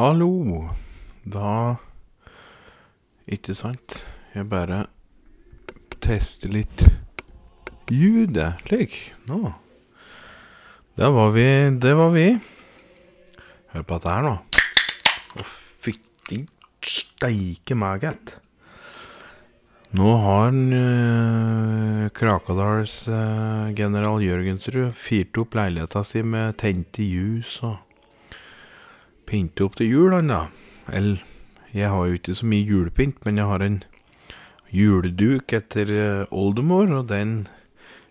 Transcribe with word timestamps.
Hallo. 0.00 0.70
Da 1.28 1.76
Ikke 3.28 3.52
sant? 3.52 3.98
Jeg 4.32 4.46
bare 4.48 4.86
tester 6.00 6.48
litt 6.54 6.86
ljudet. 7.92 8.62
Slik. 8.64 8.94
Nå. 9.28 9.50
Der 10.96 11.12
var 11.12 11.34
vi. 11.34 11.44
Det 11.84 11.92
var 11.98 12.14
vi. 12.14 12.24
Hør 13.74 13.84
på 13.84 13.98
dette 13.98 14.14
her, 14.14 14.24
nå. 14.24 14.32
Å, 15.36 15.46
fytti 15.84 16.40
steike 16.80 17.76
meg, 17.76 18.08
gitt. 18.08 18.34
Nå 20.00 20.16
har 20.24 20.56
uh, 20.56 22.08
Krakadals 22.16 23.02
uh, 23.12 23.68
general 23.76 24.24
Jørgensrud 24.24 24.96
fyrt 24.96 25.44
opp 25.44 25.60
leiligheta 25.60 26.06
si 26.08 26.24
med 26.24 26.56
tente 26.64 27.04
ljus 27.04 27.60
og 27.68 27.89
pynte 29.30 29.66
opp 29.66 29.78
til 29.78 29.92
jul, 29.92 30.14
han 30.16 30.30
da. 30.30 30.40
Eller, 30.90 31.22
jeg 31.70 31.90
har 31.92 32.06
jo 32.06 32.18
ikke 32.18 32.34
så 32.34 32.48
mye 32.50 32.66
julepynt, 32.66 33.20
men 33.24 33.38
jeg 33.38 33.46
har 33.46 33.62
en 33.62 33.78
juleduk 34.74 35.54
etter 35.54 35.90
uh, 35.94 36.32
oldemor, 36.34 36.90
og 36.98 37.08
den 37.10 37.46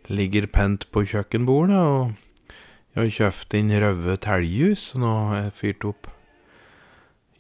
ligger 0.08 0.48
pent 0.48 0.88
på 0.94 1.04
kjøkkenbordet. 1.08 1.76
Og 1.80 2.56
jeg 2.96 3.02
har 3.04 3.18
kjøpt 3.18 3.58
inn 3.60 3.74
røde 3.84 4.16
teljus, 4.24 4.94
og 4.96 5.04
nå 5.04 5.12
har 5.32 5.44
jeg 5.44 5.58
fyrt 5.60 5.90
opp 5.92 6.10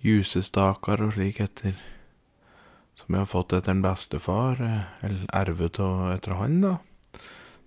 ljusestaker 0.03 1.02
og 1.03 1.16
slik 1.17 1.41
etter 1.43 1.73
Som 2.99 3.16
jeg 3.16 3.23
har 3.23 3.31
fått 3.31 3.53
etter 3.55 3.71
en 3.71 3.81
bestefar, 3.83 4.59
eller 5.03 5.23
arvet 5.31 5.77
etter 5.80 6.36
han, 6.36 6.59
da. 6.66 6.73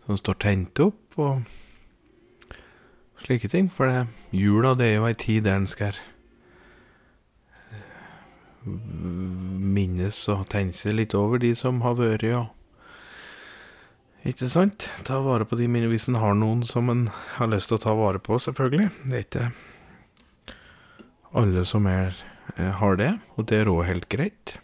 Som 0.04 0.19
står 0.20 0.36
tent 0.44 0.80
opp, 0.84 1.16
og 1.16 1.47
slike 3.25 3.48
ting. 3.53 3.69
For 3.73 3.89
det, 3.91 4.06
jula 4.34 4.75
det 4.78 4.87
er 4.91 4.98
jo 5.01 5.09
ei 5.09 5.15
tid 5.19 5.47
der 5.47 5.61
en 5.61 5.69
skal 5.70 5.98
minnes 8.62 10.19
og 10.31 10.45
tenke 10.53 10.92
litt 10.95 11.15
over 11.19 11.41
de 11.43 11.55
som 11.59 11.81
har 11.83 11.97
vært, 11.98 12.25
og 12.37 12.47
Ikke 14.23 14.47
sant? 14.47 14.87
Ta 15.03 15.19
vare 15.19 15.43
på 15.45 15.56
de 15.59 15.67
minnene 15.67 15.91
hvis 15.91 16.06
en 16.06 16.20
har 16.23 16.37
noen 16.39 16.62
som 16.62 16.91
en 16.93 17.09
har 17.41 17.48
lyst 17.50 17.73
til 17.73 17.81
å 17.81 17.83
ta 17.83 17.95
vare 17.98 18.20
på, 18.23 18.39
selvfølgelig. 18.39 18.91
Det 19.03 19.19
er 19.19 19.25
ikke 19.27 19.48
alle 21.34 21.65
som 21.67 21.89
er, 21.91 22.15
har 22.55 23.00
det, 23.00 23.19
og 23.34 23.48
det 23.50 23.59
er 23.59 23.70
òg 23.73 23.83
helt 23.89 24.06
greit. 24.12 24.55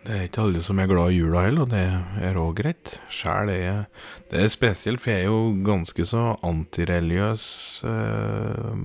Det 0.00 0.14
er 0.16 0.26
ikke 0.26 0.44
alle 0.46 0.62
som 0.64 0.78
er 0.80 0.88
glad 0.88 1.12
i 1.12 1.18
jula 1.20 1.44
heller, 1.44 1.66
og 1.66 1.72
det 1.74 1.82
er 2.24 2.38
òg 2.40 2.54
greit. 2.62 2.94
Sjæl 3.12 3.52
er 3.52 3.84
Det 4.30 4.40
er 4.40 4.48
spesielt, 4.48 5.00
for 5.00 5.10
jeg 5.10 5.20
er 5.20 5.28
jo 5.28 5.56
ganske 5.66 6.06
så 6.08 6.36
antireligiøs 6.46 7.44
eh, 7.84 8.76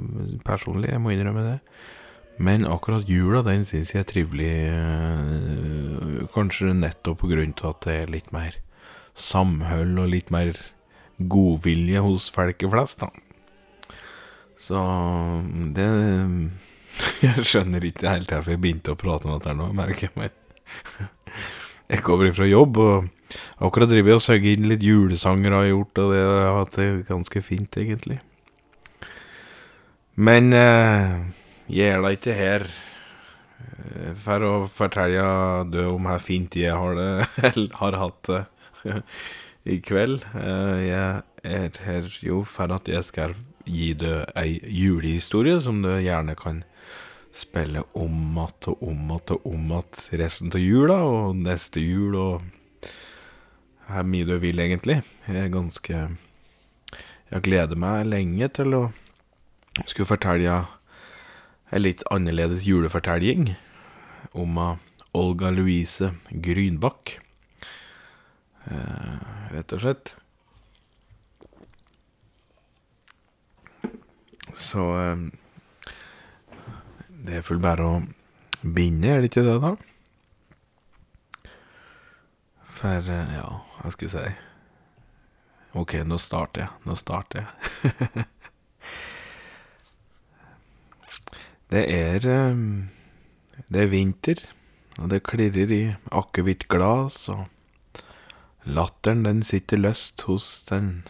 personlig, 0.44 0.92
jeg 0.92 1.02
må 1.02 1.16
innrømme 1.16 1.46
det. 1.46 1.60
Men 2.38 2.68
akkurat 2.68 3.08
jula, 3.08 3.42
den 3.48 3.64
syns 3.64 3.94
jeg 3.94 4.04
er 4.04 4.12
trivelig, 4.12 4.52
Eh, 6.16 6.26
kanskje 6.34 6.74
nettopp 6.76 7.22
på 7.24 7.32
grunn 7.32 7.54
av 7.62 7.76
at 7.76 7.86
det 7.88 7.98
er 8.02 8.14
litt 8.14 8.32
mer 8.36 8.58
samhold 9.16 10.00
og 10.02 10.12
litt 10.12 10.32
mer 10.34 10.58
godvilje 11.32 12.02
hos 12.04 12.30
folket 12.34 12.72
flest, 12.74 13.04
da. 13.06 13.12
Så 14.60 14.80
det 15.76 15.90
Jeg 17.26 17.44
skjønner 17.44 17.84
ikke 17.84 18.08
helt 18.08 18.32
hvorfor 18.32 18.56
jeg 18.56 18.62
begynte 18.64 18.94
å 18.96 19.00
prate 19.00 19.28
om 19.28 19.36
dette 19.36 19.56
nå, 19.56 19.72
merker 19.76 20.08
jeg 20.08 20.16
meg. 20.20 20.45
Jeg 21.92 22.02
kommer 22.02 22.32
fra 22.34 22.48
jobb, 22.50 22.80
og 22.82 23.36
akkurat 23.62 23.92
driver 23.92 24.10
jeg 24.10 24.18
og 24.18 24.24
søker 24.26 24.56
inn 24.56 24.66
litt 24.72 24.82
julesanger 24.82 25.54
har 25.54 25.68
jeg 25.68 25.76
gjort, 25.76 26.00
og 26.02 26.14
det 26.16 26.22
har 26.24 26.40
jeg 26.40 26.56
hatt 26.56 26.78
det 26.80 26.88
ganske 27.12 27.42
fint, 27.46 27.78
egentlig. 27.78 28.18
Men 30.18 30.50
eh, 30.58 31.14
jeg 31.70 31.94
er 31.94 32.02
da 32.02 32.12
ikke 32.16 32.34
her 32.34 32.66
for 34.26 34.46
å 34.48 34.54
fortelle 34.72 35.26
deg 35.70 35.92
om 35.92 36.10
hvor 36.10 36.26
fint 36.26 36.58
jeg 36.58 36.74
har 36.74 36.98
det, 36.98 37.10
eller 37.52 37.80
har 37.84 38.00
hatt 38.02 38.32
det 38.32 38.44
i 39.76 39.80
kveld. 39.86 40.26
Jeg 40.34 41.22
er 41.46 41.82
her 41.86 42.10
jo 42.26 42.44
for 42.50 42.74
at 42.74 42.90
jeg 42.90 43.06
skal 43.06 43.38
gi 43.66 43.94
deg 43.98 44.30
ei 44.38 44.60
julehistorie 44.62 45.60
som 45.62 45.82
du 45.86 45.92
gjerne 45.98 46.36
kan 46.38 46.64
spille 47.36 47.84
om 47.94 48.38
att 48.38 48.68
og 48.68 48.84
om 48.88 49.12
att 49.12 49.32
og 49.32 49.46
om 49.46 49.72
att 49.72 50.10
resten 50.12 50.52
av 50.54 50.60
jula, 50.60 51.04
og 51.04 51.36
neste 51.36 51.80
jul, 51.80 52.16
og 52.16 52.42
Det 53.86 54.00
er 54.00 54.04
mye 54.04 54.26
du 54.26 54.40
vil, 54.42 54.60
egentlig. 54.60 55.04
Jeg 55.28 55.38
er 55.38 55.50
ganske 55.54 56.18
Jeg 57.32 57.42
gleder 57.42 57.76
meg 57.76 58.06
lenge 58.06 58.48
til 58.50 58.74
å 58.74 58.82
skulle 59.86 60.08
fortelle 60.10 60.66
en 61.72 61.82
litt 61.82 62.04
annerledes 62.12 62.66
julefortelling 62.66 63.56
om 64.34 64.58
Olga 65.14 65.50
Louise 65.52 66.12
Grynbakk. 66.30 67.20
Eh, 68.66 69.18
rett 69.54 69.74
og 69.74 69.82
slett. 69.84 70.14
Så 74.56 74.86
eh, 75.02 75.26
det 77.26 77.40
er 77.40 77.46
vel 77.48 77.62
bare 77.64 77.86
å 77.86 78.02
binde, 78.62 79.10
er 79.10 79.24
det 79.24 79.32
ikke 79.32 79.46
det, 79.46 79.58
da? 79.64 79.76
For 82.76 83.08
ja, 83.10 83.48
hva 83.80 83.94
skal 83.94 84.10
jeg 84.10 84.14
si 84.16 84.34
Ok, 85.76 85.98
nå 86.08 86.16
starter 86.22 86.62
jeg. 86.64 86.72
Nå 86.88 86.96
starter 86.96 87.42
jeg. 87.42 87.50
det 91.74 91.84
er 91.92 92.22
Det 93.68 93.82
er 93.82 93.92
vinter, 93.92 94.46
og 95.02 95.10
det 95.12 95.26
klirrer 95.28 95.74
i 95.76 95.84
akevittglass, 96.16 97.28
og 97.34 97.44
latteren 98.64 99.26
den 99.28 99.44
sitter 99.44 99.82
løst 99.84 100.24
hos 100.30 100.64
den 100.70 101.04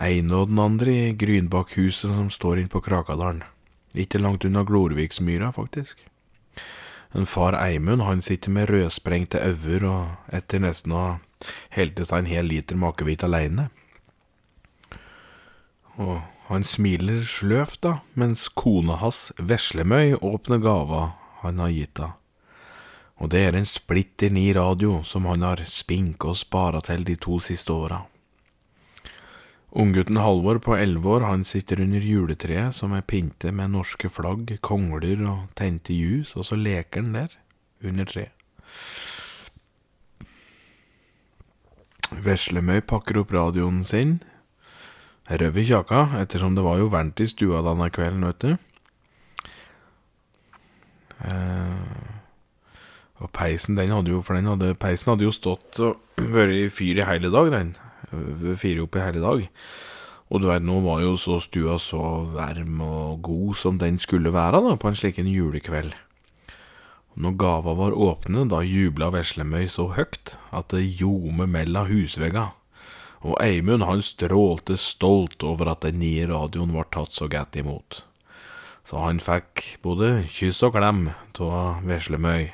ene 0.00 0.34
og 0.36 0.48
den 0.48 0.60
andre 0.62 0.96
i 1.10 1.16
Grynbakkhuset 1.20 2.08
som 2.08 2.30
står 2.32 2.62
inne 2.62 2.72
på 2.72 2.80
Krakadalen. 2.84 3.44
Ikke 3.94 4.18
langt 4.18 4.44
unna 4.44 4.62
Glorviksmyra, 4.64 5.52
faktisk. 5.52 5.98
En 7.12 7.26
far 7.26 7.56
Eimund 7.58 8.02
han 8.02 8.22
sitter 8.22 8.50
med 8.50 8.70
rødsprengte 8.70 9.40
øyne 9.42 9.88
og 9.90 10.34
etter 10.34 10.62
nesten 10.62 10.94
å 10.94 11.00
ha 11.00 11.12
helt 11.74 11.98
seg 11.98 12.18
en 12.20 12.30
hel 12.30 12.46
liter 12.46 12.78
makevitt 12.78 13.24
aleine. 13.26 13.70
Og 15.98 16.20
han 16.50 16.64
smiler 16.66 17.24
sløvt, 17.26 17.82
da, 17.82 17.98
mens 18.14 18.48
kona 18.48 18.96
hans, 19.02 19.32
Veslemøy, 19.38 20.14
åpner 20.22 20.62
gava 20.62 21.12
han 21.42 21.58
har 21.58 21.74
gitt 21.74 21.98
henne. 21.98 22.16
Og 23.20 23.28
det 23.28 23.40
er 23.44 23.56
en 23.58 23.68
splitter 23.68 24.30
ny 24.32 24.46
radio 24.56 25.02
som 25.04 25.26
han 25.28 25.42
har 25.44 25.60
spinka 25.68 26.30
og 26.32 26.38
spara 26.40 26.80
til 26.80 27.04
de 27.04 27.18
to 27.20 27.36
siste 27.44 27.74
åra. 27.74 28.00
Unggutten 29.70 30.18
Halvor 30.18 30.58
på 30.58 30.74
elleve 30.74 31.12
år 31.14 31.24
han 31.28 31.44
sitter 31.46 31.80
under 31.84 32.02
juletreet 32.02 32.74
som 32.74 32.90
er 32.96 33.06
pyntet 33.06 33.54
med 33.54 33.70
norske 33.70 34.08
flagg, 34.10 34.56
kongler 34.66 35.22
og 35.30 35.44
tente 35.58 35.94
ljus, 35.94 36.34
og 36.34 36.48
så 36.48 36.58
leker 36.58 37.04
han 37.04 37.14
der, 37.14 37.36
under 37.86 38.08
treet. 38.10 38.34
Veslemøy 42.10 42.80
pakker 42.82 43.20
opp 43.20 43.30
radioen 43.30 43.84
sin, 43.86 44.16
røv 45.30 45.60
i 45.62 45.64
kjaka, 45.68 46.08
ettersom 46.18 46.56
det 46.58 46.64
var 46.66 46.80
jo 46.80 46.88
varmt 46.90 47.22
i 47.22 47.28
stua 47.30 47.62
denne 47.62 47.86
kvelden, 47.94 48.26
vet 48.26 48.42
du. 48.42 48.56
Eh, 51.30 52.10
og 53.22 53.30
peisen, 53.36 53.78
den 53.78 53.94
hadde 53.94 54.10
jo, 54.10 54.24
for 54.26 54.34
den 54.34 54.50
hadde, 54.50 54.72
peisen 54.74 55.12
hadde 55.12 55.28
jo 55.28 55.36
stått 55.36 55.78
og 55.84 56.02
vært 56.34 56.56
i 56.56 56.66
fyr 56.74 57.04
i 57.04 57.06
hele 57.06 57.30
dag, 57.30 57.52
den 57.54 57.72
fyre 58.60 58.84
opp 58.84 58.96
i 58.98 59.04
hele 59.04 59.24
dag. 59.24 59.48
Og 60.30 60.42
du 60.42 60.46
veit, 60.46 60.62
nå 60.62 60.76
var 60.84 61.00
jo 61.02 61.16
så 61.18 61.40
stua 61.42 61.74
så 61.82 62.02
varm 62.36 62.78
og 62.86 63.18
god 63.26 63.58
som 63.58 63.80
den 63.80 63.98
skulle 63.98 64.30
være 64.34 64.62
da, 64.62 64.76
på 64.78 64.90
en 64.90 64.98
slik 64.98 65.18
en 65.18 65.30
julekveld. 65.30 65.96
Når 67.20 67.34
gava 67.36 67.74
var 67.74 67.96
åpne, 67.98 68.46
da 68.48 68.62
jubla 68.62 69.10
Veslemøy 69.10 69.66
så 69.68 69.88
høgt 69.96 70.36
at 70.54 70.70
det 70.70 70.86
ljome 71.00 71.48
mellom 71.50 71.88
husvegga. 71.90 72.52
Og 73.26 73.34
Eimund 73.42 73.84
han 73.84 74.00
strålte 74.00 74.78
stolt 74.80 75.42
over 75.44 75.74
at 75.74 75.82
den 75.84 75.98
nye 76.00 76.28
radioen 76.30 76.72
var 76.72 76.88
tatt 76.94 77.12
så 77.12 77.28
godt 77.28 77.58
imot. 77.60 78.04
Så 78.86 79.02
han 79.02 79.20
fikk 79.20 79.82
både 79.82 80.22
kyss 80.30 80.62
og 80.64 80.78
klem 80.78 81.10
av 81.42 81.82
Veslemøy. 81.84 82.48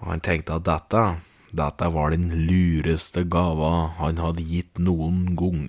Og 0.00 0.12
han 0.14 0.22
tenkte 0.24 0.56
at 0.56 0.66
dette 0.68 1.02
dette 1.50 1.88
var 1.94 2.12
den 2.12 2.28
lureste 2.48 3.24
gava 3.24 3.94
han 3.98 4.20
hadde 4.20 4.44
gitt 4.44 4.80
noen 4.82 5.36
gang. 5.38 5.68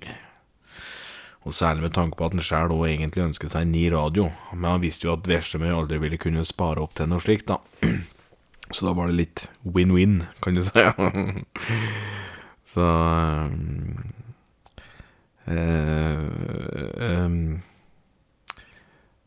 Og 1.48 1.56
særlig 1.56 1.86
med 1.86 1.94
tanke 1.96 2.18
på 2.18 2.26
at 2.26 2.34
han 2.36 2.44
sjæl 2.44 2.74
òg 2.74 2.84
egentlig 2.90 3.24
ønsket 3.24 3.54
seg 3.54 3.64
en 3.64 3.72
ny 3.72 3.86
radio, 3.94 4.28
men 4.52 4.74
han 4.74 4.82
visste 4.82 5.08
jo 5.08 5.14
at 5.14 5.28
Veslemøy 5.28 5.72
aldri 5.72 6.00
ville 6.02 6.20
kunne 6.20 6.44
spare 6.44 6.82
opp 6.84 6.92
til 6.98 7.08
noe 7.08 7.22
slikt, 7.24 7.48
da. 7.48 7.60
Så 8.74 8.86
da 8.86 8.92
var 8.94 9.08
det 9.10 9.18
litt 9.18 9.46
win-win, 9.64 10.20
kan 10.44 10.54
du 10.54 10.62
si. 10.62 10.84
Så 12.70 12.86
øh, 15.48 16.28
øh, 17.08 17.30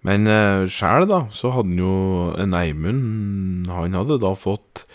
Men 0.04 0.28
eh, 0.28 0.70
sjæl, 0.72 1.08
da, 1.10 1.26
så 1.32 1.52
hadde 1.52 1.74
han 1.74 1.80
jo 1.80 1.96
en 2.40 2.56
Eimund 2.56 3.68
Han 3.72 3.98
hadde 3.98 4.20
da 4.20 4.32
fått 4.36 4.86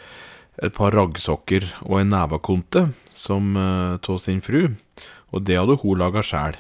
et 0.62 0.75
par 0.75 0.94
raggsokker 0.96 1.66
og 1.87 2.00
en 2.00 2.10
nevekonte 2.14 2.88
som 3.14 3.56
av 3.58 4.19
sin 4.22 4.40
fru, 4.43 4.75
og 5.31 5.44
det 5.46 5.58
hadde 5.58 5.78
hun 5.82 6.00
laga 6.00 6.25
sjæl. 6.25 6.58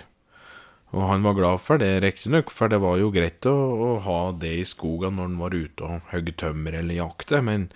Og 0.96 1.04
han 1.04 1.24
var 1.24 1.36
glad 1.36 1.60
for 1.60 1.80
det, 1.80 1.98
riktignok, 2.00 2.50
for 2.54 2.72
det 2.72 2.80
var 2.80 2.96
jo 2.96 3.10
greit 3.12 3.44
å, 3.48 3.52
å, 3.52 3.88
ha 4.06 4.20
det 4.32 4.54
i 4.56 4.66
skogen 4.68 5.18
når 5.18 5.26
han 5.28 5.40
var 5.42 5.56
ute 5.56 5.84
og 5.84 6.12
høgg 6.14 6.30
tømmer 6.40 6.78
eller 6.80 7.00
jakte, 7.02 7.42
men 7.44 7.68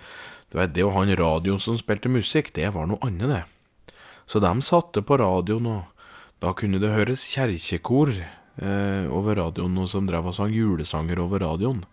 du 0.49 0.57
vet, 0.57 0.73
det 0.73 0.85
å 0.85 0.93
ha 0.95 1.03
en 1.05 1.17
radio 1.17 1.59
som 1.61 1.77
spilte 1.77 2.09
musikk, 2.09 2.51
det 2.57 2.71
var 2.73 2.89
noe 2.89 3.01
annet, 3.05 3.29
det. 3.29 3.93
Så 4.29 4.41
de 4.41 4.53
satte 4.65 5.03
på 5.05 5.17
radioen, 5.21 5.69
og 5.69 6.41
da 6.41 6.53
kunne 6.57 6.81
det 6.81 6.93
høres 6.93 7.27
kjerkekor 7.29 8.13
eh, 8.17 9.05
over 9.13 9.37
radioen, 9.41 9.77
og 9.81 9.89
som 9.91 10.09
drev 10.09 10.31
og 10.31 10.37
sang 10.37 10.53
julesanger 10.53 11.21
over 11.21 11.45
radioen. 11.45 11.83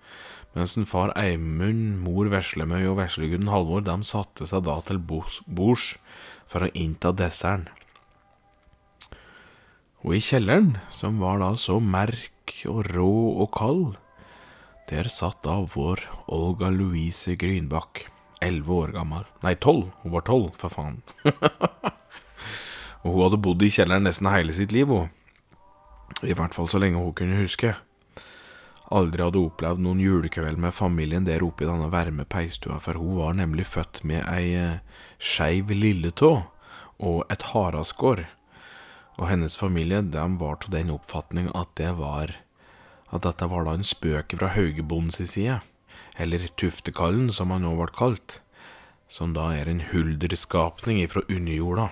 Mens 0.56 0.74
en 0.74 0.86
far 0.88 1.12
Eimund, 1.14 2.00
mor 2.02 2.26
Veslemøy 2.32 2.88
og 2.90 2.96
veslegutten 2.98 3.50
Halvor 3.52 3.84
de 3.86 3.94
satte 4.06 4.48
seg 4.50 4.64
da 4.66 4.80
til 4.82 4.98
bords 4.98 5.92
for 6.50 6.66
å 6.66 6.72
innta 6.74 7.12
desserten. 7.14 7.68
Og 10.00 10.16
i 10.16 10.22
kjelleren, 10.24 10.78
som 10.90 11.20
var 11.20 11.38
da 11.42 11.52
så 11.60 11.76
merk 11.78 12.54
og 12.66 12.88
rå 12.88 13.10
og 13.44 13.50
kald, 13.54 13.98
der 14.88 15.10
satt 15.12 15.42
da 15.44 15.60
vår 15.74 16.02
Olga 16.32 16.70
Louise 16.72 17.36
Grynbakk, 17.38 18.08
elleve 18.42 18.78
år 18.86 18.94
gammel. 18.96 19.28
Nei, 19.44 19.54
tolv. 19.60 19.92
Hun 20.02 20.16
var 20.16 20.24
tolv, 20.26 20.48
for 20.58 20.72
faen. 20.72 20.98
og 23.04 23.06
hun 23.06 23.22
hadde 23.22 23.42
bodd 23.44 23.62
i 23.62 23.70
kjelleren 23.70 24.08
nesten 24.08 24.32
hele 24.32 24.56
sitt 24.56 24.74
liv, 24.74 24.90
hun. 24.90 25.12
I 26.26 26.34
hvert 26.34 26.56
fall 26.56 26.66
så 26.72 26.80
lenge 26.82 26.98
hun 26.98 27.14
kunne 27.14 27.38
huske 27.38 27.76
aldri 28.90 29.22
hadde 29.22 29.40
opplevd 29.40 29.82
noen 29.84 30.02
julekveld 30.02 30.58
med 30.58 30.74
familien 30.74 31.26
der 31.26 31.44
oppe 31.46 31.64
i 31.64 31.70
denne 31.70 31.90
varme 31.92 32.26
peistua, 32.26 32.80
for 32.82 32.98
hun 32.98 33.16
var 33.20 33.38
nemlig 33.38 33.68
født 33.70 34.02
med 34.04 34.26
ei 34.26 34.52
eh, 34.58 34.82
skeiv 35.18 35.70
lilletå 35.70 36.32
og 36.98 37.24
et 37.32 37.48
haraskår. 37.52 38.26
Og 39.20 39.28
hennes 39.30 39.56
familie 39.56 40.02
de 40.02 40.26
var 40.40 40.60
til 40.60 40.74
den 40.74 40.92
oppfatning 40.94 41.50
at 41.54 41.70
det 41.78 41.94
var 41.98 42.34
at 43.10 43.24
dette 43.26 43.48
var 43.50 43.66
da 43.66 43.74
en 43.74 43.86
spøk 43.86 44.36
fra 44.38 44.52
Haugebondens 44.54 45.18
side, 45.32 45.58
eller 46.18 46.46
Tuftekallen 46.60 47.30
som 47.34 47.50
han 47.50 47.64
nå 47.66 47.74
ble 47.78 47.90
kalt, 47.94 48.38
som 49.10 49.34
da 49.34 49.50
er 49.56 49.70
en 49.70 49.82
hulderskapning 49.90 51.00
ifra 51.02 51.24
underjorda. 51.26 51.90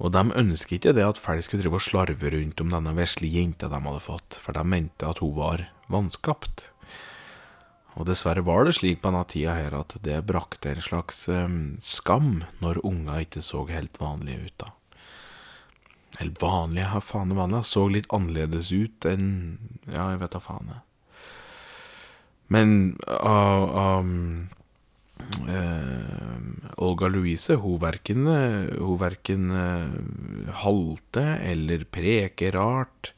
Og 0.00 0.14
de 0.14 0.22
ønsket 0.32 0.78
ikke 0.78 0.96
det 0.96 1.04
at 1.04 1.20
folk 1.20 1.44
skulle 1.44 1.62
drive 1.64 1.76
og 1.76 1.84
slarve 1.84 2.32
rundt 2.32 2.60
om 2.64 2.72
denne 2.72 2.94
vesle 2.96 3.28
jenta 3.28 3.68
de 3.68 3.80
hadde 3.84 4.02
fått, 4.04 4.38
for 4.40 4.56
de 4.56 4.64
mente 4.64 5.06
at 5.06 5.20
hun 5.20 5.34
var 5.36 5.66
vanskapt. 5.92 6.70
Og 7.98 8.06
dessverre 8.08 8.44
var 8.46 8.64
det 8.64 8.78
slik 8.78 9.02
på 9.02 9.10
denne 9.10 9.26
tida 9.28 9.56
her 9.58 9.74
at 9.76 9.96
det 10.04 10.22
brakte 10.28 10.72
en 10.72 10.84
slags 10.84 11.24
um, 11.28 11.74
skam 11.84 12.44
når 12.62 12.80
unger 12.86 13.26
ikke 13.26 13.42
så 13.44 13.66
helt 13.68 13.98
vanlige 14.00 14.46
ut, 14.46 14.56
da. 14.62 14.70
Eller 16.20 16.36
vanlige, 16.40 16.86
ja, 16.86 17.00
faen 17.04 17.34
vanlige? 17.36 17.66
Så 17.68 17.84
litt 17.88 18.08
annerledes 18.12 18.72
ut 18.72 19.06
enn 19.08 19.28
Ja, 19.86 20.10
jeg 20.12 20.22
vet 20.22 20.34
da 20.34 20.40
faen. 20.42 20.72
Men 22.50 22.72
uh, 23.06 24.00
um, 24.00 24.48
Uh, 25.50 26.38
Olga 26.80 27.08
Louise, 27.08 27.56
hun 27.60 27.78
verken, 27.80 28.26
hun 28.26 28.98
verken 29.00 29.50
uh, 29.52 30.52
halte 30.62 31.24
eller 31.44 31.84
preker 31.90 32.54
rart. 32.56 33.12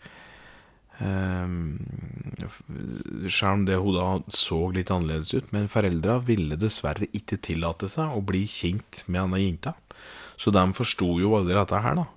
Uh, 1.02 1.76
Selv 3.26 3.52
om 3.52 3.66
det 3.66 3.78
hun 3.80 3.96
da 3.96 4.08
så 4.32 4.64
litt 4.74 4.90
annerledes 4.94 5.34
ut. 5.34 5.52
Men 5.54 5.70
foreldra 5.70 6.18
ville 6.26 6.58
dessverre 6.60 7.10
ikke 7.14 7.40
tillate 7.42 7.90
seg 7.90 8.16
å 8.16 8.24
bli 8.24 8.44
kjent 8.50 9.04
med 9.06 9.24
denne 9.24 9.42
jenta. 9.42 9.76
Så 10.40 10.50
de 10.54 10.64
forsto 10.74 11.14
jo 11.22 11.36
aldri 11.38 11.54
dette 11.58 11.82
her, 11.84 12.00
da. 12.00 12.08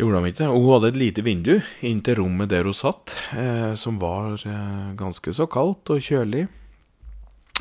Gjorde 0.00 0.22
de 0.24 0.32
ikke. 0.32 0.48
Hun 0.50 0.70
hadde 0.72 0.90
et 0.90 0.98
lite 0.98 1.22
vindu 1.22 1.52
inn 1.84 2.00
til 2.02 2.16
rommet 2.18 2.50
der 2.50 2.66
hun 2.66 2.74
satt, 2.74 3.12
som 3.78 4.00
var 4.00 4.40
ganske 4.98 5.34
så 5.36 5.46
kaldt 5.46 5.92
og 5.92 6.02
kjølig. 6.02 6.48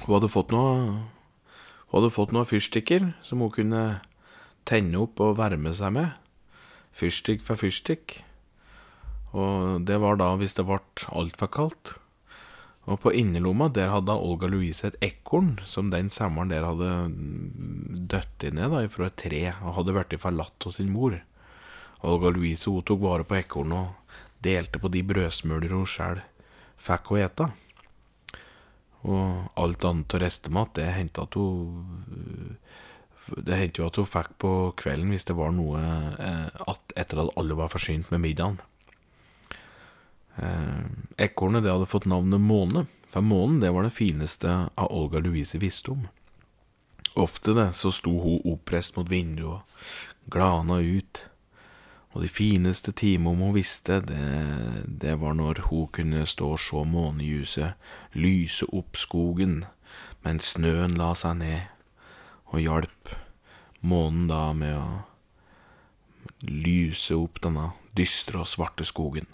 Hun 0.01 0.15
hadde 0.15 0.31
fått 0.33 0.53
noe 0.53 0.75
Hun 1.91 1.97
hadde 1.97 2.13
fått 2.15 2.31
noen 2.33 2.47
fyrstikker 2.47 3.11
som 3.25 3.43
hun 3.43 3.51
kunne 3.53 3.83
tenne 4.65 4.99
opp 5.01 5.19
og 5.21 5.37
varme 5.39 5.73
seg 5.75 5.91
med. 5.95 6.13
Fyrstikk 6.95 7.43
for 7.43 7.59
fyrstikk. 7.59 8.21
Og 9.35 9.83
det 9.87 9.97
var 10.03 10.19
da 10.19 10.29
hvis 10.39 10.55
det 10.55 10.65
ble 10.67 10.79
altfor 11.11 11.51
kaldt. 11.51 11.93
Og 12.89 12.97
på 13.03 13.13
innerlomma 13.13 13.67
der 13.69 13.91
hadde 13.93 14.15
Olga 14.15 14.47
Louise 14.49 14.87
et 14.87 14.97
ekorn 15.05 15.59
som 15.69 15.91
den 15.93 16.09
sommeren 16.09 16.49
der 16.49 16.65
hadde 16.65 16.91
dødd 18.09 18.47
ned 18.55 18.73
da, 18.73 18.85
fra 18.89 19.09
et 19.11 19.19
tre 19.21 19.43
og 19.59 19.75
hadde 19.77 19.95
blitt 19.95 20.17
forlatt 20.23 20.65
av 20.65 20.73
sin 20.75 20.89
mor. 20.93 21.19
Olga 22.01 22.31
Louise 22.33 22.71
hun 22.71 22.87
tok 22.87 23.03
vare 23.03 23.27
på 23.27 23.37
ekornet 23.37 23.91
og 23.91 24.17
delte 24.41 24.81
på 24.81 24.89
de 24.89 25.03
brødsmuler 25.05 25.75
hun 25.75 25.85
sjøl 25.85 26.23
fikk 26.81 27.13
å 27.13 27.19
ete. 27.21 27.51
Og 29.01 29.57
alt 29.57 29.85
annet 29.87 30.13
av 30.15 30.21
restemat, 30.21 30.73
det 30.77 30.91
hendte 30.93 31.25
at 31.25 31.37
hun 31.39 32.57
Det 33.31 33.57
hendte 33.57 33.81
jo 33.81 33.87
at 33.87 33.97
hun 33.97 34.09
fikk 34.09 34.33
på 34.43 34.51
kvelden 34.77 35.13
hvis 35.13 35.25
det 35.29 35.37
var 35.37 35.53
noe 35.55 35.79
eh, 35.79 36.49
at 36.67 36.95
etter 36.99 37.21
at 37.23 37.33
alle 37.39 37.55
var 37.55 37.71
forsynt 37.71 38.09
med 38.11 38.19
middagen. 38.25 38.57
Eh, 40.35 40.81
ekornet 41.29 41.69
hadde 41.69 41.87
fått 41.87 42.09
navnet 42.11 42.43
Måne, 42.43 42.85
for 43.07 43.23
månen 43.23 43.61
det 43.61 43.71
var 43.71 43.87
det 43.87 43.95
fineste 43.95 44.51
av 44.75 44.91
Olga 44.91 45.21
Louise 45.23 45.61
visste 45.61 45.93
om. 45.93 46.09
Ofte 47.15 47.55
det 47.55 47.69
så 47.77 47.91
sto 47.91 48.17
hun 48.19 48.43
oppreist 48.53 48.97
mot 48.97 49.07
vinduet 49.07 49.61
og 49.61 50.31
glana 50.31 50.81
ut 50.83 51.23
og 52.11 52.23
de 52.25 52.27
fineste 52.27 52.91
timene 52.91 53.39
hun 53.39 53.55
visste, 53.55 54.01
det, 54.03 54.19
det, 54.87 55.15
var 55.21 55.35
når 55.37 55.63
hun 55.69 55.87
kunne 55.95 56.25
stå 56.27 56.53
og 56.55 56.59
se 56.59 56.83
månelyset 56.87 58.17
lyse 58.19 58.67
opp 58.67 58.99
skogen 58.99 59.61
mens 60.25 60.53
snøen 60.53 60.97
la 60.99 61.13
seg 61.17 61.39
ned, 61.39 61.61
og 62.51 62.59
hjalp 62.61 63.13
månen 63.81 64.27
da 64.29 64.51
med 64.53 64.75
å 64.77 64.89
lyse 66.45 67.15
opp 67.15 67.39
denne 67.41 67.71
dystre 67.97 68.43
og 68.43 68.49
svarte 68.49 68.85
skogen. 68.85 69.25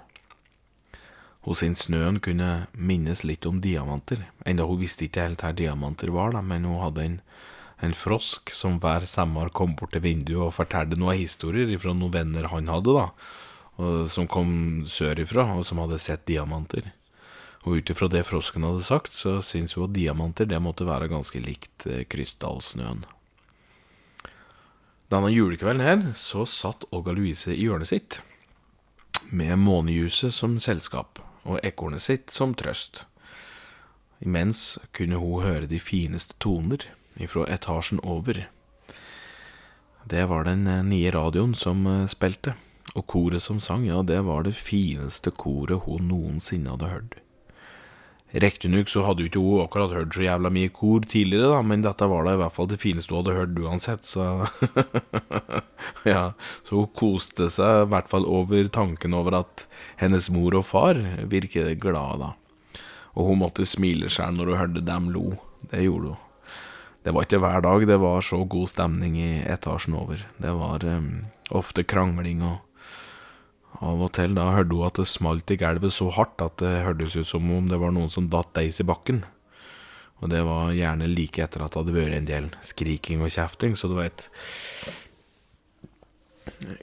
Hun 1.47 1.55
sin 1.55 1.75
snøen 1.79 2.21
kunne 2.23 2.67
minnes 2.71 3.23
litt 3.23 3.45
om 3.47 3.59
diamanter, 3.63 4.25
enda 4.45 4.67
hun 4.67 4.81
visste 4.81 5.07
ikke 5.07 5.27
helt 5.27 5.43
hva 5.43 5.53
diamanter 5.55 6.11
var, 6.13 6.33
da, 6.35 6.41
men 6.43 6.67
hun 6.67 6.81
hadde 6.83 7.05
en 7.05 7.19
en 7.79 7.93
frosk 7.93 8.51
som 8.51 8.79
hver 8.81 9.05
sommer 9.05 9.51
kom 9.53 9.75
bort 9.77 9.93
til 9.93 10.01
vinduet 10.05 10.47
og 10.47 10.55
fortalte 10.55 10.97
noen 10.97 11.19
historier 11.19 11.69
fra 11.77 11.93
noen 11.93 12.13
venner 12.15 12.49
han 12.49 12.71
hadde, 12.71 12.95
da, 12.95 13.09
og, 13.77 14.07
som 14.09 14.29
kom 14.29 14.85
sørifra, 14.89 15.45
og 15.53 15.65
som 15.67 15.81
hadde 15.83 15.99
sett 16.01 16.25
diamanter. 16.29 16.89
Og 17.67 17.77
ut 17.77 17.91
ifra 17.91 18.09
det 18.09 18.23
frosken 18.25 18.65
hadde 18.65 18.85
sagt, 18.85 19.13
så 19.13 19.37
syntes 19.45 19.77
hun 19.77 19.89
at 19.89 19.95
diamanter 19.97 20.49
det 20.49 20.61
måtte 20.63 20.87
være 20.87 21.11
ganske 21.11 21.41
likt 21.43 21.85
eh, 21.89 22.05
krystallsnøen. 22.09 23.05
Denne 25.11 25.29
julekvelden 25.31 25.85
her 25.85 26.01
så 26.19 26.43
satt 26.49 26.87
Olga 26.91 27.13
Louise 27.15 27.53
i 27.53 27.61
hjørnet 27.61 27.93
sitt, 27.93 28.19
med 29.29 29.59
månejuset 29.59 30.33
som 30.33 30.55
selskap 30.59 31.21
og 31.47 31.61
ekornet 31.65 32.03
sitt 32.03 32.33
som 32.33 32.55
trøst. 32.57 33.05
Imens 34.23 34.77
kunne 34.97 35.19
hun 35.21 35.43
høre 35.45 35.69
de 35.69 35.79
fineste 35.83 36.35
toner 36.41 36.87
ifra 37.19 37.45
etasjen 37.51 37.99
over. 38.03 38.45
Det 40.07 40.25
var 40.29 40.47
den 40.47 40.67
eh, 40.67 40.83
nye 40.83 41.11
radioen 41.11 41.55
som 41.55 41.85
eh, 41.87 42.07
spilte, 42.07 42.55
og 42.95 43.07
koret 43.11 43.43
som 43.43 43.59
sang, 43.59 43.85
ja, 43.87 44.01
det 44.01 44.21
var 44.23 44.45
det 44.47 44.55
fineste 44.55 45.33
koret 45.35 45.83
hun 45.85 46.07
noensinne 46.11 46.75
hadde 46.75 46.91
hørt. 46.93 47.17
Riktignok 48.31 48.89
så 48.91 49.05
hadde 49.07 49.23
jo 49.23 49.29
ikke 49.29 49.41
hun 49.41 49.61
akkurat 49.63 49.93
hørt 49.95 50.15
så 50.15 50.25
jævla 50.25 50.49
mye 50.51 50.71
kor 50.75 51.05
tidligere, 51.07 51.47
da, 51.53 51.61
men 51.63 51.83
dette 51.83 52.09
var 52.11 52.27
da 52.27 52.35
i 52.35 52.39
hvert 52.41 52.55
fall 52.55 52.67
det 52.67 52.79
fineste 52.81 53.15
hun 53.15 53.21
hadde 53.23 53.37
hørt 53.37 53.61
uansett, 53.63 54.07
så 54.07 54.47
Ja, 56.13 56.33
så 56.67 56.81
hun 56.81 56.91
koste 56.95 57.47
seg 57.51 57.85
i 57.85 57.89
hvert 57.93 58.11
fall 58.11 58.27
over 58.27 58.67
tanken 58.71 59.15
over 59.15 59.39
at 59.39 59.63
hennes 60.01 60.27
mor 60.33 60.55
og 60.59 60.67
far 60.67 60.99
virket 61.31 61.79
glade 61.83 62.19
da. 62.25 62.31
Og 63.17 63.31
hun 63.31 63.41
måtte 63.41 63.65
smile 63.65 64.11
sjøl 64.11 64.35
når 64.37 64.53
hun 64.53 64.61
hørte 64.61 64.87
dem 64.91 65.11
lo. 65.15 65.25
Det 65.71 65.87
gjorde 65.87 66.13
hun. 66.13 66.26
Det 67.07 67.13
var 67.15 67.23
ikke 67.23 67.39
hver 67.39 67.61
dag 67.63 67.85
det 67.87 67.95
var 68.03 68.25
så 68.25 68.41
god 68.43 68.67
stemning 68.67 69.13
i 69.15 69.29
etasjen 69.47 69.93
over. 69.95 70.25
Det 70.43 70.49
var 70.59 70.83
um, 70.83 71.29
ofte 71.55 71.85
krangling, 71.87 72.41
og 72.43 73.79
av 73.79 74.03
og 74.03 74.11
til 74.17 74.35
da 74.35 74.49
hørte 74.51 74.75
hun 74.75 74.89
at 74.89 74.99
det 74.99 75.05
smalt 75.07 75.53
i 75.55 75.57
gulvet 75.61 75.95
så 75.95 76.09
hardt 76.11 76.43
at 76.43 76.59
det 76.59 76.81
hørtes 76.83 77.15
ut 77.15 77.29
som 77.29 77.47
om 77.55 77.71
det 77.71 77.79
var 77.79 77.95
noen 77.95 78.11
som 78.11 78.27
datt 78.27 78.51
deis 78.59 78.81
i 78.83 78.87
bakken. 78.91 79.23
Og 80.19 80.33
det 80.33 80.43
var 80.49 80.75
gjerne 80.75 81.07
like 81.07 81.47
etter 81.47 81.63
at 81.63 81.71
det 81.71 81.85
hadde 81.85 81.95
vært 81.95 82.17
en 82.17 82.29
del 82.33 82.51
skriking 82.65 83.23
og 83.23 83.31
kjefting, 83.31 83.79
så 83.79 83.87
du 83.87 83.95
veit 84.01 84.27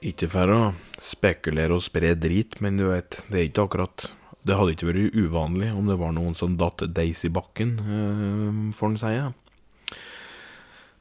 Ikke 0.00 0.32
for 0.32 0.56
å 0.56 0.60
spekulere 1.04 1.76
og 1.76 1.84
spre 1.84 2.16
drit, 2.16 2.62
men 2.64 2.80
du 2.80 2.88
veit, 2.94 3.20
det 3.28 3.42
er 3.42 3.48
ikke 3.52 3.68
akkurat 3.68 4.08
Det 4.40 4.56
hadde 4.56 4.72
ikke 4.72 4.92
vært 4.94 5.16
uvanlig 5.20 5.74
om 5.76 5.92
det 5.92 6.00
var 6.00 6.16
noen 6.16 6.32
som 6.38 6.56
datt 6.56 6.88
deis 6.96 7.26
i 7.28 7.32
bakken, 7.32 7.80
øh, 7.84 8.70
får 8.72 8.94
en 8.94 9.02
si. 9.04 9.16
Ja. 9.20 9.32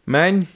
Men 0.05 0.47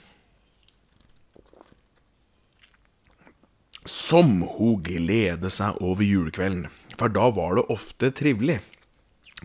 Som 3.88 4.42
hun 4.42 4.82
gleder 4.84 5.48
seg 5.48 5.78
over 5.80 6.04
julekvelden, 6.04 6.66
for 7.00 7.08
da 7.08 7.30
var 7.32 7.56
det 7.56 7.70
ofte 7.72 8.10
trivelig. 8.12 8.58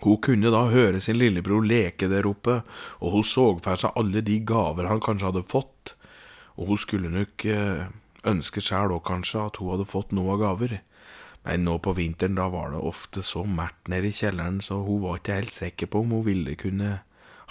Hun 0.03 0.17
kunne 0.25 0.51
da 0.51 0.65
høre 0.67 0.99
sin 0.99 1.15
lillebror 1.15 1.63
leke 1.63 2.09
der 2.11 2.27
oppe, 2.27 2.57
og 2.99 3.13
hun 3.15 3.23
så 3.23 3.45
for 3.63 3.79
seg 3.79 3.95
alle 3.99 4.23
de 4.25 4.41
gaver 4.43 4.89
han 4.89 4.99
kanskje 5.03 5.29
hadde 5.29 5.45
fått, 5.47 5.93
og 6.59 6.73
hun 6.73 6.81
skulle 6.81 7.11
nok 7.13 7.45
øh, 7.45 7.85
ønske 8.33 8.63
sjæl 8.63 8.91
òg 8.97 9.05
kanskje 9.07 9.45
at 9.45 9.61
hun 9.61 9.71
hadde 9.73 9.87
fått 9.87 10.11
noe 10.11 10.35
av 10.35 10.41
gaver. 10.43 10.75
Men 11.47 11.63
nå 11.67 11.77
på 11.83 11.95
vinteren 11.95 12.35
da 12.39 12.49
var 12.51 12.73
det 12.73 12.83
ofte 12.83 13.23
så 13.23 13.45
mært 13.47 13.91
nede 13.91 14.11
i 14.11 14.17
kjelleren, 14.17 14.59
så 14.63 14.81
hun 14.83 15.05
var 15.05 15.21
ikke 15.21 15.39
helt 15.39 15.55
sikker 15.55 15.91
på 15.91 16.03
om 16.03 16.17
hun 16.17 16.27
ville 16.27 16.57
kunne 16.59 16.97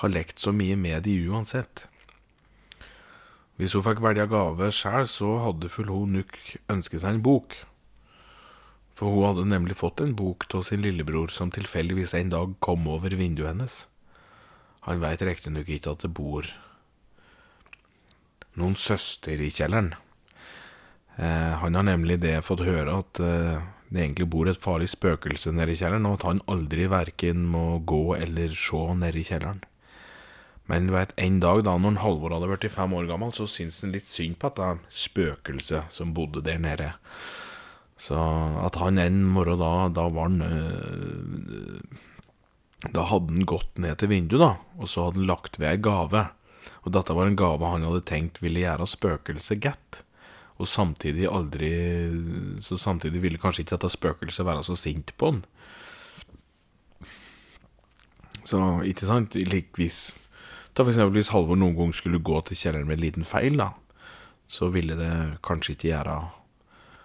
ha 0.02 0.12
lekt 0.12 0.44
så 0.44 0.52
mye 0.52 0.76
med 0.76 1.04
de 1.08 1.16
uansett. 1.28 1.86
Hvis 3.62 3.76
hun 3.78 3.84
fikk 3.86 4.00
velge 4.02 4.24
gave 4.26 4.72
sjøl, 4.74 5.04
så 5.06 5.36
hadde 5.44 5.68
nok 5.86 6.32
ønsket 6.72 6.98
seg 6.98 7.14
en 7.14 7.22
bok. 7.22 7.54
For 8.98 9.06
hun 9.06 9.28
hadde 9.28 9.44
nemlig 9.46 9.76
fått 9.78 10.02
en 10.02 10.16
bok 10.18 10.48
av 10.50 10.64
sin 10.66 10.82
lillebror, 10.82 11.30
som 11.30 11.52
tilfeldigvis 11.54 12.14
en 12.18 12.32
dag 12.34 12.56
kom 12.58 12.88
over 12.90 13.14
vinduet 13.14 13.52
hennes. 13.52 13.86
Han 14.90 14.98
veit 14.98 15.22
riktignok 15.22 15.70
ikke 15.70 15.94
at 15.94 16.02
det 16.02 16.10
bor 16.10 16.50
noen 18.58 18.74
søster 18.74 19.38
i 19.38 19.54
kjelleren. 19.54 19.94
Eh, 21.14 21.54
han 21.62 21.78
har 21.78 21.86
nemlig 21.86 22.18
det 22.18 22.40
fått 22.42 22.66
høre 22.66 22.98
at 22.98 23.22
eh, 23.22 23.62
det 23.94 24.08
egentlig 24.08 24.26
bor 24.32 24.50
et 24.50 24.58
farlig 24.58 24.90
spøkelse 24.90 25.54
nede 25.54 25.70
i 25.70 25.78
kjelleren, 25.78 26.10
og 26.10 26.18
at 26.18 26.26
han 26.32 26.42
aldri 26.50 26.90
verken 26.90 27.46
må 27.46 27.78
gå 27.78 28.16
eller 28.18 28.58
se 28.58 28.88
nede 28.98 29.22
i 29.22 29.28
kjelleren. 29.30 29.62
Men 30.72 30.88
vet, 30.88 31.10
en 31.20 31.36
dag 31.42 31.58
da 31.66 31.74
når 31.76 31.98
Halvor 32.00 32.32
hadde 32.32 32.48
blitt 32.48 32.72
fem 32.72 32.94
år 32.96 33.04
gammel, 33.10 33.32
så 33.36 33.44
syntes 33.44 33.82
han 33.84 33.92
litt 33.92 34.08
synd 34.08 34.38
på 34.40 34.48
dette 34.56 34.96
spøkelset 35.04 35.92
som 35.92 36.14
bodde 36.16 36.40
der 36.46 36.62
nede. 36.64 36.94
Så 38.00 38.16
at 38.16 38.78
han 38.80 38.96
en 38.98 39.18
morgen 39.34 39.60
da, 39.60 39.90
da 39.92 40.06
var 40.10 40.30
han 40.30 40.40
øh, 40.42 41.82
Da 42.88 43.04
hadde 43.10 43.36
han 43.36 43.44
gått 43.46 43.76
ned 43.78 44.00
til 44.00 44.10
vinduet, 44.10 44.40
da, 44.40 44.54
og 44.80 44.88
så 44.88 45.04
hadde 45.06 45.20
han 45.20 45.28
lagt 45.28 45.60
ved 45.60 45.68
ei 45.74 45.82
gave. 45.84 46.24
Og 46.82 46.96
dette 46.96 47.14
var 47.14 47.28
en 47.28 47.36
gave 47.38 47.68
han 47.74 47.84
hadde 47.86 48.08
tenkt 48.08 48.40
ville 48.42 48.64
gjøre 48.64 48.88
spøkelset 48.88 49.60
godt. 49.62 50.00
Og 50.56 50.68
samtidig 50.68 51.28
aldri 51.28 51.72
Så 52.60 52.78
samtidig 52.78 53.22
ville 53.22 53.40
kanskje 53.40 53.64
ikke 53.64 53.76
dette 53.76 53.92
spøkelset 53.92 54.46
være 54.46 54.64
så 54.64 54.76
sint 54.78 55.12
på 55.20 55.34
han. 55.34 55.44
Så, 58.48 58.58
ikke 58.88 59.06
sant? 59.06 59.36
Like 59.36 59.76
Ta 60.72 60.86
for 60.86 61.12
hvis 61.12 61.28
Halvor 61.34 61.58
noen 61.60 61.76
gang 61.76 61.90
skulle 61.92 62.22
gå 62.24 62.38
til 62.46 62.56
kjelleren 62.56 62.88
med 62.88 62.96
en 62.96 63.04
liten 63.04 63.26
feil, 63.28 63.58
da, 63.60 63.74
så 64.48 64.70
ville 64.72 64.96
det 64.96 65.12
kanskje 65.44 65.76
ikke 65.76 65.90
gjøre 65.90 66.16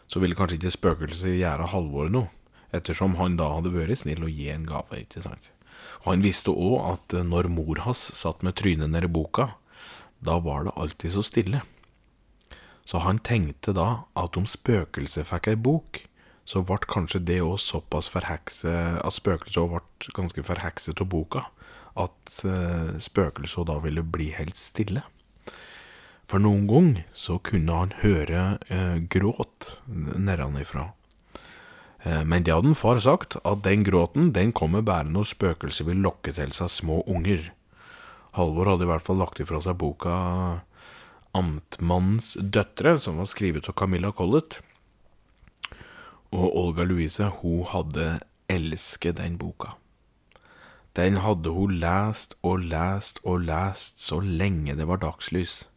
Så 0.08 0.22
ville 0.24 0.36
kanskje 0.40 0.56
ikke 0.56 0.72
spøkelset 0.72 1.36
gjøre 1.36 1.68
Halvor 1.68 2.08
noe, 2.08 2.30
ettersom 2.72 3.18
han 3.20 3.36
da 3.36 3.50
hadde 3.58 3.74
vært 3.74 4.00
snill 4.00 4.24
og 4.24 4.32
gi 4.32 4.48
en 4.54 4.64
gave, 4.64 5.02
ikke 5.04 5.22
sant. 5.26 5.52
Han 6.08 6.24
visste 6.24 6.52
òg 6.52 6.78
at 6.94 7.16
når 7.28 7.50
mor 7.52 7.84
hans 7.84 8.06
satt 8.16 8.44
med 8.44 8.56
trynet 8.56 8.90
nedi 8.90 9.10
boka, 9.12 9.50
da 10.24 10.40
var 10.40 10.64
det 10.64 10.78
alltid 10.80 11.12
så 11.12 11.26
stille. 11.28 11.62
Så 12.88 13.04
han 13.04 13.20
tenkte 13.20 13.76
da 13.76 14.08
at 14.16 14.40
om 14.40 14.48
spøkelset 14.48 15.28
fikk 15.28 15.52
ei 15.52 15.60
bok, 15.60 16.06
så 16.48 16.64
ble 16.64 16.80
kanskje 16.88 17.20
det 17.28 17.42
òg 17.44 17.60
såpass 17.60 18.08
forhekse 18.08 18.72
At 19.04 19.12
spøkelset 19.12 19.60
òg 19.60 19.74
ble 19.74 20.14
ganske 20.16 20.44
forhekset 20.48 21.04
av 21.04 21.10
boka 21.12 21.44
at 21.98 22.40
uh, 22.46 22.98
spøkelset 23.02 23.68
da 23.70 23.80
ville 23.84 24.06
bli 24.06 24.32
helt 24.38 24.58
stille. 24.60 25.04
For 26.28 26.44
noen 26.44 26.66
gang 26.68 26.90
så 27.16 27.38
kunne 27.40 27.72
han 27.72 27.94
høre 28.02 28.58
eh, 28.68 28.98
gråt 29.08 29.78
nedenfra. 29.88 30.90
Eh, 32.04 32.24
men 32.28 32.44
det 32.44 32.52
hadde 32.52 32.74
en 32.74 32.76
far 32.76 33.00
sagt, 33.00 33.38
at 33.48 33.64
den 33.64 33.86
gråten 33.88 34.34
den 34.36 34.52
kommer 34.52 34.84
bare 34.84 35.08
når 35.08 35.32
spøkelset 35.32 35.88
vil 35.88 36.04
lokke 36.04 36.36
til 36.36 36.52
seg 36.56 36.72
små 36.74 37.00
unger. 37.08 37.48
Halvor 38.36 38.74
hadde 38.74 38.84
i 38.84 38.92
hvert 38.92 39.08
fall 39.08 39.22
lagt 39.24 39.40
ifra 39.40 39.64
seg 39.64 39.80
boka 39.80 40.18
Amtmannens 41.38 42.36
døtre, 42.42 42.98
som 43.00 43.22
var 43.22 43.32
skrevet 43.32 43.70
av 43.70 43.78
Camilla 43.80 44.12
Collett. 44.12 44.60
Og 46.36 46.48
Olga 46.60 46.84
Louise, 46.84 47.32
hun 47.40 47.64
hadde 47.72 48.18
elsket 48.52 49.22
den 49.22 49.40
boka. 49.40 49.78
Den 50.98 51.20
hadde 51.22 51.52
hun 51.54 51.76
lest 51.78 52.34
og 52.42 52.64
lest 52.66 53.20
og 53.24 53.44
lest 53.46 54.02
så 54.02 54.18
lenge 54.20 54.74
det 54.76 54.88
var 54.90 54.98
dagslys. 55.04 55.68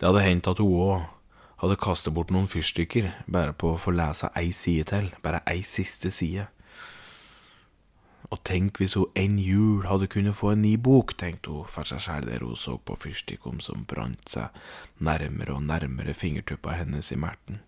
Det 0.00 0.08
hadde 0.08 0.24
hendt 0.24 0.48
at 0.48 0.62
hun 0.62 0.72
òg 0.72 1.02
hadde 1.60 1.76
kastet 1.82 2.14
bort 2.16 2.30
noen 2.32 2.48
fyrstikker 2.48 3.10
bare 3.26 3.52
på 3.52 3.74
å 3.74 3.82
få 3.82 3.92
lese 3.92 4.30
ei 4.38 4.48
side 4.56 4.88
til, 4.88 5.10
bare 5.20 5.42
ei 5.50 5.60
siste 5.66 6.08
side. 6.14 6.46
Og 8.32 8.40
tenk 8.44 8.80
hvis 8.80 8.96
hun 8.96 9.12
en 9.20 9.38
jul 9.40 9.84
hadde 9.88 10.08
kunnet 10.12 10.36
få 10.36 10.54
en 10.54 10.64
ny 10.64 10.76
bok, 10.80 11.16
tenkte 11.20 11.52
hun 11.52 11.68
for 11.68 11.88
seg 11.88 12.02
sjæl 12.04 12.28
der 12.28 12.44
hun 12.44 12.56
så 12.56 12.78
på 12.80 12.96
fyrstikkene 13.04 13.64
som 13.64 13.84
brant 13.88 14.32
seg 14.32 14.54
nærmere 14.96 15.56
og 15.56 15.64
nærmere 15.68 16.16
fingertuppa 16.16 16.76
hennes 16.76 17.12
i 17.12 17.20
merten. 17.20 17.60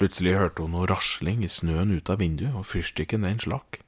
Plutselig 0.00 0.38
hørte 0.40 0.64
hun 0.64 0.74
noe 0.74 0.88
rasling 0.90 1.44
i 1.44 1.52
snøen 1.52 1.92
ut 1.92 2.08
av 2.10 2.24
vinduet, 2.24 2.56
og 2.56 2.66
fyrstikken 2.66 3.28
den 3.28 3.40
slakk. 3.42 3.83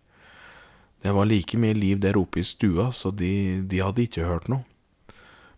Det 1.04 1.12
var 1.14 1.28
like 1.28 1.58
mye 1.60 1.76
liv 1.76 2.00
der 2.02 2.16
oppe 2.18 2.40
i 2.40 2.46
stua, 2.46 2.90
så 2.92 3.12
de, 3.14 3.62
de 3.68 3.82
hadde 3.84 4.06
ikke 4.06 4.26
hørt 4.26 4.48
noe. 4.50 4.64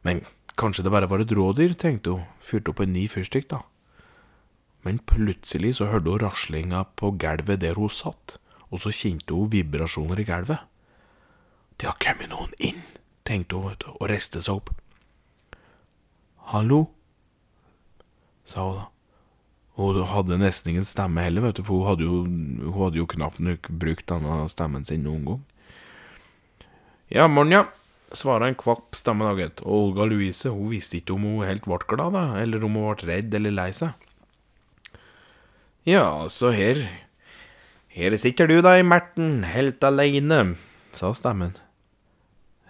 Men 0.07 0.25
kanskje 0.59 0.85
det 0.85 0.93
bare 0.93 1.09
var 1.11 1.23
et 1.23 1.33
rådyr, 1.35 1.77
tenkte 1.79 2.17
hun, 2.17 2.27
fyrte 2.45 2.73
opp 2.73 2.83
en 2.83 2.93
ny 2.93 3.07
fyrstikk, 3.11 3.49
da. 3.53 3.63
Men 4.87 5.01
plutselig 5.09 5.77
så 5.79 5.89
hørte 5.91 6.11
hun 6.13 6.23
raslinga 6.23 6.85
på 6.99 7.13
gulvet 7.21 7.63
der 7.63 7.79
hun 7.79 7.93
satt, 7.93 8.39
og 8.69 8.83
så 8.85 8.93
kjente 8.95 9.35
hun 9.35 9.51
vibrasjoner 9.53 10.21
i 10.21 10.27
gulvet. 10.29 10.67
Det 11.79 11.87
har 11.87 11.99
kommet 12.03 12.33
noen 12.35 12.55
inn, 12.59 12.83
tenkte 13.27 13.63
hun, 13.63 13.79
og 13.95 14.07
reiste 14.11 14.43
seg 14.43 14.61
opp. 14.61 14.73
Hallo, 16.53 16.87
sa 18.49 18.65
hun 18.67 18.79
da. 18.81 18.87
Hun 19.79 20.01
hadde 20.11 20.41
nesten 20.41 20.73
ingen 20.73 20.87
stemme 20.87 21.23
heller, 21.23 21.45
vet 21.47 21.61
du, 21.61 21.63
for 21.63 21.85
hun 21.85 21.93
hadde 21.93 22.07
jo, 22.07 22.23
hun 22.27 22.79
hadde 22.81 22.99
jo 22.99 23.07
knapt 23.07 23.39
nok 23.39 23.69
brukt 23.71 24.09
denne 24.11 24.41
stemmen 24.51 24.87
sin 24.87 25.05
noen 25.07 25.23
gang. 25.29 25.45
Ja, 27.15 27.29
mor'n, 27.31 27.53
ja, 27.55 27.61
svarer 28.11 28.49
en 28.49 28.57
kvapp 28.59 28.97
stemme, 28.99 29.29
da, 29.29 29.37
gitt. 29.39 29.63
Og 29.63 29.93
Olga 29.93 30.09
Louise 30.11 30.51
hun 30.51 30.73
visste 30.73 30.99
ikke 30.99 31.15
om 31.15 31.29
hun 31.29 31.47
helt 31.47 31.69
ble 31.69 31.79
glad, 31.87 32.17
da, 32.17 32.25
eller 32.43 32.67
om 32.67 32.75
hun 32.75 32.89
ble 32.91 33.07
redd 33.13 33.37
eller 33.39 33.55
lei 33.55 33.69
seg. 33.77 33.95
Ja, 35.89 36.27
så 36.29 36.51
her 36.53 36.83
Her 37.89 38.15
sitter 38.21 38.51
du 38.51 38.59
da 38.63 38.75
merten, 38.83 39.45
helt 39.49 39.83
aleine, 39.83 40.57
sa 40.95 41.13
stemmen. 41.17 41.55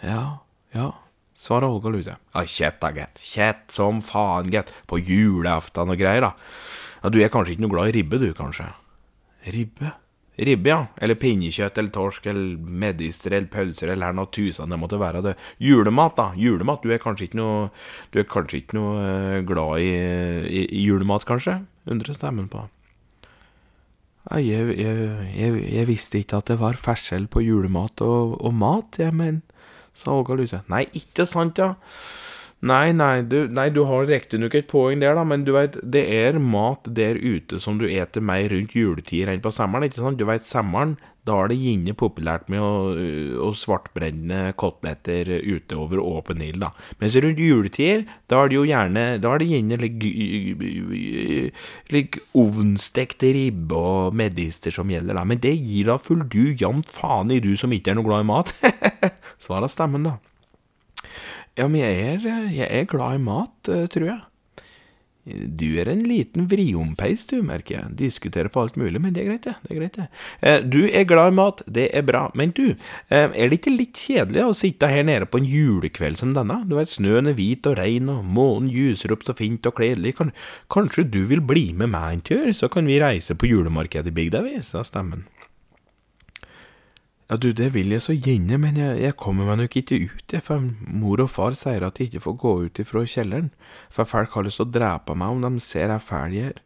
Ja, 0.05 0.45
ja, 0.77 0.93
svarer 1.37 1.73
Olga 1.73 1.91
Louise. 1.93 2.15
Ja, 2.35 2.45
kjett 2.45 2.79
da, 2.85 2.93
gitt. 2.95 3.25
Kjett 3.33 3.65
som 3.75 4.05
faen, 4.05 4.53
gitt. 4.53 4.71
På 4.87 5.01
julaften 5.01 5.91
og 5.91 5.99
greier, 6.01 6.29
da. 6.29 6.33
Ja, 7.03 7.11
Du 7.11 7.21
er 7.23 7.33
kanskje 7.33 7.57
ikke 7.57 7.67
noe 7.67 7.75
glad 7.77 7.91
i 7.91 7.99
ribbe, 8.01 8.21
du, 8.21 8.31
kanskje? 8.37 8.69
Ribbe? 9.49 9.95
Ribbe, 10.39 10.71
ja. 10.71 10.79
Eller 11.03 11.19
pinnekjøtt 11.19 11.79
eller 11.81 11.91
torsk 11.95 12.29
eller 12.31 12.59
medister 12.59 13.35
eller 13.35 13.51
pølser 13.51 13.91
eller 13.95 14.15
noe 14.15 14.31
tusen 14.31 14.71
det 14.71 14.79
måtte 14.79 15.01
være. 15.01 15.23
det. 15.23 15.35
Julemat, 15.59 16.15
da. 16.17 16.29
Julemat. 16.39 16.83
Du 16.83 16.95
er 16.95 17.03
kanskje 17.03 17.27
ikke 17.27 17.41
noe, 17.41 17.69
du 18.15 18.21
er 18.23 18.29
kanskje 18.31 18.63
ikke 18.63 18.79
noe 18.79 18.93
uh, 19.03 19.39
glad 19.47 19.83
i, 19.83 19.91
i, 20.47 20.65
i, 20.69 20.85
julemat, 20.87 21.27
kanskje? 21.27 21.59
undrer 21.89 22.15
stemmen 22.15 22.51
på. 22.53 22.67
Jeg, 24.29 24.77
jeg, 24.77 24.97
jeg, 25.33 25.61
jeg, 25.73 25.87
visste 25.89 26.21
ikke 26.21 26.43
at 26.43 26.51
det 26.51 26.59
var 26.61 26.77
forskjell 26.77 27.31
på 27.33 27.41
julemat 27.41 28.03
og, 28.05 28.37
og 28.45 28.53
mat, 28.55 28.99
jeg, 29.01 29.15
men 29.17 29.41
sa 29.97 30.13
Olga 30.13 30.37
Luse. 30.37 30.61
Nei, 30.69 30.85
ikke 31.01 31.27
sant, 31.27 31.59
ja. 31.59 31.73
Nei, 32.59 32.91
nei, 32.91 33.23
du, 33.23 33.45
nei, 33.55 33.69
du 33.71 33.85
har 33.87 34.09
riktignok 34.09 34.57
et 34.59 34.67
poeng 34.67 34.99
der, 34.99 35.15
da, 35.15 35.23
men 35.23 35.45
du 35.47 35.53
veit, 35.55 35.77
det 35.79 36.03
er 36.11 36.41
mat 36.43 36.89
der 36.91 37.15
ute 37.15 37.61
som 37.63 37.77
du 37.79 37.85
eter 37.87 38.25
mer 38.25 38.49
rundt 38.51 38.75
juletider 38.75 39.31
enn 39.31 39.45
på 39.45 39.53
sommeren, 39.55 39.87
ikke 39.87 40.01
sant? 40.01 40.19
Du 40.19 40.27
veit, 40.27 40.43
sommeren, 40.43 40.97
da 41.29 41.37
er 41.39 41.53
det 41.53 41.59
gjerne 41.61 41.95
populært 41.99 42.49
med 42.51 42.65
å, 42.65 42.73
å 43.47 43.53
svartbrenne 43.55 44.57
koteletter 44.59 45.31
ute 45.45 45.79
over 45.79 46.03
åpen 46.03 46.43
ild, 46.43 46.65
da. 46.65 46.73
Mens 46.99 47.15
rundt 47.23 47.39
juletider, 47.39 48.03
da 48.27 48.43
er 48.43 48.51
det 48.51 48.59
jo 48.59 48.67
gjerne 48.67 49.05
Da 49.23 49.35
er 49.37 49.43
det 49.43 49.51
gjerne 49.53 49.79
like, 49.79 50.11
like 51.95 52.25
ovnstekt 52.43 53.23
ribbe 53.23 53.79
og 53.79 54.17
medister 54.19 54.75
som 54.75 54.91
gjelder, 54.91 55.15
da. 55.21 55.23
Men 55.23 55.39
det 55.45 55.55
gir 55.61 55.93
da 55.93 55.99
full 56.03 56.27
du 56.27 56.49
jevnt 56.59 56.91
faen 56.91 57.31
i, 57.31 57.39
du 57.45 57.53
som 57.61 57.71
ikke 57.71 57.95
er 57.95 58.01
noe 58.01 58.09
glad 58.09 58.27
i 58.27 58.31
mat. 58.33 58.55
Svar 59.45 59.63
av 59.63 59.71
stemmen, 59.71 60.11
da. 60.11 60.19
Ja, 61.59 61.67
men 61.67 61.81
jeg 61.83 62.03
er, 62.15 62.27
jeg 62.55 62.67
er 62.71 62.85
glad 62.87 63.19
i 63.19 63.23
mat, 63.23 63.71
eh, 63.73 63.87
tror 63.91 64.13
jeg. 64.13 64.21
Du 65.29 65.67
er 65.77 65.89
en 65.91 66.05
liten 66.09 66.47
vriompeis, 66.49 67.27
du, 67.29 67.41
merker 67.45 67.75
jeg. 67.75 67.97
Diskuterer 67.99 68.49
på 68.53 68.63
alt 68.63 68.79
mulig, 68.81 69.01
men 69.03 69.13
det 69.13 69.25
er 69.25 69.29
greit, 69.29 69.45
det. 69.45 69.55
det, 69.65 69.73
er 69.73 69.81
greit, 69.81 69.97
det. 69.99 70.07
Eh, 70.41 70.61
du 70.65 70.79
er 70.87 71.09
glad 71.09 71.33
i 71.33 71.37
mat, 71.37 71.63
det 71.67 71.89
er 71.99 72.05
bra. 72.07 72.23
Men 72.39 72.55
du, 72.57 72.71
eh, 73.11 73.27
er 73.27 73.51
det 73.51 73.59
ikke 73.59 73.75
litt 73.75 73.99
kjedelig 73.99 74.45
å 74.47 74.57
sitte 74.57 74.89
her 74.89 75.05
nede 75.05 75.29
på 75.29 75.43
en 75.43 75.49
julekveld 75.49 76.21
som 76.21 76.33
denne? 76.37 76.63
Du 76.71 76.77
vet, 76.79 76.93
snøen 76.93 77.29
er 77.29 77.37
hvit 77.37 77.67
og 77.69 77.77
rein, 77.81 78.09
og 78.13 78.25
månen 78.25 78.71
lyser 78.73 79.13
opp 79.13 79.27
så 79.27 79.37
fint 79.37 79.67
og 79.69 79.77
kledelig. 79.81 80.15
Kan, 80.21 80.33
kanskje 80.73 81.09
du 81.11 81.25
vil 81.29 81.45
bli 81.45 81.73
med 81.77 81.93
meg 81.93 82.13
en 82.13 82.25
tur, 82.31 82.49
så 82.57 82.71
kan 82.73 82.89
vi 82.89 83.03
reise 83.03 83.37
på 83.37 83.51
julemarkedet 83.51 84.15
i 84.15 84.19
bygda, 84.23 84.47
vi, 84.47 84.63
sa 84.65 84.87
stemmen. 84.87 85.27
Ja, 87.29 87.37
du, 87.37 87.51
det 87.53 87.75
vil 87.75 87.93
jeg 87.93 88.01
så 88.05 88.15
gjerne, 88.17 88.57
men 88.61 88.79
jeg, 88.81 89.01
jeg 89.03 89.17
kommer 89.21 89.51
meg 89.51 89.59
nok 89.61 89.75
ikke 89.77 89.99
ut, 90.07 90.33
jeg, 90.33 90.45
for 90.47 90.65
mor 90.81 91.21
og 91.21 91.29
far 91.29 91.57
sier 91.59 91.85
at 91.85 92.01
jeg 92.01 92.09
ikke 92.09 92.23
får 92.25 92.39
gå 92.41 92.53
ut 92.65 92.81
ifra 92.81 93.03
kjelleren, 93.05 93.51
for 93.93 94.09
folk 94.09 94.33
har 94.33 94.47
lyst 94.47 94.63
til 94.63 94.69
å 94.69 94.73
drepe 94.79 95.17
meg 95.19 95.35
om 95.35 95.45
de 95.45 95.65
ser 95.65 95.93
jeg 95.93 96.05
fæl 96.07 96.39
jeg 96.39 96.55
er. 96.55 96.63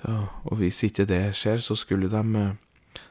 Så, 0.00 0.14
og 0.48 0.56
hvis 0.60 0.80
ikke 0.88 1.04
det 1.08 1.20
skjer, 1.36 1.60
så 1.64 1.76
skulle 1.76 2.08
de, 2.12 2.46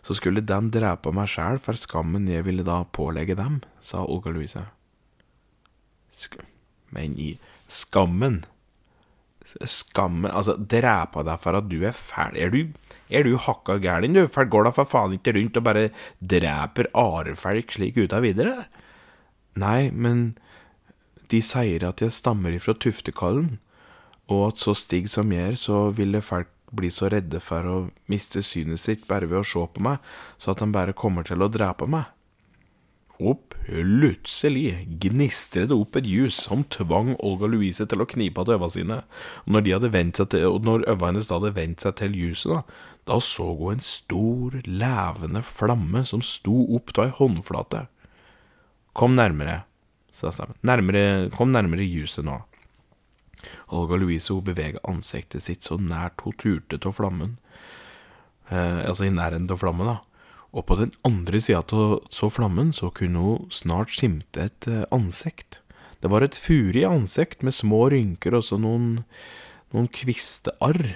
så 0.05 0.17
skulle 0.17 0.41
de 0.41 0.60
drepe 0.74 1.13
meg 1.13 1.29
sjæl 1.29 1.62
for 1.62 1.77
skammen 1.77 2.25
jeg 2.29 2.48
ville 2.50 2.65
da 2.65 2.81
pålegge 2.98 3.38
dem, 3.38 3.62
sa 3.81 4.01
Olga 4.01 4.34
Louise. 4.34 4.65
Sk 6.15 6.41
men 6.95 7.17
i 7.19 7.36
skammen 7.67 8.43
Skammen 9.45 10.31
Altså, 10.31 10.55
drepe 10.57 11.21
deg 11.25 11.41
for 11.43 11.59
at 11.59 11.67
du 11.69 11.77
er 11.85 11.95
fæl 11.95 12.37
Er 12.41 12.53
du 12.53 12.61
er 13.09 13.21
du 13.23 13.35
hakka 13.37 13.77
gæren, 13.77 14.15
du? 14.17 14.25
For 14.31 14.49
går 14.49 14.65
da 14.65 14.71
for 14.73 14.89
faen 14.89 15.13
ikke 15.13 15.35
rundt 15.35 15.59
og 15.59 15.65
bare 15.67 15.89
dreper 16.17 16.89
arefelk 16.97 17.75
slik 17.77 17.99
uta 18.01 18.17
videre? 18.23 18.65
Nei, 19.61 19.91
men 19.93 20.31
de 21.29 21.41
sier 21.45 21.85
at 21.85 22.01
jeg 22.01 22.15
stammer 22.15 22.55
ifra 22.55 22.73
Tuftekallen, 22.73 23.59
og 24.25 24.47
at 24.49 24.61
så 24.61 24.73
stig 24.77 25.05
som 25.11 25.31
jeg 25.33 25.53
er, 25.53 25.59
så 25.59 25.89
ville 25.95 26.23
folk 26.25 26.49
bli 26.75 26.89
så 26.91 27.11
redde 27.13 27.39
for 27.39 27.69
å 27.69 27.77
miste 28.11 28.41
synet 28.43 28.81
sitt 28.81 29.05
bare 29.07 29.29
ved 29.29 29.43
å 29.43 29.47
se 29.47 29.61
på 29.75 29.85
meg, 29.85 30.01
så 30.41 30.55
at 30.55 30.63
de 30.63 30.67
bare 30.73 30.97
kommer 30.97 31.27
til 31.27 31.45
å 31.45 31.51
drepe 31.51 31.87
meg. 31.87 32.09
Og 33.24 33.39
plutselig 33.53 34.86
gnistret 35.01 35.69
det 35.72 35.77
opp 35.77 35.95
et 35.95 36.07
ljus 36.10 36.36
som 36.48 36.65
tvang 36.72 37.13
Olga 37.24 37.48
Louise 37.48 37.86
til 37.88 38.03
å 38.03 38.07
knipe 38.10 38.43
igjen 38.43 38.57
øynene 38.57 38.74
sine. 38.74 38.98
Og 39.45 39.55
når, 39.55 39.69
til, 40.27 40.48
og 40.50 40.65
når 40.67 40.84
øynene 40.89 41.07
hennes 41.07 41.29
da 41.29 41.39
hadde 41.39 41.53
vendt 41.55 41.86
seg 41.86 41.95
til 42.01 42.17
ljuset, 42.19 42.51
da, 42.51 42.62
da 43.07 43.19
så 43.24 43.48
hun 43.53 43.77
en 43.77 43.86
stor, 43.86 44.60
levende 44.67 45.43
flamme 45.45 46.03
som 46.07 46.24
sto 46.25 46.65
opp 46.75 46.91
av 46.98 47.05
ei 47.05 47.15
håndflate. 47.22 47.86
Kom 48.95 49.15
nærmere, 49.15 49.62
sa 50.12 50.34
stemmen. 50.36 50.60
Nærmere, 50.67 51.29
kom 51.36 51.55
nærmere 51.55 51.88
ljuset 51.88 52.27
nå. 52.27 52.41
Olga 53.75 53.98
Louise 54.00 54.34
hun 54.34 54.43
beveget 54.45 54.84
ansiktet 54.88 55.43
sitt 55.45 55.65
så 55.65 55.77
nært 55.79 56.24
hun 56.25 56.36
turte 56.39 56.79
av 56.81 56.95
flammen. 56.98 57.38
Eh, 58.50 58.84
altså 58.86 59.07
i 59.07 59.13
nærheten 59.13 59.50
av 59.51 59.62
flammen, 59.62 59.89
da. 59.89 60.14
Og 60.55 60.63
på 60.69 60.77
den 60.79 60.93
andre 61.03 61.41
sida 61.43 61.62
av 61.75 62.31
flammen 62.31 62.71
så 62.75 62.88
kunne 62.95 63.24
hun 63.24 63.47
snart 63.51 63.91
skimte 63.91 64.47
et 64.47 64.67
eh, 64.71 64.85
ansikt. 64.95 65.59
Det 66.00 66.12
var 66.12 66.24
et 66.24 66.38
furig 66.39 66.85
ansikt 66.88 67.43
med 67.43 67.55
små 67.55 67.89
rynker 67.91 68.38
og 68.38 68.45
så 68.47 68.59
noen, 68.62 69.03
noen 69.75 69.89
kvistearr. 69.91 70.96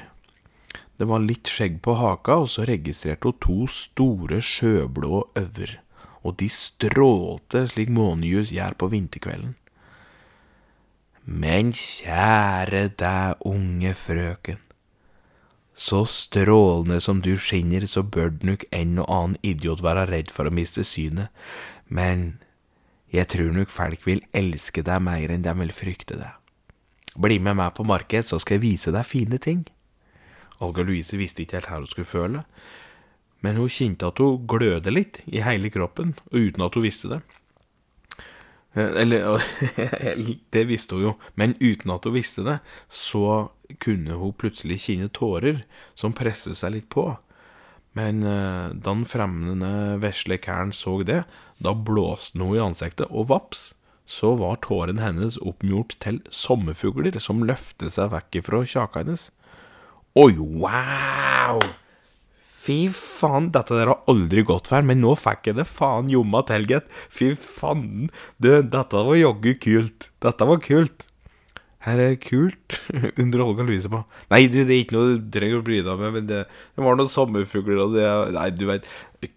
Det 0.99 1.07
var 1.07 1.23
litt 1.23 1.51
skjegg 1.51 1.79
på 1.83 1.95
haka, 1.99 2.41
og 2.43 2.49
så 2.51 2.65
registrerte 2.67 3.31
hun 3.31 3.39
to 3.43 3.59
store 3.71 4.41
sjøblå 4.43 5.23
øver. 5.39 5.79
og 6.19 6.35
de 6.35 6.49
strålte 6.51 7.61
slik 7.71 7.87
månejus 7.95 8.51
gjør 8.51 8.73
på 8.75 8.89
vinterkvelden. 8.91 9.53
Men 11.23 11.71
kjære 11.71 12.89
deg, 12.99 13.39
unge 13.47 13.93
frøken, 13.95 14.59
så 15.79 16.03
strålende 16.05 16.99
som 16.99 17.21
du 17.23 17.37
skinner, 17.39 17.85
så 17.87 18.03
bør 18.03 18.33
nok 18.43 18.65
en 18.75 18.97
og 18.99 19.07
annen 19.07 19.37
idiot 19.47 19.79
være 19.83 20.09
redd 20.09 20.31
for 20.33 20.49
å 20.49 20.53
miste 20.53 20.83
synet, 20.83 21.31
men 21.87 22.33
jeg 23.15 23.29
tror 23.31 23.53
nok 23.55 23.71
folk 23.71 24.03
vil 24.05 24.19
elske 24.35 24.83
deg 24.85 24.99
mer 25.01 25.31
enn 25.31 25.45
de 25.45 25.53
vil 25.61 25.71
frykte 25.73 26.19
deg. 26.19 26.35
Bli 27.19 27.39
med 27.41 27.57
meg 27.57 27.77
på 27.77 27.85
marked, 27.87 28.27
så 28.27 28.37
skal 28.43 28.57
jeg 28.59 28.65
vise 28.65 28.93
deg 28.93 29.07
fine 29.07 29.39
ting. 29.41 29.63
Olga 30.59 30.83
Louise 30.83 31.17
visste 31.17 31.45
ikke 31.45 31.61
helt 31.61 31.71
hva 31.71 31.79
hun 31.79 31.87
skulle 31.89 32.11
føle, 32.11 32.43
men 33.39 33.55
hun 33.55 33.71
kjente 33.71 34.09
at 34.11 34.19
hun 34.19 34.43
glødde 34.51 34.91
litt 34.91 35.21
i 35.31 35.39
hele 35.45 35.71
kroppen, 35.71 36.11
uten 36.35 36.65
at 36.65 36.75
hun 36.75 36.83
visste 36.83 37.13
det. 37.13 37.21
Eh, 38.75 38.99
eller 39.05 39.39
Det 40.53 40.65
visste 40.67 40.99
hun 40.99 41.07
jo, 41.07 41.15
men 41.39 41.55
uten 41.63 41.95
at 41.95 42.03
hun 42.03 42.17
visste 42.19 42.43
det, 42.43 42.59
så 42.91 43.47
kunne 43.77 44.17
hun 44.17 44.35
plutselig 44.39 44.81
kjenne 44.85 45.09
tårer 45.13 45.63
som 45.97 46.15
presset 46.17 46.57
seg 46.57 46.73
litt 46.75 46.89
på. 46.93 47.11
Men 47.97 48.21
eh, 48.23 48.69
da 48.73 48.93
den 48.93 49.05
fremmede 49.09 49.99
vesle 50.03 50.37
kæren 50.41 50.73
så 50.75 50.99
det, 51.05 51.23
da 51.61 51.73
blåste 51.73 52.39
hun 52.39 52.55
i 52.57 52.63
ansiktet, 52.63 53.09
og 53.09 53.29
vaps, 53.33 53.73
så 54.09 54.33
var 54.39 54.61
tårene 54.65 55.03
hennes 55.03 55.37
oppgjort 55.45 55.97
til 56.01 56.21
sommerfugler 56.33 57.19
som 57.21 57.45
løftet 57.45 57.93
seg 57.93 58.09
vekk 58.13 58.41
fra 58.47 58.63
kjaka 58.65 59.03
hennes. 59.03 59.29
Oi, 60.17 60.33
wow! 60.39 61.61
Fy 62.59 62.89
faen, 62.93 63.51
dette 63.53 63.77
der 63.77 63.89
har 63.91 64.01
aldri 64.11 64.43
gått 64.45 64.67
før, 64.69 64.83
men 64.85 64.99
nå 65.01 65.13
fikk 65.17 65.51
jeg 65.51 65.59
det 65.61 65.67
faen 65.69 66.09
jomma 66.11 66.41
til, 66.49 66.65
gitt. 66.69 66.89
Fy 67.13 67.31
faen. 67.37 68.09
Du, 68.37 68.49
dette 68.61 69.05
var 69.05 69.17
jaggu 69.17 69.53
kult. 69.61 70.09
Dette 70.21 70.49
var 70.49 70.59
kult. 70.65 71.08
Her 71.85 72.01
er 72.03 72.17
kult, 72.19 72.79
Under 73.21 73.45
Olga 73.45 73.63
Louise 73.63 73.91
på. 73.91 74.01
Nei, 74.33 74.41
du, 74.51 74.57
det 74.65 74.73
er 74.75 74.81
ikke 74.83 74.97
noe 74.97 75.13
du 75.15 75.29
trenger 75.31 75.61
å 75.61 75.65
bry 75.65 75.79
deg 75.85 76.01
med, 76.01 76.15
men 76.17 76.27
det, 76.27 76.41
det 76.75 76.83
var 76.83 76.99
noen 76.99 77.11
sommerfugler 77.11 77.79
og 77.85 77.95
det 77.95 78.09
Nei, 78.35 78.49
du 78.51 78.65
veit. 78.67 78.89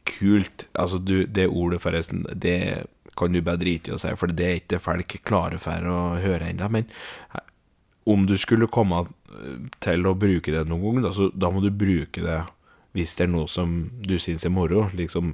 Kult. 0.08 0.66
Altså, 0.78 0.98
du, 0.98 1.22
det 1.26 1.48
ordet, 1.50 1.80
forresten, 1.82 2.24
det 2.34 2.56
kan 3.18 3.34
du 3.34 3.42
bare 3.44 3.60
drite 3.60 3.92
i 3.92 3.94
å 3.94 4.00
si, 4.00 4.10
for 4.18 4.32
det 4.32 4.46
er 4.48 4.60
ikke 4.62 4.80
folk 4.82 5.16
klare 5.28 5.58
for 5.62 5.86
å 5.86 6.00
høre 6.22 6.48
ennå. 6.50 6.68
Men 6.72 6.88
om 8.10 8.26
du 8.26 8.34
skulle 8.40 8.70
komme 8.72 9.04
til 9.84 10.08
å 10.08 10.16
bruke 10.18 10.54
det 10.54 10.64
noen 10.66 10.82
gang, 10.82 11.06
da, 11.06 11.12
så 11.14 11.28
da 11.34 11.50
må 11.52 11.62
du 11.62 11.70
bruke 11.70 12.24
det 12.24 12.40
hvis 12.96 13.14
det 13.16 13.24
er 13.24 13.32
noe 13.32 13.48
som 13.48 13.76
du 14.04 14.18
syns 14.20 14.44
er 14.44 14.52
moro. 14.52 14.88
Liksom, 14.96 15.32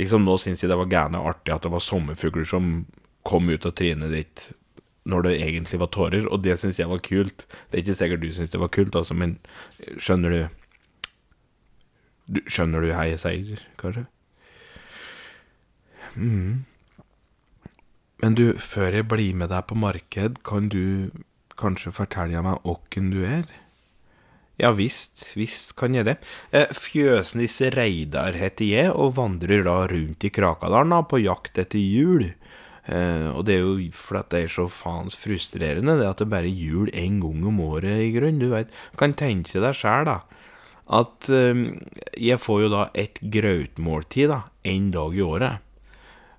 liksom 0.00 0.24
nå 0.26 0.38
syns 0.40 0.64
jeg 0.64 0.72
det 0.72 0.78
var 0.80 0.90
gærent 0.90 1.20
artig 1.20 1.54
at 1.54 1.66
det 1.66 1.74
var 1.74 1.84
sommerfugler 1.84 2.48
som 2.48 2.72
kom 3.28 3.50
ut 3.52 3.66
av 3.68 3.76
trynet 3.78 4.14
ditt 4.14 4.48
når 5.08 5.24
det 5.24 5.34
egentlig 5.40 5.80
var 5.80 5.90
tårer, 5.94 6.28
og 6.28 6.42
det 6.44 6.58
syns 6.60 6.78
jeg 6.80 6.90
var 6.90 7.02
kult. 7.04 7.46
Det 7.48 7.78
er 7.78 7.84
ikke 7.84 7.98
sikkert 7.98 8.24
du 8.24 8.30
syns 8.36 8.52
det 8.52 8.60
var 8.60 8.72
kult, 8.74 8.96
altså, 8.98 9.16
men 9.16 9.38
skjønner 9.96 10.34
du, 10.34 10.40
Skjønner 12.44 12.84
du 12.84 12.90
hei, 12.92 13.06
jeg 13.14 13.20
sier, 13.22 13.60
kanskje? 13.80 14.02
Mm. 16.12 16.66
Men 18.20 18.34
du, 18.36 18.50
før 18.60 18.98
jeg 18.98 19.06
blir 19.08 19.38
med 19.38 19.48
deg 19.48 19.64
på 19.70 19.78
marked, 19.78 20.42
kan 20.44 20.68
du 20.68 21.08
kanskje 21.58 21.94
fortelle 21.94 22.42
meg 22.44 22.68
åkken 22.68 23.08
du 23.14 23.22
er? 23.24 23.46
Ja 24.58 24.72
visst, 24.74 25.22
visst 25.38 25.76
kan 25.78 25.94
jeg 25.94 26.08
det. 26.08 26.16
Eh, 26.50 26.66
Fjøsnisse 26.74 27.70
Reidar 27.76 28.34
heter 28.34 28.66
jeg, 28.66 28.90
og 28.90 29.14
vandrer 29.16 29.62
da 29.66 29.84
rundt 29.90 30.26
i 30.26 30.32
Krakadalen 30.34 31.06
på 31.06 31.22
jakt 31.22 31.60
etter 31.62 31.78
jul. 31.78 32.32
Eh, 32.88 33.28
og 33.34 33.44
det 33.44 33.58
er 33.58 33.64
jo 33.66 33.74
fordi 33.92 34.32
det 34.32 34.42
er 34.44 34.52
så 34.54 34.64
faens 34.72 35.16
frustrerende, 35.18 35.98
det 36.00 36.08
at 36.08 36.22
det 36.22 36.30
bare 36.32 36.48
er 36.48 36.56
jul 36.56 36.88
én 36.96 37.20
gang 37.20 37.44
om 37.50 37.60
året, 37.66 38.00
i 38.06 38.12
grunn. 38.14 38.40
Du 38.40 38.48
vet, 38.54 38.72
kan 38.96 39.12
tenke 39.12 39.60
deg 39.60 39.76
sjøl, 39.76 40.08
da, 40.08 40.18
at 40.98 41.28
eh, 41.28 41.64
jeg 42.16 42.40
får 42.40 42.64
jo 42.64 42.72
da 42.72 42.88
et 42.96 43.20
grautmåltid 43.20 44.32
da, 44.32 44.42
én 44.64 44.88
dag 44.94 45.16
i 45.16 45.24
året. 45.24 45.64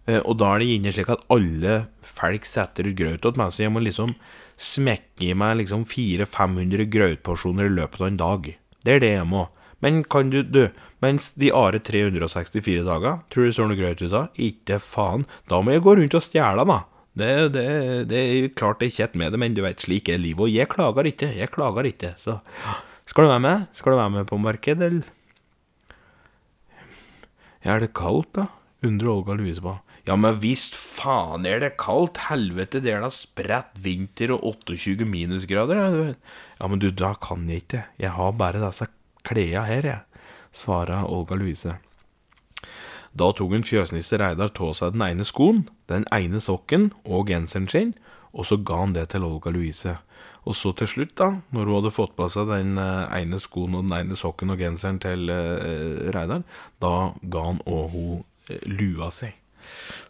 Eh, 0.10 0.22
og 0.24 0.40
da 0.42 0.56
er 0.56 0.64
det 0.64 0.72
gjerne 0.72 0.96
slik 0.96 1.14
at 1.14 1.26
alle 1.34 1.76
folk 2.02 2.50
setter 2.50 2.90
ut 2.90 2.98
graut 2.98 3.22
til 3.26 3.38
meg, 3.38 3.54
så 3.54 3.66
jeg 3.68 3.76
må 3.76 3.86
liksom 3.86 4.16
smekke 4.60 5.30
i 5.30 5.38
meg 5.38 5.62
liksom 5.62 5.86
400-500 5.88 6.90
grautporsjoner 6.92 7.70
i 7.70 7.78
løpet 7.78 8.02
av 8.02 8.10
en 8.10 8.20
dag. 8.20 8.52
Det 8.84 8.96
er 8.96 9.04
det 9.04 9.14
jeg 9.14 9.30
må. 9.30 9.46
Men 9.84 10.04
kan 10.04 10.32
du, 10.34 10.42
du 10.44 10.68
Mens 11.00 11.32
de 11.40 11.52
are 11.56 11.80
364 11.80 12.84
dager, 12.84 13.22
tror 13.32 13.46
du 13.46 13.48
det 13.48 13.56
står 13.56 13.70
noe 13.72 13.80
greit 13.80 14.02
ut 14.04 14.12
av? 14.12 14.34
Ikke 14.36 14.82
faen. 14.84 15.24
Da 15.48 15.62
må 15.64 15.72
jeg 15.72 15.86
gå 15.86 15.96
rundt 15.96 16.18
og 16.20 16.26
stjele, 16.26 16.66
da. 16.68 16.82
Det, 17.20 17.30
det, 17.56 17.64
det, 18.12 18.20
er 18.20 18.52
klart 18.56 18.82
det 18.82 18.90
er 18.90 18.98
kjett 18.98 19.16
med 19.20 19.32
det, 19.32 19.40
men 19.40 19.56
du 19.56 19.64
vet, 19.64 19.80
slik 19.80 20.12
er 20.12 20.20
livet. 20.20 20.44
Og 20.44 20.52
jeg 20.52 20.68
klager 20.72 21.08
ikke. 21.08 21.32
Jeg 21.40 21.52
klager 21.56 21.88
ikke. 21.88 22.12
Så 22.20 22.42
skal 23.08 23.26
du 23.26 23.32
være 23.32 23.46
med? 23.48 23.66
Skal 23.80 23.96
du 23.96 24.02
være 24.02 24.16
med 24.20 24.28
på 24.28 24.40
markedet, 24.44 24.92
eller? 24.92 25.16
Ja, 27.64 27.76
er 27.76 27.84
det 27.84 27.94
kaldt, 27.96 28.34
da? 28.36 28.50
undrer 28.86 29.12
Olga 29.12 29.36
Louise 29.36 29.64
på. 29.64 29.74
Ja, 30.08 30.16
men 30.16 30.40
visst 30.42 30.76
faen 30.80 31.48
er 31.48 31.60
det 31.64 31.74
kaldt. 31.82 32.22
Helvete, 32.30 32.80
det 32.84 32.94
er 32.96 33.04
da 33.04 33.10
spredt 33.14 33.76
vinter 33.84 34.34
og 34.36 34.46
28 34.70 35.08
minusgrader. 35.08 36.16
Ja, 36.60 36.70
men 36.70 36.82
du, 36.82 36.90
da 36.92 37.14
kan 37.22 37.48
jeg 37.50 37.66
ikke. 37.66 37.84
Jeg 38.00 38.16
har 38.16 38.38
bare 38.40 38.64
disse 38.64 38.88
klærne 39.28 39.66
her, 39.68 39.86
jeg, 39.86 40.26
svarer 40.52 41.06
Olga 41.06 41.36
Louise. 41.36 41.78
Da 43.14 43.32
tok 43.34 43.56
hun 43.56 43.66
fjøsnisse 43.66 44.20
Reidar 44.22 44.52
av 44.54 44.76
seg 44.78 44.94
den 44.94 45.06
ene 45.08 45.26
skoen, 45.26 45.66
den 45.90 46.06
ene 46.14 46.42
sokken 46.44 46.92
og 47.06 47.28
genseren 47.32 47.68
sin, 47.72 47.94
og 48.34 48.46
så 48.46 48.60
ga 48.62 48.84
han 48.84 48.94
det 48.94 49.10
til 49.14 49.26
Olga 49.26 49.52
Louise. 49.54 49.96
Og 50.48 50.56
så 50.56 50.72
til 50.78 50.88
slutt, 50.88 51.16
da, 51.20 51.32
når 51.54 51.66
hun 51.66 51.76
hadde 51.80 51.94
fått 51.94 52.16
på 52.18 52.30
seg 52.32 52.50
den 52.50 52.78
eh, 52.80 53.18
ene 53.20 53.42
skoen 53.42 53.76
og 53.76 53.88
den 53.88 53.98
ene 53.98 54.18
sokken 54.18 54.54
og 54.54 54.62
genseren 54.62 55.02
til 55.04 55.30
uh, 55.30 56.08
Reidar, 56.16 56.46
da 56.82 56.94
ga 57.22 57.44
han 57.50 57.62
òg 57.68 57.92
hun 57.94 58.24
uh, 58.24 58.56
lua 58.70 59.10
si, 59.14 59.30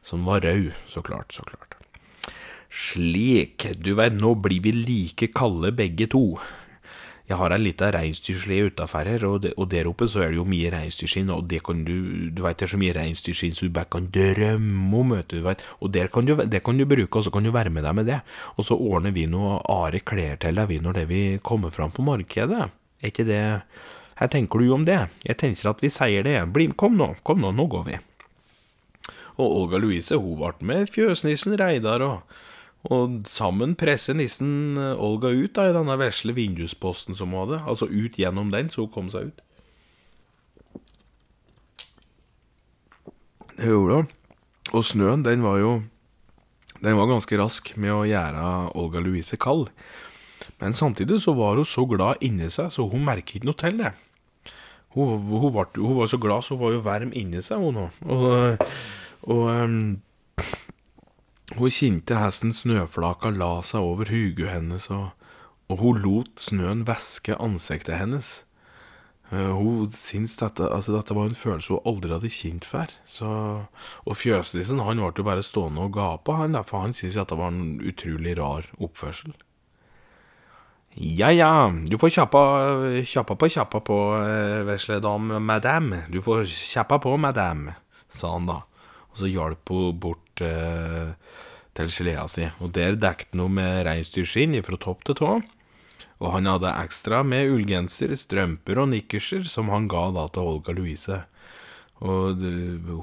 som 0.06 0.28
var 0.28 0.46
rød, 0.46 0.72
så 0.88 1.04
klart, 1.04 1.34
så 1.36 1.48
klart. 1.48 1.76
Slik, 2.70 3.66
du 3.82 3.96
veit, 3.98 4.14
nå 4.14 4.36
blir 4.38 4.62
vi 4.62 4.76
like 4.76 5.32
kalde 5.34 5.74
begge 5.76 6.06
to. 6.14 6.38
Jeg 7.30 7.38
har 7.38 7.54
ei 7.54 7.62
lita 7.62 7.92
reinsdyrslede 7.94 8.72
utafor 8.72 9.06
her, 9.06 9.24
og, 9.28 9.44
og, 9.52 9.66
der 9.70 9.86
oppe 9.86 10.08
så 10.10 10.24
er 10.26 10.32
det 10.34 10.40
jo 10.40 10.48
mye 10.50 10.72
reinsdyrskinn, 10.74 11.30
og 11.30 11.46
det 11.52 11.60
kan 11.66 11.84
du 11.86 11.94
Du 12.34 12.42
veit 12.42 12.58
det 12.58 12.66
er 12.66 12.72
så 12.72 12.80
mye 12.82 12.96
reinsdyrskinn 12.98 13.54
så 13.54 13.68
du 13.68 13.76
bare 13.76 13.92
kan 13.92 14.08
drømme 14.10 14.98
om, 14.98 15.14
vet 15.14 15.30
du, 15.30 15.44
vet. 15.46 15.62
Og 15.80 15.94
der 15.94 16.10
kan 16.10 16.26
du, 16.26 16.34
det 16.36 16.64
kan 16.66 16.78
du 16.78 16.88
bruke, 16.90 17.20
og 17.20 17.28
så 17.28 17.34
kan 17.34 17.46
du 17.46 17.54
være 17.54 17.70
med 17.70 17.86
deg 17.86 17.96
med 18.00 18.10
det. 18.10 18.20
Og 18.58 18.66
så 18.66 18.74
ordner 18.74 19.14
vi 19.14 19.28
noe 19.30 19.60
are 19.70 20.02
klær 20.02 20.42
til 20.42 20.58
deg, 20.58 20.72
vi, 20.72 20.82
når 20.82 21.02
det 21.02 21.06
vi 21.12 21.22
kommer 21.44 21.70
fram 21.70 21.94
på 21.94 22.06
markedet. 22.08 22.70
Er 23.00 23.14
ikke 23.14 23.28
det 23.30 23.46
Hva 24.20 24.28
tenker 24.28 24.60
du 24.60 24.74
om 24.74 24.84
det? 24.84 25.00
Jeg 25.24 25.38
tenker 25.38 25.70
at 25.70 25.86
vi 25.86 25.94
sier 25.94 26.26
det. 26.26 26.36
Bli, 26.52 26.72
kom 26.76 26.98
nå, 26.98 27.14
kom 27.24 27.46
nå, 27.46 27.54
nå 27.54 27.70
går 27.72 27.86
vi. 27.86 28.00
Og 29.40 29.46
Olga 29.46 29.78
Louise, 29.80 30.18
hun 30.18 30.42
ble 30.42 30.68
med 30.68 30.90
fjøsnissen 30.92 31.56
Reidar 31.62 32.04
og 32.04 32.40
og 32.88 33.26
sammen 33.28 33.74
presser 33.76 34.16
nissen 34.16 34.78
eh, 34.80 34.96
Olga 34.96 35.34
ut 35.36 35.52
da, 35.58 35.68
i 35.68 35.76
denne 35.76 35.98
vesle 36.00 36.36
vindusposten 36.36 37.18
som 37.18 37.34
hun 37.36 37.44
hadde. 37.44 37.62
Altså 37.68 37.90
ut 37.92 38.16
gjennom 38.20 38.54
den, 38.54 38.72
så 38.72 38.86
hun 38.86 38.94
kom 38.94 39.10
seg 39.12 39.34
ut. 39.34 39.42
Det 43.60 43.68
gjorde 43.68 44.00
hun. 44.00 44.12
Og 44.72 44.86
snøen, 44.86 45.26
den 45.26 45.44
var 45.44 45.58
jo 45.60 45.80
Den 46.80 46.96
var 46.96 47.10
ganske 47.10 47.36
rask 47.36 47.74
med 47.76 47.92
å 47.92 48.06
gjøre 48.08 48.42
Olga 48.80 49.02
Louise 49.04 49.36
kald. 49.36 49.68
Men 50.62 50.72
samtidig 50.72 51.18
så 51.20 51.34
var 51.36 51.58
hun 51.60 51.68
så 51.68 51.84
glad 51.84 52.24
inni 52.24 52.48
seg, 52.48 52.70
så 52.72 52.86
hun 52.88 53.04
merket 53.04 53.42
ikke 53.42 53.50
noe 53.50 53.60
til 53.60 53.82
det. 53.82 53.92
Hun, 54.96 55.26
hun, 55.28 55.52
var, 55.52 55.68
hun 55.76 55.98
var, 55.98 56.08
så 56.08 56.16
glad, 56.18 56.46
så 56.48 56.56
hun 56.56 56.62
var 56.64 56.72
jo 56.78 56.86
varm 56.86 57.12
inni 57.12 57.44
seg, 57.44 57.60
hun 57.60 57.82
òg. 57.84 58.00
Og, 58.08 58.64
og 59.28 59.44
um, 59.52 60.00
hun 61.58 61.74
kjente 61.74 62.18
hesten 62.20 62.54
snøflaka 62.54 63.32
la 63.34 63.60
seg 63.66 63.82
over 63.82 64.12
huget 64.14 64.52
hennes, 64.52 64.90
og, 64.94 65.10
og 65.70 65.82
hun 65.82 66.04
lot 66.04 66.44
snøen 66.44 66.86
væske 66.88 67.38
ansiktet 67.42 67.98
hennes. 67.98 68.44
Uh, 69.30 69.54
hun 69.54 69.92
syntes 69.94 70.40
dette, 70.40 70.66
altså 70.66 70.96
dette 70.96 71.14
var 71.14 71.30
en 71.30 71.38
følelse 71.38 71.76
hun 71.76 71.90
aldri 71.90 72.14
hadde 72.16 72.32
kjent 72.34 72.66
før. 72.66 72.94
Så, 73.06 73.28
og 74.06 74.18
fjøsnissen 74.18 74.82
han 74.82 75.02
ble 75.02 75.12
jo 75.18 75.26
bare 75.28 75.46
stående 75.46 75.86
og 75.86 75.94
gape, 75.98 76.38
han, 76.38 76.58
for 76.66 76.86
han 76.86 76.96
syntes 76.98 77.20
dette 77.20 77.38
var 77.38 77.54
en 77.54 77.78
utrolig 77.82 78.38
rar 78.42 78.70
oppførsel. 78.82 79.36
Ja 81.00 81.30
ja, 81.30 81.70
du 81.70 82.00
får 82.02 82.16
kjappa, 82.16 82.42
på 83.06 83.50
kjappa 83.54 83.84
på, 83.86 84.00
uh, 84.18 84.66
vesle 84.70 84.98
dam, 85.06 85.30
madame. 85.46 86.04
Du 86.10 86.22
får 86.26 86.50
kjappa 86.50 86.98
på, 87.02 87.14
madame, 87.22 87.78
sa 88.10 88.34
han 88.34 88.50
da. 88.50 88.64
Og 89.10 89.22
så 89.22 89.30
hjalp 89.30 89.70
hun 89.74 90.02
bort 90.02 90.29
uh, 90.44 91.14
til 91.78 91.92
sleda 91.94 92.28
si. 92.32 92.48
Og 92.60 92.74
der 92.76 92.98
dekket 93.00 93.38
han 93.38 93.56
med 93.56 93.84
reinsdyrskinn 93.88 94.58
fra 94.66 94.80
topp 94.80 95.06
til 95.08 95.20
tå. 95.20 95.34
Og 96.20 96.34
han 96.36 96.50
hadde 96.52 96.76
ekstra 96.82 97.22
med 97.24 97.52
ullgenser, 97.54 98.12
strømper 98.20 98.82
og 98.82 98.90
nikkerser, 98.92 99.46
som 99.48 99.72
han 99.72 99.88
ga 99.92 100.10
da 100.16 100.26
til 100.28 100.50
Olga 100.52 100.76
Louise. 100.76 101.22
Og 102.00 102.44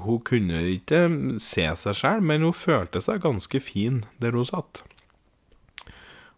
hun 0.05 0.21
kunne 0.25 0.61
ikke 0.73 1.01
se 1.41 1.65
seg 1.81 1.97
sjøl, 1.97 2.21
men 2.21 2.45
hun 2.45 2.53
følte 2.53 3.01
seg 3.01 3.23
ganske 3.25 3.61
fin 3.61 4.03
der 4.21 4.37
hun 4.37 4.45
satt. 4.49 4.83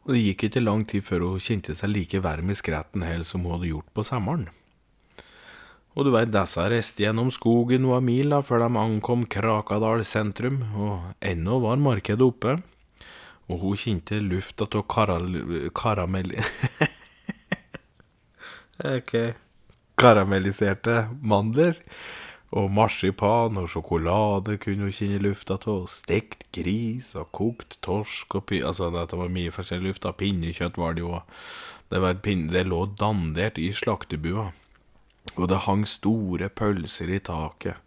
Og 0.07 0.15
det 0.15 0.23
gikk 0.23 0.47
ikke 0.47 0.63
lang 0.63 0.85
tid 0.87 1.03
før 1.05 1.27
hun 1.27 1.43
kjente 1.43 1.75
seg 1.77 1.91
like 1.91 2.23
varm 2.23 2.51
i 2.51 2.57
skretten 2.57 3.03
heller 3.05 3.27
som 3.27 3.43
hun 3.45 3.57
hadde 3.57 3.71
gjort 3.73 3.91
på 3.95 4.07
sommeren. 4.07 4.47
Og 5.97 6.05
du 6.05 6.11
veit, 6.13 6.29
disse 6.31 6.65
reiste 6.69 7.03
gjennom 7.03 7.31
skogen 7.33 7.83
noen 7.83 8.05
mil 8.05 8.35
da, 8.35 8.43
før 8.45 8.63
de 8.65 8.69
ankom 8.79 9.25
Krakadal 9.31 10.05
sentrum, 10.05 10.61
og 10.77 11.25
ennå 11.25 11.57
var 11.63 11.81
markedet 11.81 12.25
oppe. 12.25 12.59
Og 13.49 13.63
hun 13.63 13.79
kjente 13.81 14.21
lufta 14.21 14.67
av 14.69 14.85
karamell... 15.73 16.35
ok. 18.95 19.13
Karamelliserte 19.99 21.07
mandler. 21.25 21.81
Og 22.49 22.69
marsipan 22.73 23.57
og 23.61 23.67
sjokolade 23.69 24.55
kunne 24.61 24.87
hun 24.87 24.93
kjenne 24.93 25.19
lufta 25.25 25.57
av. 25.57 25.83
Stekt 25.89 26.47
gris 26.55 27.11
og 27.17 27.33
kokt 27.33 27.79
torsk 27.85 28.37
og 28.37 28.45
py... 28.49 28.61
Altså, 28.61 28.91
dette 28.93 29.17
var 29.17 29.33
mye 29.33 29.53
forskjellig 29.53 29.89
luft. 29.91 30.07
Pinnekjøtt 30.21 30.77
var 30.77 30.93
det 30.93 31.03
jo. 31.07 31.17
Det, 31.89 32.01
var 32.05 32.21
det 32.21 32.65
lå 32.69 32.85
dandert 33.01 33.57
i 33.57 33.71
slaktebua. 33.73 34.51
Og 35.37 35.47
det 35.51 35.63
hang 35.67 35.85
store 35.87 36.49
pølser 36.49 37.11
i 37.13 37.21
taket. 37.23 37.77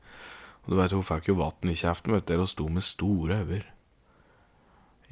Og 0.62 0.72
du 0.72 0.78
veit, 0.78 0.94
hun 0.94 1.06
fikk 1.06 1.32
jo 1.32 1.38
vann 1.40 1.70
i 1.70 1.76
kjeften, 1.76 2.14
vet 2.14 2.28
du, 2.28 2.36
og 2.38 2.50
sto 2.50 2.68
med 2.70 2.86
store 2.86 3.42
øyne. 3.42 3.64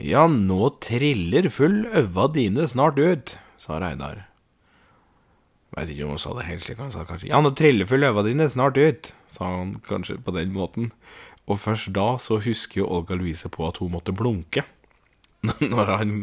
Ja, 0.01 0.25
nå 0.31 0.71
triller 0.81 1.51
full 1.53 1.83
øva 1.93 2.29
dine 2.33 2.65
snart 2.71 2.97
ut, 2.97 3.35
sa 3.61 3.81
Reidar. 3.83 4.25
Veit 5.75 5.91
ikke 5.93 6.07
om 6.07 6.15
hun 6.15 6.23
sa 6.23 6.33
det 6.39 6.47
helt 6.49 6.65
slik, 6.65 6.81
han 6.81 6.91
sa 6.91 7.05
kanskje 7.07 7.29
Ja, 7.31 7.39
nå 7.45 7.53
triller 7.55 7.87
full 7.87 8.07
øva 8.09 8.25
dine 8.27 8.49
snart 8.51 8.81
ut, 8.81 9.13
sa 9.31 9.51
han 9.59 9.75
kanskje 9.87 10.17
på 10.25 10.33
den 10.35 10.55
måten. 10.55 10.91
Og 11.51 11.61
først 11.61 11.93
da 11.97 12.15
så 12.23 12.41
husker 12.41 12.81
jo 12.81 12.89
Olga 12.89 13.19
Louise 13.19 13.51
på 13.53 13.67
at 13.69 13.83
hun 13.83 13.93
måtte 13.93 14.15
blunke 14.17 14.65
når 15.75 15.93
han 15.99 16.17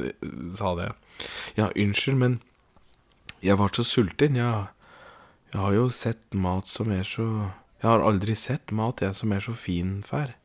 eh, 0.00 0.26
sa 0.56 0.74
det. 0.78 0.90
Ja, 1.58 1.70
unnskyld, 1.70 2.18
men 2.18 2.40
jeg 3.44 3.58
var 3.60 3.72
så 3.74 3.84
sulten, 3.86 4.36
ja. 4.40 4.70
Jeg 5.50 5.58
har 5.58 5.72
jo 5.74 5.88
sett 5.90 6.36
mat 6.36 6.68
som 6.70 6.92
er 6.94 7.02
så 7.02 7.24
Jeg 7.80 7.88
har 7.88 8.04
aldri 8.06 8.36
sett 8.38 8.70
mat 8.70 9.00
jeg 9.02 9.16
som 9.18 9.32
er 9.34 9.40
så 9.42 9.54
fin 9.56 9.96
fær, 10.06 10.36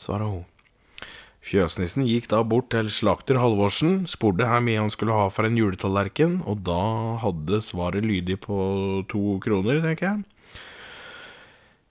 svarer 0.00 0.30
hun. 0.30 0.46
Fjøsnissen 1.44 2.06
gikk 2.06 2.28
da 2.32 2.40
bort 2.46 2.70
til 2.72 2.88
slakter 2.92 3.40
Halvorsen, 3.40 4.06
spurte 4.08 4.46
hvor 4.48 4.62
mye 4.64 4.80
han 4.80 4.92
skulle 4.94 5.16
ha 5.16 5.26
for 5.32 5.48
en 5.48 5.58
juletallerken, 5.58 6.40
og 6.48 6.62
da 6.64 6.80
hadde 7.22 7.60
svaret 7.64 8.06
lydig 8.06 8.38
på 8.44 8.58
to 9.10 9.38
kroner, 9.44 9.82
tenker 9.84 10.06
jeg. 10.06 10.24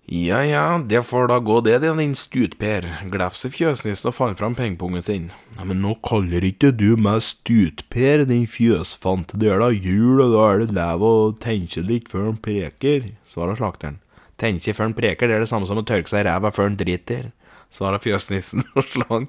Ja 0.08 0.40
ja, 0.46 0.80
det 0.80 1.02
får 1.04 1.28
da 1.28 1.38
gå 1.44 1.58
det, 1.66 1.82
det, 1.84 1.90
din 2.00 2.14
stutper, 2.16 2.86
glefser 3.12 3.52
fjøsnissen 3.52 4.08
og 4.08 4.16
fant 4.16 4.40
fram 4.40 4.54
pengepungen 4.56 5.04
sin. 5.04 5.26
Nei, 5.58 5.66
men 5.68 5.82
nå 5.84 5.98
kaller 6.00 6.48
ikke 6.48 6.70
du 6.72 6.94
meg 6.96 7.26
stutper, 7.28 8.24
din 8.30 8.46
fjøsfant, 8.48 9.36
det 9.36 9.52
er 9.52 9.60
da 9.60 9.68
jul, 9.68 10.22
og 10.24 10.32
da 10.32 10.46
er 10.48 10.64
det 10.64 10.78
lev 10.80 11.04
å 11.04 11.14
tenke 11.36 11.84
litt 11.84 12.08
før 12.08 12.30
han 12.30 12.40
preker, 12.40 13.10
svarer 13.28 13.60
slakteren. 13.60 14.00
Tenke 14.40 14.72
før 14.78 14.88
han 14.88 14.96
preker, 14.96 15.28
det 15.28 15.42
er 15.42 15.44
det 15.44 15.52
samme 15.52 15.68
som 15.68 15.84
å 15.84 15.84
tørke 15.84 16.08
seg 16.08 16.24
i 16.24 16.30
ræva 16.30 16.56
før 16.56 16.70
han 16.70 16.80
driter, 16.80 17.34
svarer 17.76 18.00
fjøsnissen 18.00 18.64
og 18.80 18.88
slang, 18.88 19.28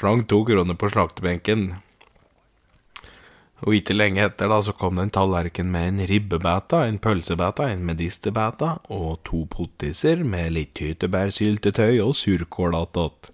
slang 0.00 0.26
to 0.26 0.42
kroner 0.50 0.74
på 0.74 0.90
slaktebenken. 0.96 1.76
Og 3.66 3.74
ikke 3.74 3.96
lenge 3.96 4.22
etter 4.22 4.50
da 4.50 4.60
så 4.62 4.74
kom 4.76 4.98
det 4.98 5.08
en 5.08 5.14
tallerken 5.16 5.72
med 5.74 5.88
en 5.88 6.02
ribbebeta, 6.06 6.84
en 6.86 7.00
pølsebeta, 7.02 7.66
en 7.72 7.82
medisterbeta 7.88 8.76
og 8.94 9.18
to 9.26 9.42
pottiser 9.50 10.22
med 10.22 10.54
litt 10.54 10.76
tyttebærsyltetøy 10.78 11.98
og 12.04 12.14
surkål 12.18 12.78
attåt. 12.78 13.32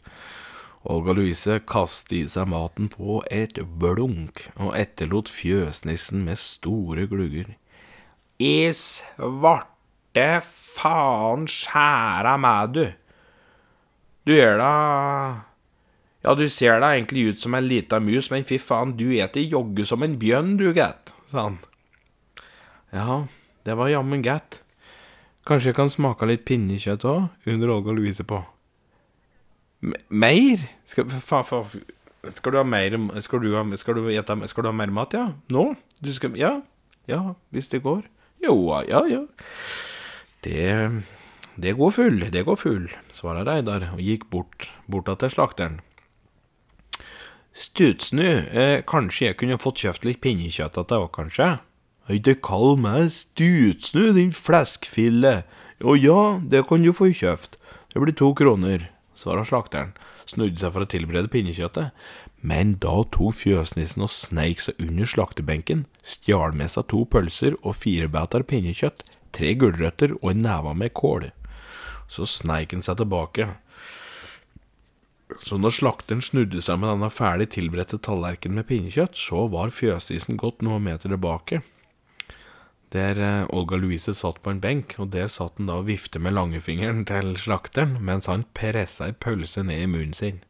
Olga 0.84 1.14
Louise 1.16 1.58
kastet 1.68 2.16
i 2.16 2.22
seg 2.28 2.48
maten 2.52 2.90
på 2.92 3.20
et 3.32 3.60
blunk 3.80 4.46
og 4.56 4.74
etterlot 4.76 5.30
fjøsnissen 5.32 6.24
med 6.26 6.40
store 6.40 7.06
glugger. 7.08 7.54
I 8.40 8.72
svarte 8.76 10.28
faen 10.44 11.48
skjæra 11.48 12.36
meg, 12.40 12.76
du! 12.76 12.84
Du 14.24 14.32
gjør 14.32 14.60
da 14.60 14.74
ja, 16.24 16.32
du 16.34 16.46
ser 16.48 16.80
da 16.80 16.94
egentlig 16.94 17.26
ut 17.28 17.42
som 17.42 17.54
en 17.54 17.66
lita 17.68 17.98
mus, 18.00 18.30
men 18.32 18.46
fy 18.48 18.56
faen, 18.56 18.94
du 18.96 19.10
eter 19.18 19.44
jogge 19.44 19.84
som 19.84 20.02
en 20.02 20.16
bjørn, 20.20 20.54
du, 20.56 20.70
gitt, 20.72 21.12
sa 21.28 21.50
han. 21.50 21.58
Ja, 22.94 23.24
det 23.68 23.76
var 23.76 23.92
jammen 23.92 24.24
godt. 24.24 24.62
Kanskje 25.44 25.74
jeg 25.74 25.76
kan 25.76 25.92
smake 25.92 26.24
litt 26.30 26.46
pinnekjøtt 26.48 27.04
òg, 27.04 27.26
under 27.52 27.74
Olga 27.74 27.92
Louise 27.92 28.24
på. 28.24 28.40
M 29.84 29.92
mer? 30.08 30.64
Skal, 30.88 31.12
fa, 31.12 31.42
fa, 31.44 31.60
skal, 32.32 32.54
du 32.54 32.60
ha 32.62 32.64
mer 32.64 32.96
skal 33.20 33.44
du 33.44 33.50
ha, 33.52 33.66
skal 33.76 34.00
du 34.00 34.08
ete, 34.08 34.38
skal 34.48 34.64
du 34.64 34.72
ha 34.72 34.76
mer 34.80 34.94
mat, 34.96 35.12
ja? 35.12 35.26
Nå? 35.52 35.74
Du 36.00 36.12
skal 36.16 36.38
Ja? 36.40 36.56
Ja, 37.04 37.34
hvis 37.52 37.68
det 37.68 37.82
går. 37.84 38.06
Jo, 38.40 38.56
ja, 38.88 39.04
ja. 39.04 39.26
Det 40.40 41.02
Det 41.60 41.76
går 41.76 41.90
full, 41.90 42.30
det 42.32 42.46
går 42.48 42.56
full, 42.56 42.88
svarer 43.12 43.44
Reidar 43.44 43.90
og 43.92 44.00
gikk 44.00 44.30
bort, 44.32 44.70
bort 44.88 45.12
til 45.20 45.30
slakteren. 45.30 45.82
Stutsnu, 47.54 48.26
eh, 48.50 48.82
kanskje 48.82 49.28
jeg 49.28 49.36
kunne 49.38 49.60
fått 49.62 49.84
kjøpt 49.84 50.04
litt 50.08 50.20
pinnekjøtt 50.24 50.78
av 50.80 50.88
deg 50.90 51.04
òg, 51.04 51.12
kanskje? 51.14 51.48
Ikke 52.10 52.34
kall 52.42 52.74
meg 52.76 53.12
Stutsnu, 53.14 54.12
din 54.16 54.32
fleskfille. 54.34 55.44
Å 55.78 55.94
ja, 55.94 56.40
det 56.42 56.64
kan 56.66 56.82
du 56.82 56.90
få 56.92 57.12
kjøpt. 57.14 57.54
Det 57.92 58.02
blir 58.02 58.14
to 58.14 58.34
kroner. 58.34 58.90
svarte 59.14 59.46
slakteren, 59.46 59.92
snudde 60.26 60.58
seg 60.58 60.72
for 60.74 60.82
å 60.82 60.90
tilberede 60.90 61.30
pinnekjøttet. 61.30 61.92
Men 62.42 62.74
da 62.82 63.04
tok 63.14 63.38
fjøsnissen 63.38 64.02
og 64.02 64.10
sneik 64.10 64.60
seg 64.60 64.74
under 64.82 65.06
slaktebenken, 65.06 65.86
stjal 66.02 66.52
med 66.52 66.68
seg 66.74 66.88
to 66.90 67.04
pølser 67.06 67.54
og 67.62 67.78
fire 67.78 68.10
bæter 68.10 68.42
pinnekjøtt, 68.42 69.04
tre 69.32 69.54
gulrøtter 69.54 70.18
og 70.20 70.32
en 70.34 70.42
neve 70.42 70.74
med 70.74 70.92
kål. 70.92 71.30
Så 72.10 72.26
sneik 72.26 72.74
han 72.74 72.82
seg 72.82 72.98
tilbake. 72.98 73.54
Så 75.42 75.58
når 75.58 75.74
slakteren 75.74 76.22
snudde 76.22 76.62
seg 76.62 76.78
med 76.80 76.92
denne 76.92 77.10
ferdig 77.12 77.50
tilberedte 77.56 77.98
tallerkenen 77.98 78.60
med 78.60 78.68
pinnekjøtt, 78.68 79.18
så 79.18 79.46
var 79.52 79.74
fjøsisen 79.74 80.38
gått 80.40 80.62
noen 80.62 80.84
meter 80.86 81.10
tilbake. 81.10 81.62
Der 82.94 83.18
eh, 83.18 83.46
Olga 83.50 83.76
Louise 83.80 84.14
satt 84.14 84.38
på 84.42 84.52
en 84.52 84.62
benk, 84.62 84.94
og 85.02 85.10
der 85.10 85.26
satt 85.32 85.58
han 85.58 85.70
da 85.70 85.80
og 85.80 85.88
vifte 85.88 86.22
med 86.22 86.36
langfingeren 86.36 87.02
til 87.08 87.34
slakteren 87.40 87.96
mens 88.06 88.30
han 88.30 88.46
pressa 88.54 89.08
ei 89.10 89.16
pølse 89.16 89.64
ned 89.66 89.82
i 89.82 89.88
munnen 89.90 90.14
sin. 90.14 90.44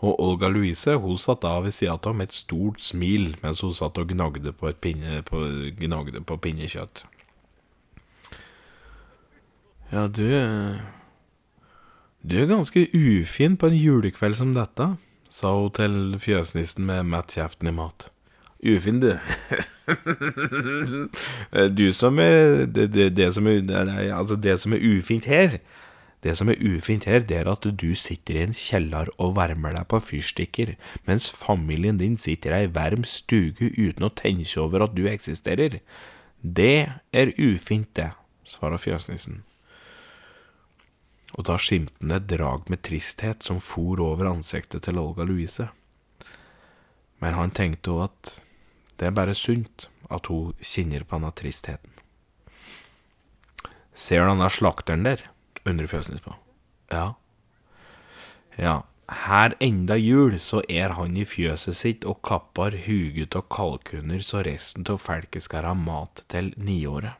Og 0.00 0.16
Olga 0.20 0.48
Louise 0.52 0.96
hun 1.00 1.20
satt 1.20 1.42
da 1.44 1.58
ved 1.64 1.76
sida 1.76 1.96
av 1.96 2.16
med 2.16 2.30
et 2.30 2.36
stort 2.36 2.80
smil 2.84 3.34
mens 3.42 3.60
hun 3.64 3.76
satt 3.76 4.00
og 4.00 4.08
gnagde 4.12 4.52
på, 4.56 4.72
pinne, 4.80 5.20
på, 5.28 5.42
gnagde 5.76 6.24
på 6.24 6.40
pinnekjøtt. 6.40 7.04
Ja, 9.92 10.08
du 10.08 10.26
Du 12.26 12.34
er 12.40 12.48
ganske 12.50 12.88
ufin 12.90 13.54
på 13.54 13.68
en 13.70 13.76
julekveld 13.78 14.34
som 14.34 14.50
dette, 14.50 14.86
sa 15.30 15.52
hun 15.54 15.70
til 15.70 16.16
fjøsnissen 16.18 16.82
med 16.88 17.06
matt 17.06 17.36
kjeften 17.36 17.70
i 17.70 17.74
mat. 17.76 18.08
Ufin, 18.66 18.98
du. 18.98 19.12
du 21.78 21.84
som 21.94 22.18
er 22.18 22.66
det, 22.66 22.88
det, 22.96 23.06
det, 23.14 23.30
som 23.36 23.46
er 23.46 23.70
altså 24.10 24.34
det 24.34 24.56
som 24.58 24.74
er 24.74 24.82
ufint 24.82 25.28
her 25.30 25.60
Det 26.24 26.34
som 26.34 26.50
er 26.50 26.58
ufint 26.58 27.04
her, 27.06 27.20
det 27.22 27.36
er 27.36 27.52
at 27.52 27.62
du 27.62 27.94
sitter 27.94 28.40
i 28.40 28.44
en 28.48 28.56
kjeller 28.56 29.12
og 29.22 29.36
varmer 29.36 29.76
deg 29.76 29.86
på 29.86 30.00
fyrstikker, 30.02 30.74
mens 31.06 31.30
familien 31.30 32.00
din 32.00 32.16
sitter 32.18 32.56
i 32.56 32.64
ei 32.64 32.72
varm 32.74 33.06
stugu 33.06 33.68
uten 33.76 34.08
å 34.08 34.10
tenke 34.10 34.58
over 34.58 34.88
at 34.88 34.96
du 34.98 35.06
eksisterer. 35.06 35.78
Det 36.42 36.88
er 37.12 37.36
ufint, 37.38 37.92
det, 37.94 38.10
svarer 38.42 38.82
fjøsnissen 38.82 39.44
og 41.34 41.48
da 41.48 41.56
skimte 41.58 41.98
han 42.00 42.14
et 42.16 42.28
drag 42.30 42.70
med 42.70 42.84
tristhet 42.86 43.42
som 43.46 43.58
for 43.60 44.00
over 44.04 44.30
ansiktet 44.30 44.86
til 44.86 45.00
Olga 45.02 45.26
Louise. 45.26 45.68
Men 47.18 47.34
han 47.34 47.54
tenkte 47.56 47.94
òg 47.94 48.06
at 48.06 48.32
det 48.96 49.08
er 49.08 49.16
bare 49.16 49.34
sunt 49.36 49.88
at 50.12 50.30
hun 50.30 50.54
kjenner 50.62 51.04
på 51.04 51.18
denne 51.18 51.32
tristheten. 51.36 51.92
Ser 53.96 54.22
du 54.22 54.30
denne 54.30 54.50
slakteren 54.52 55.06
der? 55.06 55.24
undrer 55.66 55.88
Fjøsnes 55.90 56.22
på. 56.22 56.34
Ja. 56.92 57.16
Ja, 58.56 58.84
her 59.26 59.54
enda 59.60 59.96
jul 59.98 60.38
så 60.40 60.62
er 60.68 60.94
han 60.96 61.16
i 61.18 61.24
fjøset 61.28 61.76
sitt 61.76 62.06
og 62.08 62.20
kapper 62.26 62.76
huget 62.86 63.36
av 63.38 63.48
kalkuner 63.52 64.22
så 64.24 64.44
resten 64.46 64.86
av 64.88 65.02
folket 65.02 65.44
skal 65.44 65.66
ha 65.66 65.74
mat 65.78 66.24
til 66.30 66.52
niåret. 66.56 67.18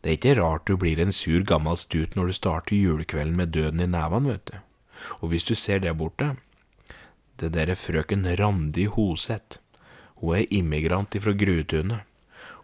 Det 0.00 0.10
er 0.10 0.16
ikke 0.16 0.36
rart 0.40 0.66
du 0.68 0.76
blir 0.80 1.00
en 1.02 1.12
sur 1.12 1.42
gammel 1.44 1.76
stut 1.76 2.14
når 2.16 2.30
du 2.30 2.36
starter 2.36 2.76
julekvelden 2.76 3.36
med 3.36 3.52
døden 3.56 3.82
i 3.84 3.88
nevene, 3.90 4.32
vet 4.32 4.46
du. 4.48 4.56
Og 5.20 5.32
hvis 5.32 5.44
du 5.48 5.54
ser 5.54 5.82
der 5.84 5.96
borte, 5.96 6.34
det 7.40 7.52
derre 7.56 7.76
frøken 7.76 8.24
Randi 8.40 8.86
Hoseth, 8.88 9.60
hun 10.20 10.36
er 10.36 10.48
immigrant 10.52 11.16
ifra 11.16 11.32
Grutunet. 11.36 12.04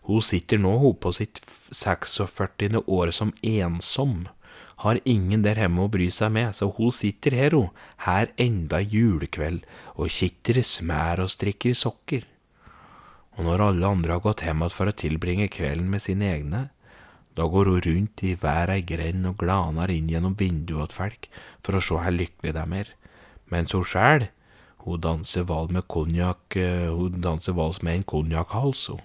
Hun 0.06 0.22
sitter 0.22 0.60
nå 0.60 0.76
hun 0.78 0.96
på 1.00 1.12
sitt 1.16 1.40
46. 1.72 2.82
år 2.86 3.12
som 3.12 3.32
ensom, 3.42 4.28
har 4.84 5.00
ingen 5.08 5.40
der 5.44 5.56
hjemme 5.56 5.86
å 5.86 5.90
bry 5.92 6.10
seg 6.12 6.34
med, 6.36 6.52
så 6.54 6.68
hun 6.76 6.92
sitter 6.92 7.34
her, 7.36 7.56
hun, 7.56 7.72
her 8.04 8.28
enda 8.36 8.82
julekveld, 8.84 9.64
og 9.96 10.12
kitter 10.12 10.60
smær 10.60 11.22
og 11.24 11.32
strikker 11.32 11.72
sokker. 11.76 12.26
Og 13.36 13.44
når 13.48 13.64
alle 13.70 13.92
andre 13.96 14.16
har 14.16 14.24
gått 14.24 14.44
hjem 14.44 14.62
igjen 14.62 14.76
for 14.76 14.88
å 14.88 14.96
tilbringe 14.96 15.48
kvelden 15.52 15.88
med 15.92 16.04
sine 16.04 16.28
egne, 16.28 16.62
da 17.36 17.46
går 17.52 17.68
hun 17.70 17.82
rundt 17.84 18.22
i 18.24 18.32
hver 18.40 18.72
ei 18.72 18.84
grend 18.86 19.28
og 19.28 19.36
glaner 19.42 19.92
inn 19.92 20.08
gjennom 20.08 20.36
vinduet 20.38 20.92
til 20.92 21.00
folk 21.02 21.28
for 21.64 21.76
å 21.76 21.82
se 21.84 21.98
hvor 21.98 22.14
lykkelige 22.14 22.56
de 22.56 22.80
er, 22.80 22.92
mens 23.52 23.76
hun 23.76 23.84
sjæl, 23.84 24.28
hun 24.86 25.02
danser 25.02 25.44
vals 25.48 25.72
med 25.74 25.84
konjakk, 25.92 26.56
eh, 26.56 26.88
hun 26.88 27.20
danser 27.20 27.56
vals 27.58 27.82
med 27.82 28.00
en 28.00 28.06
konjakkhals, 28.14 28.86
hun. 28.88 29.02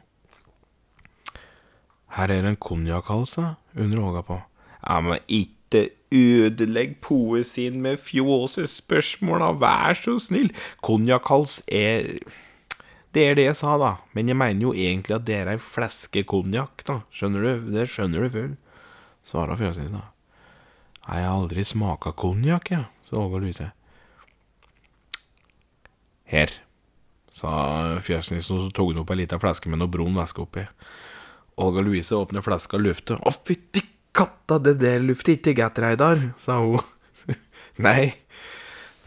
Her 2.12 2.32
er 2.32 2.46
en 2.46 2.60
konjakkhals, 2.60 3.38
undrer 3.76 4.04
Åga 4.04 4.22
på. 4.28 4.42
Ja, 4.84 5.00
men 5.00 5.20
ikke 5.28 5.90
ødelegg 6.12 6.98
poesien 7.02 7.80
med 7.82 8.02
fjåsespørsmål, 8.04 9.40
da, 9.40 9.52
vær 9.56 9.96
så 9.96 10.18
snill. 10.20 10.52
Konjakkhals 10.84 11.62
er 11.72 12.20
det 13.16 13.26
er 13.28 13.36
det 13.36 13.46
jeg 13.50 13.60
sa, 13.60 13.76
da, 13.82 13.92
men 14.16 14.32
jeg 14.32 14.40
mener 14.40 14.70
jo 14.70 14.72
egentlig 14.72 15.18
at 15.18 15.28
det 15.28 15.38
er 15.42 15.52
ei 15.52 15.60
fleske 15.60 16.24
konjakk, 16.28 16.86
da, 16.88 17.02
skjønner 17.12 17.44
du, 17.44 17.70
det 17.76 17.90
skjønner 17.92 18.24
du 18.24 18.34
full. 18.36 18.56
svarer 19.28 19.60
fjøsnissen 19.60 20.00
da. 20.00 20.08
Jeg 21.02 21.26
har 21.26 21.36
aldri 21.36 21.66
smaka 21.66 22.14
konjakk, 22.16 22.72
jeg, 22.72 22.88
sa 23.04 23.20
Åge 23.20 23.42
Louise. 23.42 23.68
Her, 26.32 26.54
sa 27.32 27.52
fjøsnissen, 28.04 28.56
og 28.56 28.68
så 28.68 28.76
tok 28.76 28.94
hun 28.94 29.02
opp 29.04 29.12
ei 29.12 29.24
lita 29.24 29.40
flaske 29.42 29.72
med 29.72 29.82
noe 29.82 29.92
brun 29.92 30.16
væske 30.16 30.46
oppi. 30.46 30.64
Olga 31.62 31.84
Louise 31.84 32.16
åpner 32.16 32.46
fleska 32.46 32.80
og 32.80 32.86
lufter. 32.86 33.20
Å, 33.20 33.34
fytti 33.34 33.84
katta, 34.16 34.60
det 34.64 34.78
der 34.80 35.04
lufter 35.04 35.36
ikke 35.36 35.56
greit, 35.58 35.80
Reidar, 35.84 36.30
sa 36.40 36.62
hun. 36.64 36.80
Nei, 37.86 38.14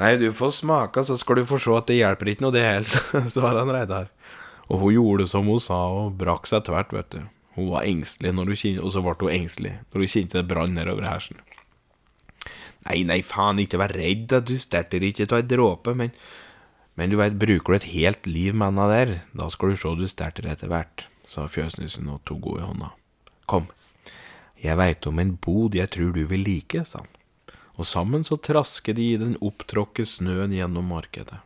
Nei, 0.01 0.17
du 0.19 0.33
får 0.35 0.57
smake, 0.57 1.05
så 1.07 1.17
skal 1.19 1.39
du 1.39 1.47
få 1.47 1.61
se 1.63 1.75
at 1.77 1.87
det 1.87 2.01
hjelper 2.01 2.33
ikke 2.33 2.43
noe, 2.43 2.55
det 2.55 2.65
heller, 2.67 3.27
svarer 3.35 3.61
han 3.63 3.73
Reidar. 3.75 4.11
Og 4.67 4.81
hun 4.81 4.95
gjorde 4.97 5.29
som 5.31 5.47
hun 5.47 5.63
sa, 5.63 5.79
og 5.87 6.17
brakk 6.19 6.49
seg 6.51 6.65
tvert, 6.67 6.95
vet 6.97 7.13
du. 7.15 7.21
Hun 7.55 7.71
var 7.71 7.87
engstelig, 7.87 8.33
du 8.35 8.55
kjente, 8.59 8.83
og 8.83 8.91
så 8.91 9.05
ble 9.05 9.15
hun 9.21 9.35
engstelig 9.37 9.77
når 9.93 10.03
hun 10.03 10.11
kjente 10.11 10.41
det 10.41 10.49
brann 10.51 10.75
nedover 10.75 11.07
hersen. 11.07 11.39
Nei, 12.85 13.05
nei, 13.07 13.21
faen, 13.25 13.63
ikke 13.63 13.79
vær 13.81 13.95
redd, 13.95 14.35
du 14.45 14.57
sterter 14.61 15.05
ikke 15.07 15.29
av 15.31 15.39
ei 15.39 15.47
dråpe, 15.55 15.95
men, 15.97 16.11
men 16.99 17.13
du 17.13 17.17
veit, 17.21 17.39
bruker 17.39 17.73
du 17.73 17.79
et 17.79 17.93
helt 17.95 18.27
liv 18.27 18.57
med 18.57 18.73
henne 18.73 18.91
der, 18.91 19.15
da 19.33 19.47
skal 19.53 19.73
du 19.73 19.79
se 19.79 19.95
du 20.01 20.09
sterter 20.11 20.51
etter 20.51 20.73
hvert, 20.73 21.07
sa 21.25 21.47
fjøsnissen 21.49 22.11
og 22.11 22.25
tok 22.29 22.51
henne 22.51 22.65
i 22.65 22.69
hånda. 22.73 22.91
Kom, 23.49 23.71
jeg 24.61 24.77
veit 24.81 25.07
om 25.07 25.23
en 25.23 25.37
bod 25.39 25.79
jeg 25.79 25.93
tror 25.95 26.11
du 26.17 26.25
vil 26.27 26.43
like, 26.43 26.83
sa 26.83 27.05
han 27.05 27.13
og 27.75 27.89
sammen 27.89 28.25
så 28.27 28.39
trasket 28.39 28.97
de 28.97 29.11
i 29.15 29.21
den 29.21 29.35
opptråkke 29.43 30.07
snøen 30.07 30.55
gjennom 30.55 30.87
markedet. 30.93 31.41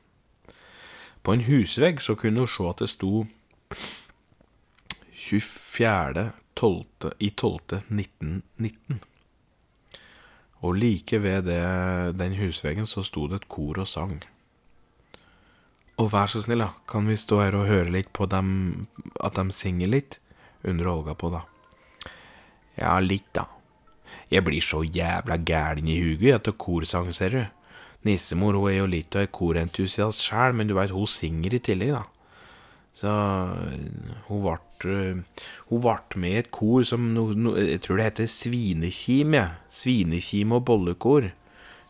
På 1.23 1.35
en 1.35 1.45
husvegg 1.49 2.03
så 2.05 2.17
kunne 2.17 2.45
hun 2.45 2.51
se 2.51 2.67
at 2.69 2.83
det 2.83 2.91
sto 2.93 3.27
24. 5.13 6.31
12. 6.59 7.13
i 7.19 7.31
12. 7.31 7.83
1919. 7.87 9.01
Og 10.59 10.75
like 10.75 11.21
ved 11.23 11.45
det, 11.47 11.63
den 12.19 12.35
husveggen 12.35 12.87
så 12.87 13.05
sto 13.07 13.29
det 13.31 13.43
et 13.43 13.49
kor 13.49 13.79
og 13.79 13.87
sang. 13.87 14.17
Og 15.99 16.11
vær 16.13 16.31
så 16.31 16.43
snill, 16.43 16.63
da, 16.63 16.73
kan 16.91 17.07
vi 17.07 17.19
stå 17.19 17.41
her 17.43 17.57
og 17.59 17.69
høre 17.71 17.93
litt 17.95 18.11
på 18.15 18.27
dem, 18.31 18.89
at 19.23 19.39
de 19.39 19.55
synger 19.55 19.95
litt? 19.95 20.19
undrer 20.67 20.91
Olga 20.91 21.15
på, 21.15 21.31
da. 21.31 21.45
Ja, 22.75 22.99
litt, 23.03 23.31
da, 23.35 23.47
jeg 24.29 24.45
blir 24.45 24.65
så 24.65 24.83
jævla 24.85 25.39
gæren 25.41 25.89
i 25.89 26.01
huget 26.03 26.35
etter 26.41 26.53
korsang, 26.53 27.13
ser 27.15 27.33
du. 27.33 27.43
Nissemor 28.05 28.55
hun 28.59 28.71
er 28.71 28.79
jo 28.79 28.91
litt 28.91 29.17
av 29.17 29.25
ei 29.25 29.33
korentusiast 29.33 30.23
sjæl, 30.23 30.55
men 30.55 30.69
du 30.69 30.77
veit, 30.77 30.95
hun 30.95 31.09
synger 31.09 31.57
i 31.57 31.63
tillegg, 31.65 31.97
da. 31.97 32.05
Så 32.99 33.11
hun 34.27 34.43
ble 34.43 34.57
ble 35.71 36.21
med 36.21 36.31
i 36.33 36.39
et 36.43 36.51
kor 36.51 36.83
som 36.83 37.13
no, 37.15 37.29
no, 37.31 37.55
Jeg 37.57 37.81
tror 37.85 37.99
det 37.99 38.09
heter 38.09 38.31
Svinekim, 38.31 39.35
ja. 39.39 39.49
Svinekim 39.71 40.53
og 40.53 40.65
bollekor. 40.67 41.31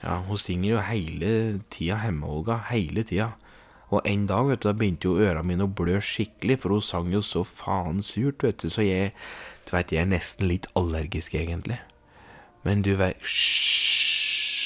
Ja, 0.02 0.20
hun 0.28 0.38
synger 0.38 0.70
jo 0.70 0.86
hele 0.86 1.60
tida 1.70 1.98
hjemme, 2.04 2.26
Olga. 2.28 2.60
Hele 2.70 3.02
tida. 3.02 3.32
Og 3.88 4.04
en 4.04 4.26
dag 4.28 4.46
vet 4.50 4.62
du, 4.62 4.68
da 4.68 4.76
begynte 4.76 5.08
jo 5.08 5.16
ørene 5.16 5.46
mine 5.48 5.64
å 5.64 5.72
blø 5.72 5.96
skikkelig, 6.04 6.60
for 6.60 6.76
hun 6.76 6.84
sang 6.84 7.08
jo 7.12 7.22
så 7.24 7.42
faen 7.42 8.02
surt, 8.04 8.44
vet 8.44 8.60
du. 8.60 8.68
Så 8.68 8.84
jeg 8.84 9.14
du 9.68 9.74
vet, 9.76 9.92
jeg 9.92 10.04
er 10.04 10.08
nesten 10.08 10.48
litt 10.48 10.68
allergisk, 10.78 11.34
egentlig. 11.36 11.76
Men 12.68 12.82
du 12.84 12.90
veit 13.00 13.16
Hysj. 13.24 14.58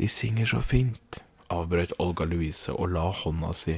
De 0.00 0.06
synger 0.08 0.48
så 0.48 0.62
fint, 0.64 1.18
avbrøt 1.52 1.92
Olga 2.00 2.24
Louise 2.24 2.72
og 2.72 2.94
la 2.94 3.10
hånda 3.12 3.50
si 3.52 3.74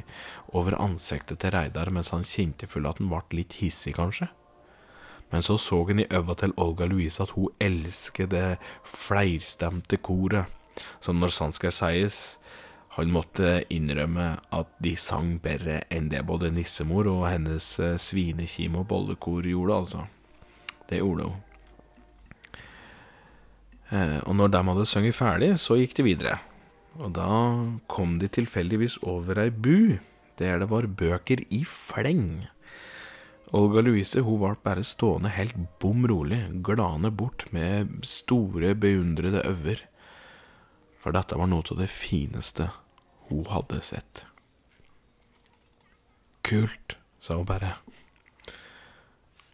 over 0.55 0.77
ansiktet 0.79 1.41
til 1.43 1.51
Reidar 1.57 1.91
mens 1.91 2.13
han 2.15 2.23
kjente 2.23 2.69
full 2.71 2.87
at 2.87 3.01
han 3.03 3.11
ble 3.11 3.41
litt 3.41 3.57
hissig, 3.59 3.97
kanskje. 3.99 4.29
Men 5.33 5.43
så 5.43 5.59
så 5.59 5.81
han 5.89 6.05
i 6.05 6.07
øva 6.21 6.39
til 6.39 6.55
Olga 6.55 6.87
Louise 6.87 7.19
at 7.27 7.35
hun 7.35 7.51
elsket 7.59 8.31
det 8.37 8.61
flerstemte 8.87 9.99
koret, 9.99 10.47
så 11.03 11.11
når 11.11 11.35
sant 11.35 11.59
skal 11.59 11.75
sies, 11.75 12.39
han 12.95 13.11
måtte 13.11 13.65
innrømme 13.75 14.29
at 14.55 14.71
de 14.79 14.95
sang 14.95 15.35
bedre 15.43 15.83
enn 15.91 16.15
det 16.15 16.23
både 16.31 16.55
nissemor 16.55 17.11
og 17.11 17.27
hennes 17.27 17.73
eh, 17.83 17.99
svinekim 17.99 18.79
og 18.79 18.87
bollekor 18.95 19.51
gjorde, 19.51 19.83
altså. 19.83 20.07
Det 20.87 21.03
gjorde 21.03 21.27
hun. 21.33 21.45
Eh, 23.89 24.21
og 24.29 24.37
når 24.37 24.53
de 24.53 24.63
hadde 24.69 24.87
sunget 24.89 25.17
ferdig, 25.17 25.55
så 25.61 25.79
gikk 25.81 25.97
de 25.97 26.07
videre. 26.07 26.37
Og 26.99 27.13
da 27.17 27.31
kom 27.91 28.19
de 28.21 28.29
tilfeldigvis 28.29 28.99
over 29.07 29.39
ei 29.41 29.51
bu 29.51 29.99
der 30.39 30.61
det 30.63 30.69
var 30.71 30.87
bøker 30.87 31.43
i 31.51 31.65
fleng. 31.67 32.47
Olga 33.57 33.81
Louise 33.83 34.21
hun 34.23 34.43
ble 34.43 34.53
bare 34.63 34.85
stående 34.85 35.33
helt 35.33 35.57
bom 35.81 36.05
rolig, 36.07 36.41
glane 36.63 37.11
bort 37.11 37.47
med 37.55 38.05
store, 38.07 38.75
beundrede 38.77 39.43
øyne. 39.49 39.79
For 41.01 41.15
dette 41.15 41.39
var 41.39 41.49
noe 41.49 41.65
av 41.65 41.81
det 41.81 41.89
fineste 41.91 42.69
hun 43.31 43.47
hadde 43.49 43.81
sett. 43.83 44.27
Kult, 46.45 46.99
sa 47.19 47.39
hun 47.39 47.49
bare. 47.49 47.75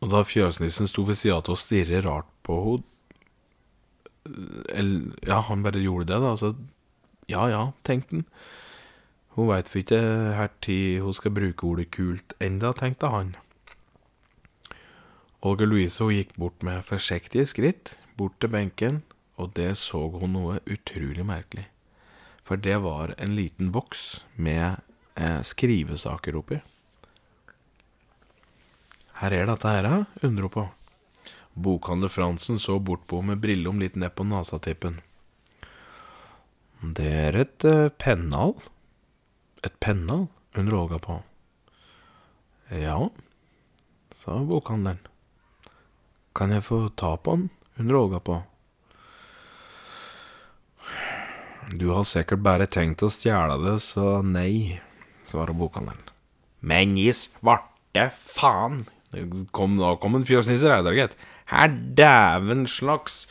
Og 0.03 0.11
da 0.13 0.25
fjøsnissen 0.27 0.91
sto 0.91 1.07
ved 1.07 1.17
sida 1.17 1.39
av 1.39 1.49
og 1.55 1.61
stirret 1.61 2.05
rart 2.05 2.29
på 2.45 2.59
henne 2.67 2.91
Ja, 4.25 5.41
han 5.49 5.65
bare 5.65 5.83
gjorde 5.83 6.13
det, 6.13 6.21
da. 6.25 6.35
Så 6.37 6.55
ja 7.31 7.49
ja, 7.53 7.65
tenkte 7.85 8.21
han. 8.21 8.29
Hun 9.35 9.51
veit 9.51 9.71
vi 9.73 9.83
ikke 9.83 9.99
her 10.39 10.53
tid 10.63 11.01
hun 11.03 11.17
skal 11.17 11.35
bruke 11.35 11.67
ordet 11.67 11.89
kult 11.95 12.37
enda, 12.43 12.71
tenkte 12.77 13.11
han. 13.11 13.35
Olga 15.45 15.67
Louise 15.67 16.01
hun 16.01 16.15
gikk 16.15 16.37
bort 16.39 16.63
med 16.65 16.87
forsiktige 16.87 17.47
skritt, 17.51 17.97
bort 18.17 18.39
til 18.41 18.53
benken, 18.53 19.03
og 19.37 19.57
der 19.59 19.75
så 19.75 20.07
hun 20.15 20.37
noe 20.37 20.61
utrolig 20.71 21.27
merkelig. 21.27 21.67
For 22.45 22.61
det 22.61 22.79
var 22.85 23.17
en 23.19 23.35
liten 23.35 23.73
boks 23.75 24.23
med 24.37 24.79
eh, 25.17 25.41
skrivesaker 25.43 26.39
oppi. 26.39 26.61
Her 29.19 29.35
er 29.35 29.51
dette 29.51 29.75
her, 29.75 29.91
undrer 30.23 30.49
hun 30.49 30.55
på. 30.55 30.67
Bokhandler 31.55 32.11
Fransen 32.11 32.59
så 32.59 32.79
bort 32.79 33.07
på 33.07 33.21
henne 33.21 33.35
med 33.35 33.43
brillom 33.43 33.81
litt 33.83 33.95
ned 33.97 34.15
på 34.15 34.27
nasatippen. 34.27 35.01
Det 36.83 37.11
er 37.29 37.39
et 37.39 37.65
uh, 37.65 37.89
pennal. 37.89 38.57
Et 39.65 39.75
pennal, 39.81 40.27
hun 40.59 40.73
Olga 40.75 40.99
på. 41.01 41.21
Ja, 42.75 42.99
sa 44.13 44.41
bokhandleren. 44.45 45.01
Kan 46.35 46.51
jeg 46.51 46.67
få 46.67 46.89
ta 46.99 47.15
på 47.17 47.37
den, 47.39 47.47
hun 47.79 47.95
Olga 47.95 48.21
på. 48.21 48.41
Du 51.73 51.89
har 51.95 52.05
sikkert 52.05 52.43
bare 52.45 52.67
tenkt 52.69 53.05
å 53.07 53.13
stjele 53.13 53.57
det, 53.63 53.79
så 53.81 54.19
nei, 54.27 54.81
svarer 55.29 55.57
bokhandleren. 55.57 56.11
Men 56.61 56.99
i 57.01 57.09
svarte 57.15 58.11
faen! 58.13 58.85
Kom, 59.55 59.79
da 59.79 59.95
kom 60.03 60.19
en 60.19 60.27
fjøsnisse 60.27 60.69
Reidar, 60.69 60.97
gitt. 60.99 61.15
Her 61.55 61.71
dæven 61.71 62.67
slags 62.67 63.29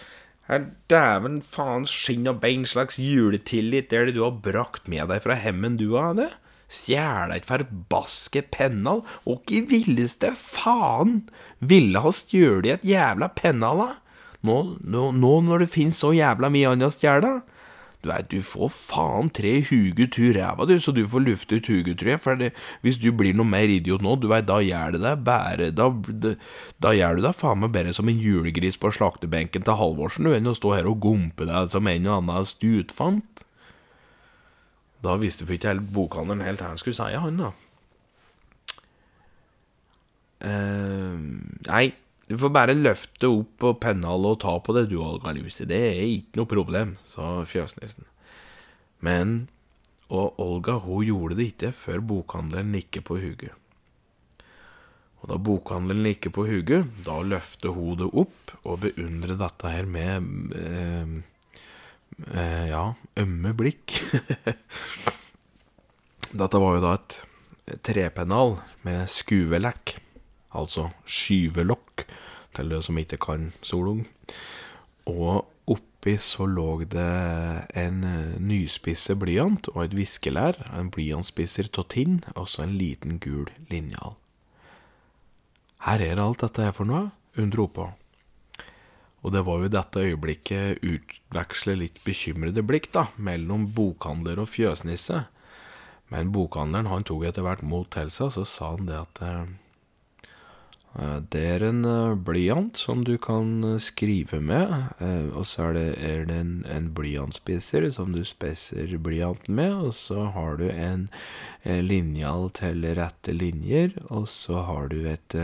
Her 0.47 0.69
dæven 0.87 1.41
faens 1.43 1.91
skinn 1.91 2.29
og 2.31 2.39
bein 2.39 2.63
slags 2.67 2.95
juletillit 2.99 3.91
er 3.91 4.07
det 4.07 4.15
du 4.15 4.21
har 4.23 4.37
brakt 4.45 4.87
med 4.87 5.11
deg 5.11 5.25
fra 5.25 5.35
hemmen 5.39 5.75
du 5.79 5.97
hadde? 5.97 6.29
Stjele 6.71 7.35
et 7.35 7.47
forbaske 7.47 8.45
pennal, 8.55 9.03
og 9.27 9.51
i 9.51 9.59
villeste 9.67 10.31
faen 10.39 11.25
ville 11.59 11.99
ha 11.99 12.11
stjålet 12.15 12.77
et 12.77 12.87
jævla 12.93 13.29
pennal, 13.35 13.83
da? 13.83 13.89
Nå, 14.47 14.57
nå, 14.79 15.09
nå 15.15 15.33
når 15.43 15.65
det 15.65 15.73
finnes 15.75 15.99
så 15.99 16.13
jævla 16.15 16.51
mye 16.51 16.71
annet 16.71 16.91
å 16.91 16.95
stjele? 16.95 17.33
Du 18.03 18.09
veit, 18.11 18.27
du 18.27 18.43
får 18.43 18.67
faen 18.73 19.29
tre 19.31 19.53
huget 19.63 20.11
tur 20.11 20.35
ræva, 20.35 20.65
du, 20.67 20.75
så 20.83 20.91
du 20.91 21.05
får 21.07 21.23
lufte 21.23 21.55
ut 21.55 21.69
jeg, 22.03 22.19
For 22.19 22.35
det, 22.35 22.51
hvis 22.83 22.99
du 22.99 23.13
blir 23.15 23.33
noe 23.33 23.47
mer 23.47 23.71
idiot 23.71 24.03
nå, 24.03 24.17
du 24.19 24.27
veit, 24.27 24.43
da 24.49 24.59
gjør 24.59 24.97
det 24.97 25.01
deg 25.05 25.23
bare 25.23 25.71
Da, 25.71 25.87
da, 26.83 26.91
gjør 26.91 27.15
du 27.15 27.23
deg 27.23 27.37
faen 27.39 27.63
meg 27.63 27.71
bare 27.71 27.93
som 27.95 28.11
en 28.11 28.19
julegris 28.19 28.75
på 28.77 28.91
slaktebenken 28.91 29.63
til 29.63 29.79
Halvorsen, 29.79 30.27
du, 30.27 30.35
enn 30.35 30.51
å 30.51 30.55
stå 30.57 30.75
her 30.75 30.91
og 30.91 30.99
gompe 31.05 31.47
deg 31.47 31.71
som 31.71 31.87
en 31.87 32.09
og 32.09 32.19
annen 32.19 32.49
stutfant. 32.51 33.45
Da 35.03 35.15
visste 35.19 35.47
ikke 35.47 35.71
helt 35.71 35.87
bokhandelen 35.95 36.43
helt 36.43 36.59
hva 36.59 36.73
han 36.73 36.83
skulle 36.83 36.99
si, 36.99 37.15
han, 37.15 37.39
da. 37.39 37.53
Uh, 40.43 41.15
nei, 41.69 41.85
du 42.29 42.37
får 42.39 42.53
bare 42.55 42.75
løfte 42.77 43.27
opp 43.27 43.65
og 43.67 43.79
pennhale 43.83 44.31
og 44.31 44.39
ta 44.43 44.53
på 44.63 44.75
det, 44.77 44.87
du, 44.91 44.97
Olga 45.03 45.33
Lucy. 45.35 45.65
Det 45.69 45.79
er 45.89 46.05
ikke 46.05 46.39
noe 46.39 46.49
problem, 46.49 46.95
sa 47.07 47.41
fjøsnissen. 47.47 48.07
Men 49.03 49.49
Og 50.13 50.37
Olga 50.37 50.75
hun 50.83 51.05
gjorde 51.07 51.39
det 51.39 51.45
ikke 51.53 51.71
før 51.73 52.01
bokhandleren 52.05 52.71
nikket 52.75 53.05
på 53.07 53.15
huget. 53.17 53.55
Og 55.23 55.29
da 55.31 55.39
bokhandleren 55.39 56.03
nikket 56.03 56.35
på 56.35 56.43
huget, 56.45 56.89
da 57.05 57.15
løfter 57.23 57.73
hun 57.73 57.97
det 58.01 58.09
opp 58.11 58.51
og 58.61 58.81
beundrer 58.83 59.39
dette 59.39 59.71
her 59.71 59.87
med 59.89 60.27
eh, 60.59 61.13
eh, 62.35 62.65
ja, 62.69 62.83
ømme 63.23 63.53
blikk. 63.57 63.95
dette 66.43 66.61
var 66.61 66.77
jo 66.77 66.83
da 66.83 66.93
et 66.99 67.17
trepennal 67.87 68.57
med 68.83 69.07
skuvelekk, 69.09 69.95
altså 70.59 70.89
skyvelokk, 71.07 71.82
til 72.55 72.71
det 72.73 72.83
som 72.85 72.99
ikke 72.99 73.19
kan 73.21 73.51
solung. 73.65 74.05
Og 75.09 75.45
oppi 75.69 76.17
så 76.19 76.47
lå 76.47 76.83
det 76.91 77.07
en 77.79 78.03
nyspisse 78.43 79.15
blyant 79.19 79.69
og 79.73 79.85
et 79.85 79.97
viskelær, 79.97 80.59
en 80.75 80.91
blyantspisser 80.93 81.71
av 81.77 81.87
tinn, 81.93 82.21
og 82.35 82.49
så 82.51 82.65
en 82.65 82.77
liten 82.79 83.19
gul 83.23 83.49
linjal. 83.71 84.17
Her 85.83 85.99
er 86.03 86.21
alt 86.23 86.43
dette 86.43 86.63
her 86.63 86.75
for 86.75 86.87
noe, 86.87 87.11
undro 87.39 87.67
på. 87.67 87.89
Og 89.23 89.31
det 89.31 89.43
var 89.47 89.63
jo 89.63 89.71
dette 89.71 90.03
øyeblikket 90.03 90.83
utveksle 90.83 91.77
litt 91.79 91.99
bekymrede 92.03 92.63
blikk 92.67 92.89
da, 92.95 93.07
mellom 93.15 93.69
bokhandler 93.75 94.41
og 94.43 94.51
fjøsnisse. 94.51 95.23
Men 96.11 96.31
bokhandleren 96.35 96.91
han 96.91 97.07
tok 97.07 97.29
etter 97.29 97.45
hvert 97.45 97.63
mot 97.63 97.87
til 97.91 98.11
seg, 98.11 98.33
så 98.35 98.43
sa 98.47 98.73
han 98.75 98.89
det 98.89 98.99
at 98.99 99.23
det 101.33 101.41
er 101.41 101.63
en 101.65 101.81
blyant 102.21 102.77
som 102.77 103.01
du 103.01 103.15
kan 103.17 103.79
skrive 103.81 104.37
med, 104.45 104.69
og 105.33 105.47
så 105.49 105.71
er 105.71 105.73
det, 105.73 105.85
er 105.97 106.25
det 106.29 106.35
en, 106.37 106.51
en 106.69 106.91
blyantspisser 106.93 107.87
som 107.95 108.13
du 108.13 108.21
spisser 108.21 108.93
blyanten 109.01 109.57
med, 109.57 109.73
og 109.73 109.95
så 109.97 110.27
har 110.35 110.59
du 110.61 110.67
en 110.69 111.07
linjal 111.65 112.51
til 112.53 112.85
rette 112.99 113.33
linjer, 113.33 113.97
og 114.13 114.27
så 114.29 114.61
har 114.67 114.93
du 114.93 114.99
et 115.09 115.37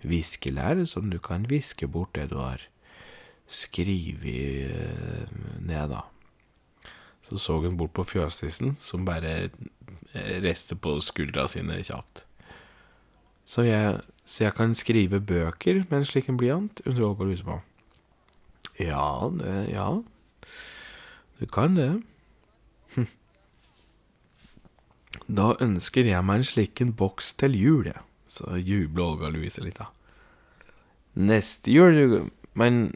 viskelær 0.00 0.86
som 0.88 1.12
du 1.12 1.18
kan 1.20 1.44
viske 1.52 1.84
bort 1.84 2.16
det 2.16 2.30
du 2.32 2.38
har 2.40 2.64
skrevet 3.44 5.28
ned, 5.60 5.92
da. 5.92 6.00
Så 7.24 7.36
så 7.40 7.60
hun 7.60 7.76
bort 7.76 7.92
på 7.96 8.04
fjøsnissen, 8.08 8.72
som 8.80 9.04
bare 9.04 9.50
reiste 10.14 10.76
på 10.76 10.96
skuldra 11.04 11.44
sine 11.48 11.76
kjapt. 11.84 12.24
Så 13.44 13.68
jeg 13.68 14.00
så 14.34 14.48
jeg 14.48 14.54
kan 14.56 14.72
skrive 14.74 15.20
bøker 15.22 15.84
med 15.86 16.00
en 16.00 16.08
slik 16.08 16.26
en 16.26 16.38
blyant, 16.40 16.80
undrer 16.88 17.06
Olga 17.06 17.26
Luse 17.28 17.46
på. 17.46 17.60
Ja, 18.82 19.30
det 19.30 19.70
Ja, 19.70 20.02
du 21.38 21.46
kan 21.46 21.76
det. 21.78 22.02
Da 25.28 25.54
ønsker 25.62 26.04
jeg 26.04 26.24
meg 26.26 26.42
en 26.42 26.48
slik 26.48 26.80
en 26.82 26.92
boks 26.98 27.30
til 27.38 27.54
jul, 27.54 27.86
jeg. 27.86 28.02
Så 28.26 28.58
jubler 28.58 29.04
Olga 29.04 29.30
Louise 29.30 29.62
litt, 29.62 29.78
da. 29.78 29.86
Neste 31.14 31.70
jul, 31.70 31.94
du 31.94 32.30
Men 32.58 32.94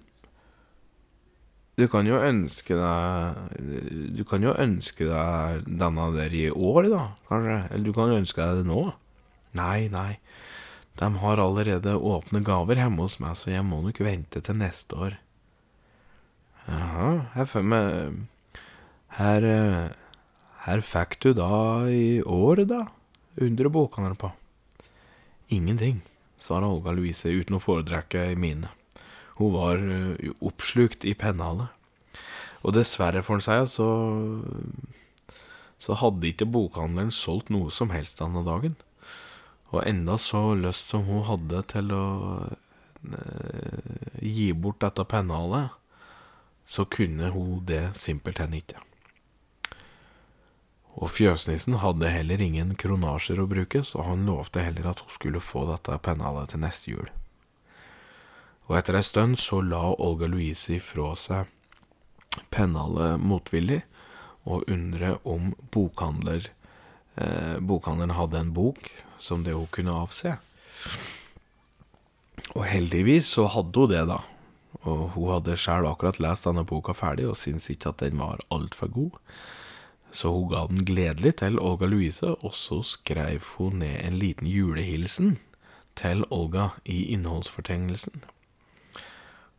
du 1.79 1.87
kan 1.87 2.07
jo 2.07 2.19
ønske 2.19 2.75
deg 2.75 4.17
Du 4.19 4.25
kan 4.27 4.43
jo 4.43 4.57
ønske 4.59 5.07
deg 5.07 5.69
denne 5.69 6.09
der 6.17 6.35
i 6.35 6.49
år, 6.51 6.91
da, 6.91 7.05
kanskje? 7.31 7.59
Eller 7.71 7.85
du 7.87 7.93
kan 7.95 8.11
jo 8.11 8.19
ønske 8.19 8.43
deg 8.43 8.65
det 8.65 8.67
nå. 8.67 8.83
Nei, 9.55 9.87
nei. 9.93 10.19
De 10.99 11.09
har 11.23 11.39
allerede 11.39 11.95
åpne 11.95 12.43
gaver 12.43 12.81
hjemme 12.81 13.05
hos 13.05 13.19
meg, 13.23 13.37
så 13.39 13.53
jeg 13.53 13.63
må 13.67 13.79
nok 13.85 14.01
vente 14.03 14.43
til 14.43 14.59
neste 14.59 14.99
år. 14.99 15.19
Jaha, 16.67 17.11
her, 17.37 17.53
meg 17.63 18.19
her, 19.19 19.47
her 20.67 20.83
fikk 20.85 21.17
du 21.23 21.31
da 21.39 21.87
i 21.87 22.19
år, 22.23 22.65
da? 22.69 22.83
undrer 23.39 23.71
bokhandleren 23.71 24.19
på. 24.19 24.33
Ingenting, 25.55 26.03
svarer 26.37 26.67
Olga 26.67 26.93
Louise 26.93 27.31
uten 27.31 27.57
å 27.57 27.63
foredrekke 27.63 28.33
i 28.33 28.37
mine. 28.39 28.73
Hun 29.39 29.55
var 29.55 29.79
oppslukt 30.43 31.07
i 31.07 31.15
pennalet. 31.15 31.71
Og 32.67 32.75
dessverre, 32.75 33.23
for 33.23 33.39
seg, 33.39 33.69
så, 33.71 33.87
så 35.79 35.97
hadde 36.03 36.33
ikke 36.33 36.51
bokhandleren 36.51 37.15
solgt 37.15 37.53
noe 37.55 37.71
som 37.71 37.95
helst 37.95 38.19
denne 38.19 38.43
dagen. 38.47 38.75
Og 39.75 39.83
enda 39.85 40.17
så 40.19 40.55
lyst 40.57 40.89
som 40.89 41.05
hun 41.09 41.27
hadde 41.29 41.63
til 41.73 41.93
å 41.93 42.05
eh, 43.13 44.19
gi 44.25 44.53
bort 44.57 44.81
dette 44.85 45.05
pennalet, 45.05 45.75
så 46.69 46.85
kunne 46.85 47.31
hun 47.33 47.65
det 47.69 47.91
simpelthen 47.97 48.57
ikke. 48.57 48.81
Og 50.99 51.13
fjøsnissen 51.15 51.79
hadde 51.79 52.11
heller 52.11 52.43
ingen 52.43 52.75
kronasjer 52.81 53.39
å 53.39 53.47
bruke, 53.49 53.85
så 53.87 54.03
han 54.09 54.27
lovte 54.27 54.65
heller 54.65 54.91
at 54.91 55.05
hun 55.05 55.15
skulle 55.15 55.45
få 55.45 55.63
dette 55.69 55.95
pennalet 56.03 56.51
til 56.53 56.65
neste 56.65 56.91
jul. 56.91 57.13
Og 58.69 58.77
etter 58.81 58.99
ei 58.99 59.05
stund 59.07 59.39
så 59.41 59.63
la 59.65 59.81
Olga 59.95 60.29
Louise 60.29 60.75
ifra 60.77 61.15
seg 61.17 61.55
pennalet 62.53 63.21
motvillig 63.23 63.81
og 64.49 64.67
undre 64.69 65.17
om 65.29 65.55
bokhandler 65.73 66.51
bokhandleren 67.61 68.17
hadde 68.17 68.41
en 68.41 68.55
bok 68.55 68.91
som 69.19 69.45
det 69.45 69.57
hun 69.57 69.71
kunne 69.75 69.95
avse. 70.05 70.37
Og 72.55 72.65
heldigvis 72.69 73.35
så 73.35 73.49
hadde 73.51 73.83
hun 73.83 73.91
det, 73.93 74.05
da. 74.11 74.23
Og 74.87 75.09
hun 75.17 75.33
hadde 75.33 75.59
sjøl 75.59 75.89
akkurat 75.89 76.21
lest 76.23 76.47
denne 76.47 76.65
boka 76.69 76.95
ferdig 76.97 77.27
og 77.29 77.39
syntes 77.41 77.69
ikke 77.73 77.93
at 77.93 78.05
den 78.05 78.21
var 78.21 78.43
altfor 78.55 78.93
god. 78.95 79.19
Så 80.15 80.31
hun 80.33 80.49
ga 80.53 80.65
den 80.71 80.87
gledelig 80.89 81.35
til 81.43 81.59
Olga 81.61 81.89
Louise, 81.91 82.31
og 82.41 82.55
så 82.57 82.81
skrev 82.87 83.45
hun 83.59 83.83
ned 83.83 83.99
en 84.01 84.17
liten 84.17 84.49
julehilsen 84.49 85.37
til 85.99 86.25
Olga 86.31 86.71
i 86.85 87.03
innholdsfortegnelsen. 87.13 88.23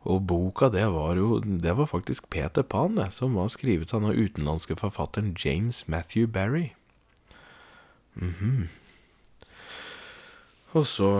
Og 0.08 0.24
boka, 0.26 0.70
det 0.72 0.86
var 0.94 1.16
jo 1.16 1.40
Det 1.40 1.76
var 1.76 1.86
faktisk 1.86 2.30
Peter 2.30 2.62
Pan, 2.62 2.96
det, 2.96 3.12
som 3.12 3.34
var 3.34 3.48
skrevet 3.48 3.92
av 3.94 4.00
den 4.00 4.16
utenlandske 4.16 4.76
forfatteren 4.76 5.36
James 5.44 5.88
Matthew 5.88 6.26
Barry. 6.26 6.72
-hmm. 8.16 8.68
Og 10.72 10.86
så 10.86 11.10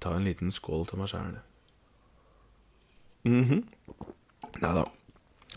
ta 0.00 0.14
en 0.14 0.24
liten 0.24 0.50
skål 0.50 0.86
til 0.86 0.98
meg 0.98 1.08
sjæl. 1.08 1.38
-hmm. 3.24 3.62
Nei 4.60 4.74
da. 4.74 4.84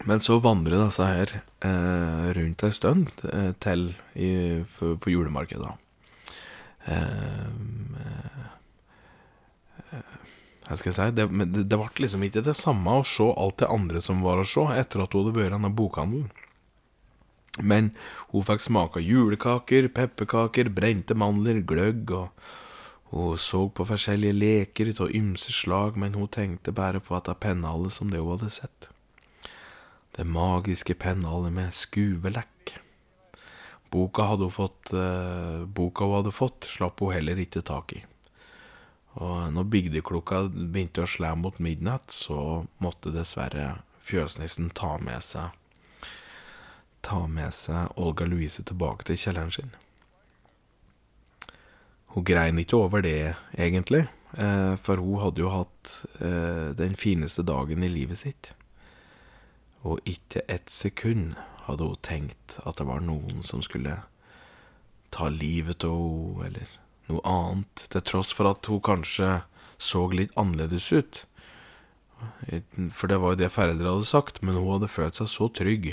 Men 0.05 0.20
så 0.20 0.39
vandrer 0.39 0.86
disse 0.86 1.05
her 1.05 1.41
eh, 1.61 2.34
rundt 2.34 2.64
ei 2.64 2.72
stund 2.72 3.07
eh, 3.30 3.53
til 3.59 3.95
i, 4.16 4.64
på, 4.78 4.97
på 4.97 5.09
julemarkedet. 5.14 5.72
Eh, 6.86 7.45
eh, 8.03 8.43
hva 10.68 10.78
skal 10.80 10.89
jeg 10.89 10.97
si 10.97 11.09
det, 11.16 11.28
det, 11.30 11.66
det, 11.70 11.78
ble 11.78 12.05
liksom 12.05 12.24
ikke 12.26 12.43
det 12.43 12.55
samme 12.57 12.97
å 12.99 13.05
se 13.07 13.28
alt 13.38 13.59
det 13.61 13.70
andre 13.70 14.01
som 14.01 14.24
var 14.26 14.41
å 14.41 14.47
se, 14.47 14.66
etter 14.80 15.03
at 15.03 15.14
hun 15.14 15.24
hadde 15.24 15.36
vært 15.38 15.51
i 15.51 15.55
denne 15.55 15.72
bokhandelen. 15.78 16.32
Men 17.61 17.91
hun 18.31 18.45
fikk 18.47 18.63
smake 18.65 19.01
julekaker, 19.03 19.87
pepperkaker, 19.93 20.71
brente 20.73 21.13
mandler, 21.13 21.61
gløgg, 21.61 22.09
og 22.09 22.31
hun 23.13 23.37
så 23.37 23.67
på 23.69 23.85
forskjellige 23.85 24.33
leker 24.33 24.89
av 24.95 25.13
ymse 25.13 25.53
slag, 25.53 25.99
men 25.99 26.17
hun 26.17 26.31
tenkte 26.33 26.73
bare 26.73 27.01
på 27.03 27.13
at 27.17 27.29
det 27.29 27.37
pennalet 27.45 27.93
som 27.93 28.09
det 28.09 28.23
hun 28.23 28.33
hadde 28.33 28.49
sett. 28.57 28.89
Det 30.17 30.25
magiske 30.25 30.97
pennalet 30.97 31.53
med 31.53 31.77
skuvelekk. 31.77 32.73
Boka, 33.93 34.25
hadde 34.31 34.49
hun 34.49 34.57
fått, 34.57 34.89
eh, 34.97 35.61
boka 35.69 36.09
hun 36.09 36.17
hadde 36.23 36.33
fått, 36.33 36.65
slapp 36.65 37.05
hun 37.05 37.13
heller 37.13 37.37
ikke 37.37 37.61
tak 37.61 37.93
i. 37.93 38.03
Og 39.21 39.53
når 39.53 39.69
bygdeklokka 39.69 40.47
begynte 40.49 41.05
å 41.05 41.09
slå 41.09 41.35
mot 41.37 41.59
midnatt, 41.61 42.09
så 42.09 42.65
måtte 42.81 43.13
dessverre 43.13 43.83
fjøsnissen 44.01 44.73
ta 44.73 44.97
med 44.97 45.21
seg 45.21 45.53
Ta 47.03 47.25
med 47.27 47.53
seg 47.55 47.93
Olga 47.99 48.25
Louise 48.29 48.63
tilbake 48.63 49.07
til 49.07 49.19
kjelleren 49.19 49.51
sin. 49.51 49.71
Hun 52.13 52.25
grein 52.25 52.59
ikke 52.61 52.77
over 52.77 53.01
det, 53.01 53.35
egentlig, 53.57 54.05
eh, 54.37 54.75
for 54.77 55.01
hun 55.01 55.21
hadde 55.23 55.41
jo 55.41 55.53
hatt 55.53 55.95
eh, 56.21 56.73
den 56.77 56.95
fineste 56.95 57.43
dagen 57.43 57.83
i 57.83 57.91
livet 57.91 58.21
sitt 58.21 58.53
og 59.83 59.99
ikke 60.07 60.45
ett 60.51 60.71
sekund 60.71 61.35
hadde 61.67 61.87
hun 61.87 61.99
tenkt 62.05 62.57
at 62.63 62.79
det 62.79 62.87
var 62.87 63.03
noen 63.03 63.43
som 63.43 63.63
skulle 63.63 63.99
ta 65.13 65.29
livet 65.29 65.83
av 65.85 66.39
henne, 66.43 66.47
eller 66.47 66.79
noe 67.11 67.23
annet, 67.27 67.83
til 67.91 68.03
tross 68.07 68.31
for 68.33 68.49
at 68.49 68.65
hun 68.71 68.81
kanskje 68.83 69.43
så 69.77 70.05
litt 70.15 70.31
annerledes 70.39 70.87
ut. 70.95 71.25
For 72.95 73.11
det 73.11 73.19
var 73.19 73.33
jo 73.33 73.41
det 73.43 73.51
foreldre 73.51 73.91
hadde 73.91 74.07
sagt, 74.07 74.39
men 74.41 74.55
hun 74.55 74.71
hadde 74.77 74.91
følt 74.91 75.19
seg 75.19 75.29
så 75.29 75.49
trygg. 75.51 75.91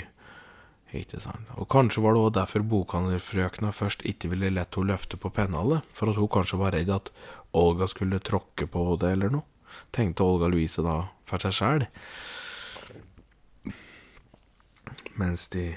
Ikke 0.91 1.21
sant? 1.23 1.47
Og 1.55 1.69
kanskje 1.71 2.03
var 2.03 2.15
det 2.15 2.21
også 2.21 2.35
derfor 2.39 2.65
bokhandlerfrøkna 2.67 3.71
først 3.71 4.03
ikke 4.07 4.33
ville 4.33 4.51
lette 4.51 4.79
henne 4.79 4.91
løfte 4.91 5.19
på 5.19 5.31
pennalet, 5.31 5.87
for 5.95 6.11
at 6.11 6.19
hun 6.19 6.27
kanskje 6.31 6.59
var 6.59 6.75
redd 6.75 6.91
at 6.91 7.13
Olga 7.55 7.87
skulle 7.87 8.19
tråkke 8.19 8.67
på 8.67 8.83
det 8.99 9.15
eller 9.15 9.31
noe, 9.31 9.47
tenkte 9.95 10.27
Olga 10.27 10.51
Louise 10.51 10.83
da 10.83 10.97
for 11.27 11.39
seg 11.39 11.55
sjæl 11.55 11.87
mens 15.21 15.47
de 15.47 15.75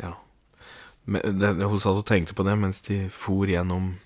Ja. 0.00 0.14
Hun 1.06 1.80
satt 1.80 1.98
og 1.98 2.06
tenkte 2.06 2.34
på 2.34 2.44
det 2.46 2.54
mens 2.58 2.82
de 2.86 3.08
for 3.10 3.50
gjennom 3.50 3.96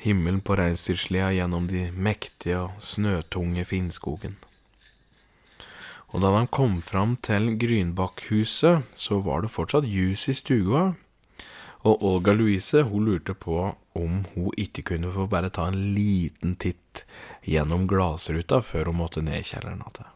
himmelen 0.00 0.40
på 0.40 0.56
reinsdyrslia 0.56 1.32
gjennom 1.34 1.66
de 1.66 1.88
mektige 1.92 2.60
og 2.62 2.78
snøtunge 2.80 3.64
Finnskogen. 3.66 4.36
Og 6.14 6.22
da 6.22 6.30
de 6.36 6.46
kom 6.54 6.76
fram 6.82 7.16
til 7.18 7.56
Grynbakkhuset, 7.58 8.86
så 8.94 9.18
var 9.24 9.42
det 9.42 9.50
fortsatt 9.50 9.88
ljus 9.90 10.28
i 10.30 10.36
stua, 10.38 10.92
og 11.86 12.02
Olga 12.02 12.34
Louise 12.34 12.82
hun 12.86 13.06
lurte 13.06 13.34
på 13.34 13.58
om 13.96 14.22
hun 14.34 14.54
ikke 14.58 14.84
kunne 14.92 15.10
få 15.14 15.26
bare 15.30 15.50
ta 15.54 15.68
en 15.70 15.94
liten 15.94 16.56
titt 16.62 17.04
gjennom 17.46 17.86
glassruta 17.90 18.60
før 18.62 18.90
hun 18.90 19.00
måtte 19.02 19.22
ned 19.22 19.42
i 19.42 19.46
kjelleren 19.46 19.82
igjen. 19.82 20.12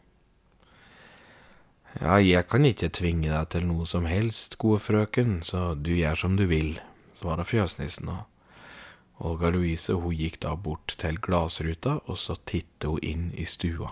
Ja, 1.99 2.17
jeg 2.23 2.47
kan 2.47 2.63
ikke 2.63 2.91
tvinge 2.95 3.27
deg 3.27 3.49
til 3.51 3.65
noe 3.67 3.85
som 3.87 4.05
helst, 4.07 4.55
gode 4.61 4.79
frøken, 4.79 5.41
så 5.43 5.73
du 5.75 5.91
gjør 5.91 6.21
som 6.23 6.37
du 6.39 6.45
vil, 6.47 6.77
svarer 7.17 7.47
fjøsnissen, 7.47 8.07
og 8.07 9.27
Olga 9.27 9.51
Louise 9.51 9.93
hun 9.99 10.15
gikk 10.15 10.39
da 10.47 10.55
bort 10.55 10.95
til 11.01 11.19
glassruta, 11.19 11.99
og 12.07 12.17
så 12.17 12.39
tittet 12.47 12.87
hun 12.87 13.03
inn 13.03 13.27
i 13.35 13.43
stua. 13.43 13.91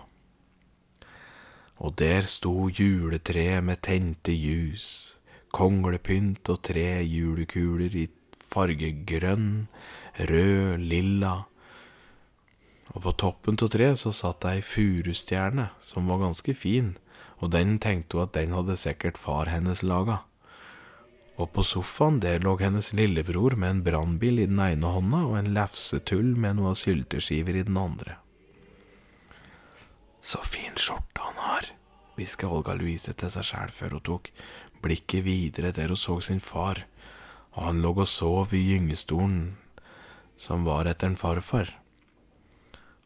Og 1.80 1.96
der 2.00 2.28
sto 2.28 2.68
juletreet 2.68 3.64
med 3.64 3.82
tente 3.82 4.36
ljus, 4.36 5.20
konglepynt 5.56 6.50
og 6.52 6.62
tre 6.68 7.00
julekuler 7.08 7.96
i 7.96 8.10
farge 8.50 8.92
grønn, 9.08 9.68
rød, 10.20 10.84
lilla. 10.84 11.36
Og 12.94 13.04
på 13.06 13.14
toppen 13.22 13.60
av 13.62 13.72
treet 13.72 14.02
så 14.02 14.12
satt 14.16 14.48
ei 14.50 14.60
furustjerne 14.66 15.70
som 15.80 16.10
var 16.10 16.26
ganske 16.26 16.58
fin 16.58 16.98
og 17.40 17.54
den 17.56 17.78
tenkte 17.80 18.18
hun 18.18 18.28
at 18.28 18.36
den 18.36 18.56
hadde 18.56 18.78
sikkert 18.80 19.20
far 19.20 19.50
hennes 19.52 19.84
laga. 19.84 20.24
Og 21.40 21.54
på 21.56 21.64
sofaen 21.64 22.20
der 22.20 22.42
lå 22.44 22.58
hennes 22.60 22.92
lillebror 22.94 23.56
med 23.56 23.70
en 23.72 23.84
brannbil 23.84 24.42
i 24.44 24.48
den 24.50 24.60
ene 24.60 24.92
hånda 24.92 25.24
og 25.30 25.38
en 25.40 25.54
lefsetull 25.56 26.34
med 26.36 26.60
noen 26.60 26.76
sylteskiver 26.76 27.56
i 27.56 27.64
den 27.68 27.80
andre. 27.80 28.20
Så 30.22 30.42
fin 30.44 30.76
skjorte 30.76 31.24
han 31.24 31.38
har, 31.40 31.70
hviska 32.18 32.48
Olga 32.48 32.76
Louise 32.76 33.14
til 33.16 33.32
seg 33.32 33.48
sjæl 33.48 33.72
før 33.72 33.98
hun 33.98 34.06
tok 34.10 34.32
blikket 34.84 35.24
videre 35.26 35.72
der 35.76 35.92
hun 35.92 36.00
så 36.00 36.20
sin 36.24 36.44
far, 36.44 36.86
og 37.56 37.64
han 37.66 37.82
lå 37.84 37.94
og 37.96 38.08
sov 38.08 38.54
i 38.54 38.62
gyngestolen 38.68 39.58
som 40.40 40.64
var 40.68 40.88
etter 40.88 41.10
en 41.10 41.20
farfar. 41.20 41.74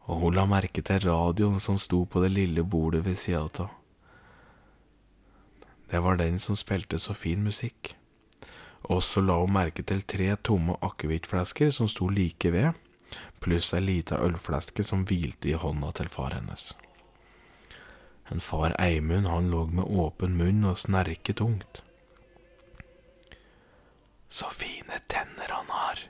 Og 0.05 0.19
hun 0.19 0.35
la 0.37 0.45
merke 0.49 0.83
til 0.85 1.01
radioen 1.05 1.61
som 1.63 1.79
sto 1.79 2.03
på 2.05 2.21
det 2.21 2.33
lille 2.33 2.63
bordet 2.63 3.05
ved 3.05 3.17
sida 3.17 3.45
av. 3.63 3.71
Det 5.89 6.01
var 6.03 6.17
den 6.17 6.39
som 6.39 6.57
spilte 6.57 6.99
så 6.99 7.13
fin 7.13 7.43
musikk. 7.45 7.95
Og 8.91 9.03
så 9.05 9.21
la 9.23 9.37
hun 9.39 9.53
merke 9.55 9.85
til 9.85 10.01
tre 10.01 10.33
tomme 10.43 10.75
akevittflasker 10.83 11.71
som 11.71 11.87
sto 11.87 12.09
like 12.09 12.51
ved, 12.51 12.73
pluss 13.39 13.73
ei 13.73 13.81
lita 13.81 14.19
ølflaske 14.19 14.83
som 14.83 15.05
hvilte 15.07 15.53
i 15.53 15.59
hånda 15.59 15.93
til 15.95 16.09
far 16.11 16.35
hennes. 16.35 16.73
En 18.33 18.39
far 18.41 18.73
Eimund, 18.81 19.27
han 19.27 19.51
lå 19.51 19.67
med 19.69 19.85
åpen 19.85 20.33
munn 20.39 20.63
og 20.65 20.79
snerket 20.81 21.37
tungt. 21.37 21.83
Så 24.25 24.49
fine 24.49 24.97
tenner 25.05 25.53
han 25.53 25.69
har, 25.69 26.01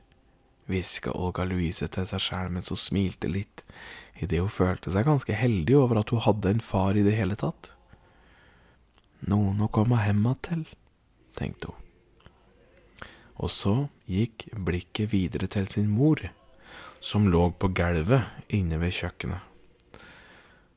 hviska 0.72 1.12
Olga 1.12 1.44
Louise 1.44 1.90
til 1.92 2.08
seg 2.08 2.24
sjæl 2.24 2.54
mens 2.56 2.72
hun 2.72 2.80
smilte 2.80 3.28
litt, 3.28 3.66
idet 4.24 4.40
hun 4.40 4.56
følte 4.56 4.94
seg 4.96 5.04
ganske 5.10 5.36
heldig 5.36 5.76
over 5.82 6.00
at 6.00 6.16
hun 6.16 6.24
hadde 6.24 6.56
en 6.56 6.64
far 6.64 6.96
i 6.96 7.04
det 7.04 7.18
hele 7.20 7.36
tatt. 7.36 7.74
Noen 9.28 9.60
å 9.60 9.72
komme 9.76 10.00
hjem 10.08 10.24
til, 10.48 10.64
tenkte 11.36 11.74
hun. 11.74 13.10
Og 13.44 13.52
så 13.52 13.78
gikk 14.08 14.48
blikket 14.56 15.12
videre 15.12 15.52
til 15.52 15.68
sin 15.68 15.92
mor, 15.92 16.24
som 17.04 17.28
lå 17.28 17.50
på 17.60 17.76
gulvet 17.76 18.48
inne 18.48 18.80
ved 18.80 18.96
kjøkkenet. 18.96 19.53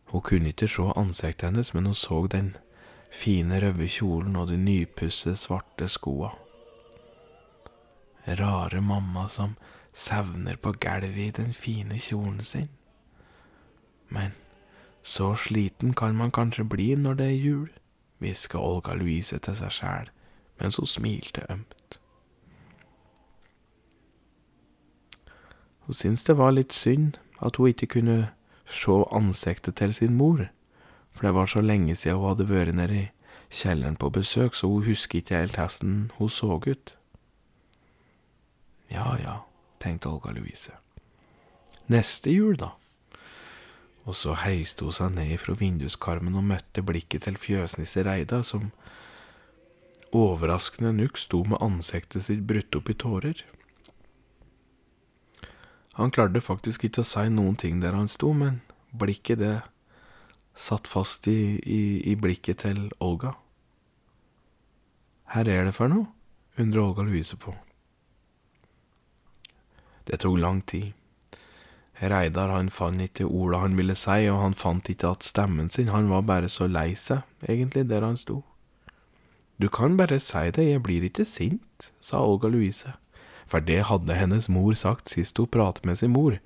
Hun 0.07 0.20
kunne 0.20 0.48
ikke 0.48 0.68
se 0.68 0.82
ansiktet 0.96 1.48
hennes, 1.48 1.74
men 1.74 1.86
hun 1.86 1.94
så 1.94 2.26
den 2.26 2.57
fine, 3.11 3.61
røde 3.61 3.88
kjolen 3.88 4.36
og 4.36 4.48
de 4.48 4.57
nypussede, 4.57 5.36
svarte 5.36 5.88
skoa. 5.88 6.30
Rare 8.26 8.80
mamma 8.80 9.28
som 9.28 9.57
sevner 9.92 10.57
på 10.57 10.72
gulvet 10.72 11.16
i 11.16 11.30
den 11.30 11.52
fine 11.52 11.98
kjolen 11.98 12.42
sin. 12.42 12.68
Men 14.09 14.32
så 15.02 15.34
sliten 15.34 15.94
kan 15.94 16.14
man 16.14 16.30
kanskje 16.30 16.64
bli 16.64 16.94
når 16.94 17.14
det 17.14 17.26
er 17.26 17.42
jul 17.42 17.68
hviska 18.18 18.59
Olga 18.59 18.94
Louise 18.94 19.38
til 19.38 19.57
seg 19.57 19.72
sjæl 19.72 20.11
mens 20.61 20.76
hun 20.76 20.86
smilte 20.86 21.44
ømt. 21.50 22.00
Hun 25.86 25.94
syntes 25.94 26.24
det 26.24 26.38
var 26.38 26.50
litt 26.50 26.72
synd 26.72 27.20
at 27.44 27.57
hun 27.57 27.68
ikke 27.68 27.86
kunne 27.86 28.32
se 28.68 29.02
ansiktet 29.14 29.76
til 29.76 29.94
sin 29.94 30.16
mor, 30.16 30.48
For 31.16 31.26
det 31.26 31.34
var 31.34 31.46
så 31.46 31.62
lenge 31.64 31.94
siden 31.96 32.18
hun 32.18 32.28
hadde 32.28 32.48
vært 32.48 32.74
nede 32.74 32.96
i 32.96 33.10
kjelleren 33.48 33.96
på 33.96 34.10
besøk, 34.12 34.54
så 34.54 34.68
hun 34.68 34.84
husker 34.84 35.18
ikke 35.18 35.38
helt 35.38 35.56
hvordan 35.56 36.10
hun 36.18 36.28
så 36.28 36.60
ut. 36.60 36.98
Ja 38.90 39.16
ja, 39.16 39.36
tenkte 39.80 40.08
Olga 40.08 40.30
Louise. 40.30 40.72
Neste 41.88 42.30
jul, 42.30 42.56
da? 42.60 42.74
Og 44.04 44.14
så 44.14 44.36
heiste 44.38 44.84
hun 44.84 44.94
seg 44.94 45.16
ned 45.16 45.38
fra 45.40 45.56
vinduskarmen 45.58 46.36
og 46.38 46.44
møtte 46.44 46.84
blikket 46.84 47.24
til 47.26 47.38
fjøsnisse 47.40 48.04
Reidar, 48.06 48.44
som 48.46 48.70
overraskende 50.12 50.92
nok 50.94 51.18
sto 51.18 51.42
med 51.48 51.62
ansiktet 51.64 52.26
sitt 52.28 52.44
brutt 52.46 52.76
opp 52.78 52.90
i 52.90 52.94
tårer. 52.94 53.42
Han 55.97 56.12
klarte 56.12 56.42
faktisk 56.44 56.84
ikke 56.84 57.01
å 57.01 57.09
si 57.09 57.24
noen 57.32 57.57
ting 57.57 57.80
der 57.80 57.97
han 57.97 58.09
sto, 58.09 58.34
men 58.36 58.61
blikket, 58.92 59.40
det 59.40 59.62
satt 60.57 60.88
fast 60.88 61.28
i, 61.28 61.57
i, 61.64 61.80
i 62.05 62.16
blikket 62.16 62.64
til 62.64 62.90
Olga. 63.01 63.32
Her 65.32 65.49
er 65.49 65.64
det 65.68 65.74
for 65.76 65.92
noe? 65.92 66.12
undrer 66.57 66.80
Olga 66.80 67.05
Louise 67.05 67.36
på. 67.36 67.53
Det 70.09 70.20
tok 70.22 70.38
lang 70.40 70.62
tid. 70.64 70.92
Reidar 72.01 72.53
han 72.53 72.68
fant 72.72 73.01
ikke 73.01 73.24
orda 73.24 73.62
han 73.64 73.76
ville 73.76 73.97
si, 73.97 74.28
og 74.28 74.40
han 74.42 74.57
fant 74.57 74.88
ikke 74.92 75.14
at 75.16 75.24
stemmen 75.24 75.70
sin, 75.72 75.88
han 75.92 76.11
var 76.12 76.24
bare 76.28 76.49
så 76.53 76.68
lei 76.68 76.92
seg, 76.97 77.24
egentlig, 77.49 77.86
der 77.88 78.05
han 78.05 78.16
sto. 78.20 78.42
Du 79.57 79.68
kan 79.72 79.97
bare 79.97 80.20
si 80.20 80.51
det, 80.53 80.68
jeg 80.68 80.82
blir 80.84 81.05
ikke 81.09 81.24
sint, 81.24 81.90
sa 82.01 82.20
Olga 82.20 82.49
Louise, 82.53 82.92
for 83.47 83.62
det 83.62 83.86
hadde 83.90 84.18
hennes 84.18 84.49
mor 84.53 84.74
sagt 84.74 85.12
sist 85.12 85.38
hun 85.38 85.51
pratet 85.51 85.86
med 85.86 85.99
sin 85.99 86.12
mor, 86.14 86.38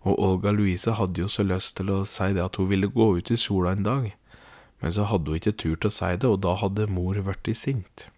og 0.00 0.16
Olga 0.16 0.54
Louise 0.54 0.94
hadde 0.96 1.20
jo 1.20 1.28
så 1.28 1.44
lyst 1.44 1.76
til 1.76 1.90
å 1.92 2.04
si 2.08 2.30
det 2.36 2.44
at 2.44 2.56
hun 2.56 2.70
ville 2.70 2.88
gå 2.88 3.10
ut 3.18 3.30
i 3.30 3.36
sola 3.36 3.74
en 3.76 3.84
dag, 3.84 4.08
men 4.80 4.94
så 4.96 5.04
hadde 5.10 5.28
hun 5.28 5.40
ikke 5.40 5.58
turt 5.60 5.84
å 5.84 5.92
si 5.92 6.14
det, 6.16 6.28
og 6.28 6.40
da 6.46 6.56
hadde 6.62 6.88
mor 6.88 7.20
blitt 7.20 7.52
sint. 7.58 8.08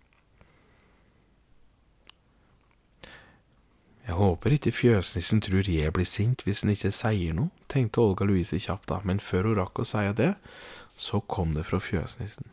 Jeg 4.03 4.19
håper 4.19 4.57
ikke 4.57 4.75
fjøsnissen 4.75 5.41
tror 5.41 5.69
jeg 5.71 5.93
blir 5.95 6.07
sint 6.07 6.43
hvis 6.45 6.65
han 6.65 6.73
ikke 6.75 6.91
sier 6.95 7.37
noe, 7.39 7.53
tenkte 7.71 8.03
Olga 8.03 8.27
Louise 8.27 8.59
kjapt 8.59 8.91
da, 8.91 8.99
men 9.07 9.23
før 9.23 9.51
hun 9.51 9.61
rakk 9.63 9.83
å 9.83 9.87
si 9.87 10.03
det, 10.19 10.35
så 10.99 11.23
kom 11.23 11.55
det 11.57 11.65
fra 11.69 11.81
fjøsnissen. 11.81 12.51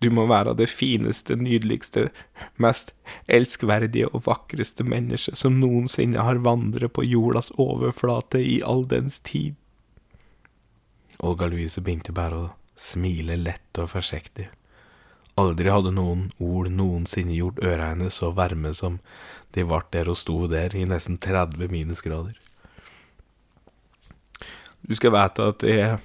Du 0.00 0.08
må 0.10 0.24
være 0.30 0.54
det 0.56 0.70
fineste, 0.72 1.36
nydeligste, 1.36 2.08
mest 2.56 2.94
elskverdige 3.28 4.08
og 4.08 4.24
vakreste 4.26 4.84
menneske 4.84 5.34
som 5.36 5.58
noensinne 5.60 6.24
har 6.24 6.40
vandret 6.44 6.94
på 6.96 7.04
jordas 7.04 7.52
overflate 7.60 8.40
i 8.40 8.60
all 8.64 8.86
dens 8.88 9.20
tid. 9.20 9.58
Olga 11.20 11.50
Louise 11.52 11.84
begynte 11.84 12.16
bare 12.16 12.38
å 12.38 12.48
smile 12.80 13.36
lett 13.36 13.76
og 13.80 13.92
forsiktig. 13.92 14.48
Aldri 15.40 15.68
hadde 15.72 15.92
noen 15.92 16.30
ord 16.40 16.70
noensinne 16.72 17.36
gjort 17.36 17.60
øra 17.64 17.92
hennes 17.92 18.16
så 18.22 18.32
varme 18.36 18.72
som 18.76 18.98
de 19.54 19.64
ble 19.68 19.82
der 19.92 20.08
hun 20.08 20.18
sto 20.18 20.46
der 20.48 20.74
i 20.76 20.86
nesten 20.88 21.20
30 21.20 21.68
minusgrader. 21.72 22.36
Du 24.80 24.96
skal 24.96 25.12
vite 25.12 25.44
at 25.52 25.64
jeg 25.66 25.98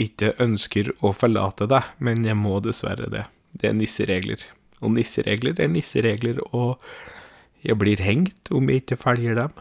ikke 0.00 0.32
ønsker 0.42 0.92
å 1.04 1.12
forlate 1.16 1.68
deg, 1.70 1.92
men 1.98 2.24
jeg 2.26 2.38
må 2.38 2.58
dessverre 2.64 3.08
det. 3.12 3.26
Det 3.52 3.68
er 3.68 3.76
nisseregler. 3.76 4.44
Og 4.82 4.94
nisseregler 4.96 5.60
er 5.60 5.70
nisseregler, 5.70 6.40
og 6.52 6.80
jeg 7.62 7.78
blir 7.78 8.02
hengt 8.02 8.50
om 8.50 8.70
jeg 8.70 8.82
ikke 8.82 8.98
følger 8.98 9.38
dem. 9.38 9.54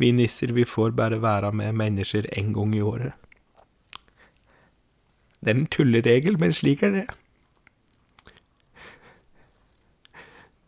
Vi 0.00 0.10
nisser, 0.12 0.52
vi 0.52 0.66
får 0.66 0.94
bare 0.98 1.22
være 1.22 1.52
med 1.52 1.76
mennesker 1.78 2.26
en 2.36 2.52
gang 2.56 2.74
i 2.76 2.84
året. 2.84 3.12
Det 5.42 5.50
er 5.50 5.58
en 5.58 5.66
tulleregel, 5.66 6.38
men 6.38 6.54
slik 6.54 6.82
er 6.86 6.94
det. 6.94 7.06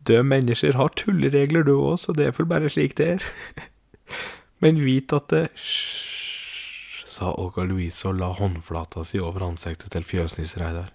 Døde 0.05 0.25
mennesker 0.29 0.77
har 0.77 0.93
tulleregler, 0.99 1.65
du 1.65 1.77
òg, 1.79 1.99
så 2.03 2.13
det 2.13 2.27
er 2.29 2.35
vel 2.37 2.49
bare 2.51 2.71
slik 2.73 2.97
det 2.99 3.07
er. 3.17 3.29
Men 4.63 4.81
vit 4.85 5.13
at 5.13 5.29
det 5.33 5.47
sa 7.15 7.31
Olga 7.39 7.65
Louise 7.69 8.03
og 8.09 8.19
la 8.19 8.33
håndflata 8.35 9.05
si 9.07 9.21
over 9.23 9.47
ansiktet 9.47 9.95
til 9.95 10.07
fjøsnisse 10.07 10.59
Reidar. 10.61 10.91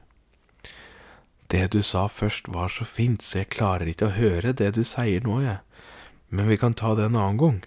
Det 1.49 1.71
du 1.73 1.81
sa 1.81 2.05
først 2.11 2.51
var 2.53 2.69
så 2.69 2.85
fint, 2.85 3.23
så 3.25 3.41
jeg 3.41 3.53
klarer 3.55 3.89
ikke 3.89 4.09
å 4.09 4.17
høre 4.17 4.53
det 4.53 4.73
du 4.77 4.83
sier 4.85 5.23
nå, 5.25 5.39
jeg. 5.41 5.63
Men 6.29 6.51
vi 6.51 6.59
kan 6.61 6.75
ta 6.77 6.93
det 6.97 7.07
en 7.07 7.17
annen 7.17 7.39
gang. 7.41 7.59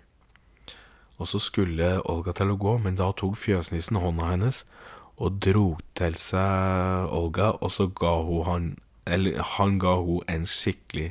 Og 1.18 1.26
så 1.30 1.40
skulle 1.42 1.96
Olga 2.06 2.34
til 2.36 2.52
å 2.52 2.60
gå, 2.60 2.76
men 2.84 2.98
da 2.98 3.10
tok 3.16 3.34
fjøsnissen 3.40 3.98
hånda 3.98 4.30
hennes 4.30 4.62
og 5.22 5.42
dro 5.44 5.66
til 5.98 6.16
seg 6.18 7.10
Olga, 7.14 7.52
og 7.58 7.70
så 7.74 7.88
ga 7.90 8.14
hun 8.26 8.46
han 8.46 8.72
eller 9.06 9.42
han 9.56 9.78
ga 9.82 9.96
hun 9.98 10.22
en 10.30 10.46
skikkelig 10.46 11.10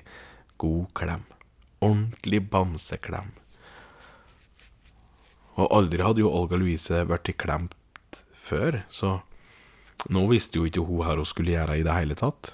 god 0.62 0.88
klem. 0.96 1.24
Ordentlig 1.82 2.42
bamseklem. 2.52 3.34
Og 5.60 5.68
aldri 5.76 6.04
hadde 6.06 6.24
jo 6.24 6.32
Olga 6.32 6.60
Louise 6.60 7.04
vært 7.10 7.34
klemt 7.42 7.76
før, 8.32 8.82
så 8.90 9.20
nå 10.10 10.26
visste 10.32 10.58
jo 10.58 10.66
ikke 10.66 10.84
hun 10.86 11.02
hva 11.02 11.16
hun 11.16 11.28
skulle 11.28 11.54
gjøre 11.54 11.80
i 11.80 11.86
det 11.86 11.96
hele 11.96 12.18
tatt. 12.18 12.54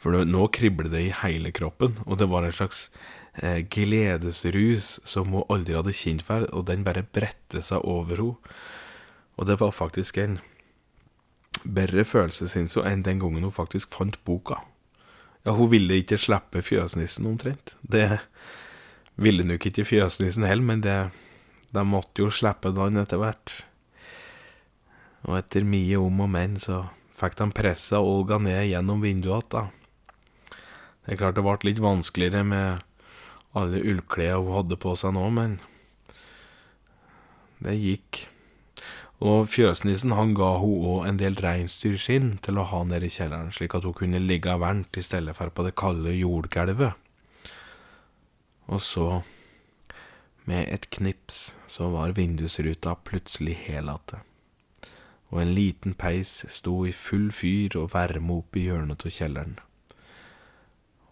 For 0.00 0.24
nå 0.26 0.48
kriblet 0.52 0.92
det 0.92 1.04
i 1.06 1.12
hele 1.22 1.52
kroppen, 1.54 1.98
og 2.04 2.18
det 2.20 2.28
var 2.28 2.44
en 2.44 2.52
slags 2.52 2.88
eh, 3.40 3.62
gledesrus 3.64 4.98
som 5.08 5.30
hun 5.32 5.46
aldri 5.52 5.76
hadde 5.78 5.94
kjent 5.96 6.24
før, 6.26 6.48
og 6.52 6.66
den 6.68 6.84
bare 6.84 7.06
bredte 7.06 7.62
seg 7.64 7.84
over 7.88 8.20
henne. 8.20 8.56
Og 9.34 9.48
det 9.48 9.56
var 9.58 9.72
faktisk 9.74 10.18
en 10.22 10.38
bedre 11.64 12.04
følelse, 12.06 12.46
syns 12.50 12.76
hun, 12.78 12.86
enn 12.86 13.02
den 13.02 13.22
gangen 13.22 13.42
hun 13.42 13.54
faktisk 13.54 13.90
fant 13.96 14.20
boka. 14.28 14.60
Ja, 15.44 15.56
hun 15.56 15.72
ville 15.72 15.98
ikke 16.00 16.20
slippe 16.20 16.62
fjøsnissen, 16.64 17.26
omtrent. 17.26 17.74
Det 17.82 18.20
ville 19.20 19.44
nok 19.46 19.66
ikke 19.66 19.86
fjøsnissen 19.88 20.46
heller, 20.46 20.64
men 20.64 20.84
det, 20.84 20.98
de 21.74 21.84
måtte 21.86 22.22
jo 22.22 22.32
slippe 22.32 22.72
den 22.74 23.00
etter 23.02 23.20
hvert. 23.20 23.54
Og 25.24 25.38
etter 25.38 25.66
mye 25.66 25.98
om 26.00 26.22
og 26.24 26.30
men, 26.30 26.58
så 26.60 26.84
fikk 27.18 27.38
de 27.40 27.48
pressa 27.56 28.02
Olga 28.04 28.38
ned 28.42 28.68
gjennom 28.68 29.02
vinduet 29.04 29.54
igjen. 29.54 29.72
Det 31.04 31.12
er 31.12 31.20
klart 31.20 31.36
det 31.36 31.44
ble 31.44 31.68
litt 31.68 31.80
vanskeligere 31.84 32.46
med 32.48 32.84
alle 33.54 33.82
ullklærne 33.84 34.40
hun 34.40 34.54
hadde 34.56 34.78
på 34.80 34.94
seg 34.96 35.12
nå, 35.12 35.26
men 35.36 35.58
det 37.64 37.74
gikk. 37.76 38.24
Og 39.24 39.46
fjøsnissen 39.52 40.14
han 40.16 40.32
ga 40.36 40.54
hun 40.60 40.88
òg 40.94 41.06
en 41.08 41.20
del 41.20 41.36
reinsdyrskinn 41.40 42.38
til 42.44 42.58
å 42.58 42.66
ha 42.72 42.80
nede 42.88 43.08
i 43.08 43.12
kjelleren, 43.12 43.52
slik 43.54 43.76
at 43.76 43.86
hun 43.86 43.96
kunne 43.96 44.20
ligge 44.20 44.56
varmt 44.60 44.96
i 44.96 45.04
stedet 45.04 45.36
for 45.36 45.52
på 45.54 45.64
det 45.66 45.76
kalde 45.78 46.16
jordgulvet. 46.16 46.96
Og 48.72 48.80
så, 48.80 49.08
med 50.44 50.68
et 50.68 50.88
knips, 50.92 51.56
så 51.66 51.88
var 51.92 52.14
vindusruta 52.16 52.94
plutselig 53.06 53.56
helate. 53.66 54.20
Og 55.32 55.40
en 55.42 55.54
liten 55.56 55.96
peis 55.98 56.44
sto 56.52 56.84
i 56.86 56.92
full 56.92 57.30
fyr 57.34 57.78
og 57.80 57.92
varme 57.94 58.38
opp 58.38 58.56
i 58.56 58.66
hjørnet 58.68 59.06
av 59.06 59.14
kjelleren. 59.14 59.56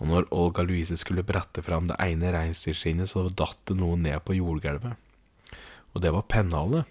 Og 0.02 0.08
når 0.10 0.28
Olga 0.34 0.64
Louise 0.66 0.96
skulle 0.98 1.24
brette 1.26 1.62
fram 1.62 1.88
det 1.88 1.96
ene 2.02 2.32
reinsdyrskinnet, 2.34 3.10
så 3.10 3.28
datt 3.30 3.60
det 3.70 3.78
noe 3.78 3.96
ned 3.96 4.18
på 4.26 4.34
jordgulvet. 4.34 4.98
Og 5.92 6.02
det 6.02 6.12
var 6.14 6.28
pennalet 6.30 6.90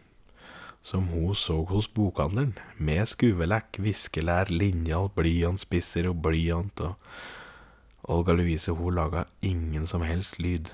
som 0.82 1.08
hun 1.12 1.36
så 1.38 1.60
hos 1.70 1.88
bokhandelen, 1.94 2.56
med 2.78 3.06
skuvelekk, 3.06 3.78
viskelær, 3.86 4.50
linjal, 4.50 5.12
blyantspisser 5.14 6.10
og 6.10 6.24
blyant, 6.26 6.82
og 6.82 8.10
Olga 8.10 8.34
Louise 8.34 8.74
hun 8.74 8.96
laga 8.98 9.28
ingen 9.46 9.86
som 9.86 10.02
helst 10.02 10.40
lyd. 10.42 10.72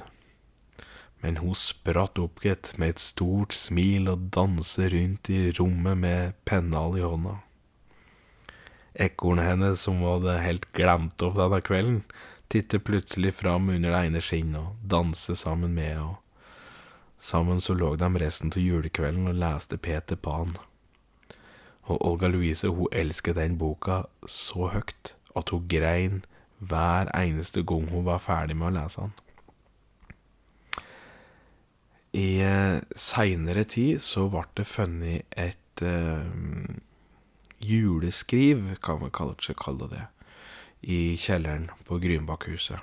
Men 1.23 1.39
hun 1.41 1.55
spratt 1.57 2.19
opp, 2.21 2.43
gitt, 2.45 2.75
med 2.77 2.95
et 2.95 3.01
stort 3.01 3.55
smil 3.57 4.09
og 4.11 4.29
danset 4.35 4.91
rundt 4.93 5.31
i 5.33 5.47
rommet 5.57 5.97
med 5.97 6.37
pennal 6.45 6.97
i 6.99 7.05
hånda. 7.05 7.39
Ekornet 8.97 9.45
hennes, 9.45 9.81
som 9.81 9.99
hun 10.01 10.11
hadde 10.15 10.39
helt 10.41 10.69
glemt 10.77 11.21
opp 11.25 11.37
denne 11.37 11.59
kvelden, 11.61 11.99
tittet 12.49 12.85
plutselig 12.87 13.35
fram 13.37 13.69
under 13.69 13.93
det 13.93 14.05
ene 14.07 14.21
skinnet 14.23 14.61
og 14.61 14.87
danset 14.89 15.37
sammen 15.37 15.73
med 15.77 15.93
henne. 15.95 16.15
Sammen 17.17 17.61
så 17.61 17.73
lå 17.73 17.95
de 17.97 18.07
resten 18.21 18.53
av 18.53 18.61
julekvelden 18.61 19.29
og 19.31 19.37
leste 19.41 19.77
Peter 19.81 20.15
Pan. 20.15 20.53
Og 21.89 21.97
Olga 22.05 22.29
Louise 22.29 22.69
hun 22.69 22.91
elsket 22.93 23.39
den 23.39 23.57
boka 23.57 24.03
så 24.29 24.69
høyt 24.69 25.15
at 25.37 25.49
hun 25.49 25.65
grein 25.69 26.19
hver 26.59 27.09
eneste 27.17 27.63
gang 27.65 27.89
hun 27.89 28.05
var 28.05 28.21
ferdig 28.21 28.57
med 28.57 28.69
å 28.69 28.75
lese 28.77 29.01
den. 29.01 29.15
I 32.15 32.41
eh, 32.41 32.79
seinere 32.95 33.65
tid 33.67 34.01
så 34.01 34.27
ble 34.31 34.45
det 34.55 34.67
funnet 34.69 35.25
et 35.35 35.83
eh, 35.83 36.77
juleskriv, 37.59 38.75
kan 38.83 39.01
vi 39.03 39.11
kanskje 39.13 39.57
kalle 39.57 39.89
det, 39.91 40.05
i 40.81 41.17
kjelleren 41.19 41.69
på 41.87 41.99
Grynbakkhuset. 41.99 42.79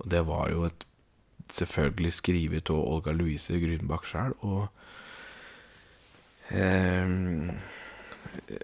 Og 0.00 0.08
det 0.10 0.24
var 0.26 0.48
jo 0.50 0.64
et 0.68 0.86
selvfølgelig 1.52 2.12
skrevet 2.16 2.70
av 2.72 2.80
Olga 2.80 3.12
Louise 3.12 3.58
Grünbach 3.60 4.06
sjøl, 4.08 4.34
og 4.40 4.68
eh, 6.54 7.06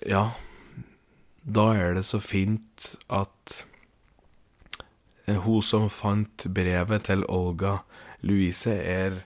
Ja, 0.06 0.30
da 1.42 1.64
er 1.74 1.96
det 1.96 2.04
så 2.06 2.20
fint 2.22 2.92
at 3.12 3.66
eh, 5.26 5.38
hun 5.42 5.62
som 5.62 5.88
fant 5.90 6.46
brevet 6.54 7.06
til 7.10 7.24
Olga 7.28 7.78
Louise, 8.26 8.72
er 8.72 9.22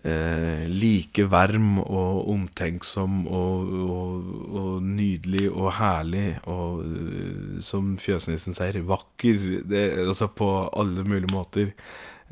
eh, 0.00 0.64
like 0.68 1.26
varm 1.30 1.76
og 1.82 2.28
omtenksom 2.32 3.26
og, 3.26 3.74
og, 3.84 4.30
og 4.62 4.86
nydelig 4.86 5.48
og 5.50 5.72
herlig 5.78 6.26
og, 6.50 6.82
eh, 6.86 7.60
som 7.64 7.94
fjøsnissen 8.00 8.56
sier, 8.56 8.80
vakker. 8.88 9.62
Det, 9.68 9.84
altså 10.06 10.30
på 10.32 10.50
alle 10.72 11.04
mulige 11.04 11.32
måter. 11.32 11.72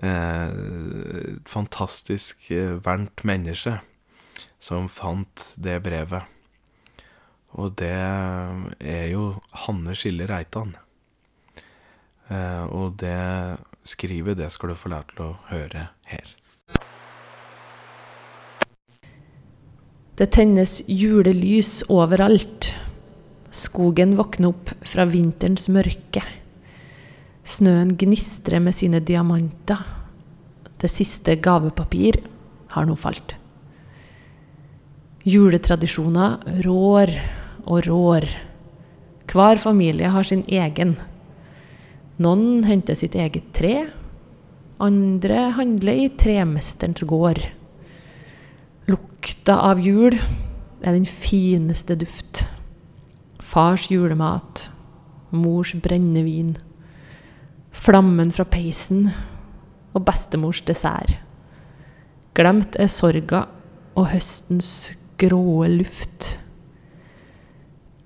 Eh, 0.01 0.51
fantastisk 1.45 2.51
eh, 2.57 2.77
varmt 2.81 3.25
menneske 3.29 3.77
som 4.61 4.89
fant 4.89 5.51
det 5.61 5.81
brevet. 5.85 6.25
Og 7.59 7.75
det 7.81 7.91
er 7.91 9.07
jo 9.11 9.35
Hanne 9.67 9.97
Skille 9.99 10.29
Reitan. 10.31 10.77
Eh, 12.31 12.65
og 12.71 13.01
det 13.03 13.59
skrivet, 13.85 14.39
det 14.39 14.53
skal 14.55 14.73
du 14.73 14.79
få 14.79 14.93
lært 14.93 15.11
til 15.17 15.33
å 15.33 15.39
høre 15.51 15.89
her. 16.07 16.37
Det 20.21 20.27
tennes 20.37 20.83
julelys 20.85 21.79
overalt. 21.89 22.67
Skogen 23.51 24.11
våkner 24.19 24.51
opp 24.51 24.71
fra 24.85 25.07
vinterens 25.09 25.65
mørke. 25.73 26.21
Snøen 27.41 27.95
gnistrer 27.97 28.61
med 28.61 28.77
sine 28.77 28.99
diamanter. 29.01 29.81
Det 30.77 30.91
siste 30.93 31.39
gavepapir 31.41 32.19
har 32.75 32.85
nå 32.85 32.99
falt. 33.01 33.33
Juletradisjoner 35.25 36.67
rår 36.67 37.15
og 37.65 37.89
rår. 37.89 38.27
Hver 39.25 39.63
familie 39.63 40.11
har 40.13 40.29
sin 40.29 40.43
egen. 40.45 40.99
Noen 42.21 42.67
henter 42.69 42.99
sitt 42.99 43.17
eget 43.17 43.49
tre. 43.57 43.87
Andre 44.85 45.47
handler 45.57 46.03
i 46.05 46.13
tremesterens 46.13 47.09
gård. 47.09 47.41
Lukta 49.21 49.59
av 49.69 49.81
jul 49.85 50.15
er 50.17 50.95
den 50.97 51.05
fineste 51.05 51.93
duft. 52.01 52.47
Fars 53.45 53.91
julemat, 53.93 54.63
mors 55.29 55.75
brennevin, 55.77 56.55
flammen 57.69 58.33
fra 58.33 58.47
peisen 58.49 59.11
og 59.93 60.07
bestemors 60.09 60.63
dessert. 60.65 61.19
Glemt 62.33 62.81
er 62.81 62.89
sorga 62.89 63.43
og 63.93 64.09
høstens 64.15 64.73
gråe 65.21 65.69
luft. 65.69 66.39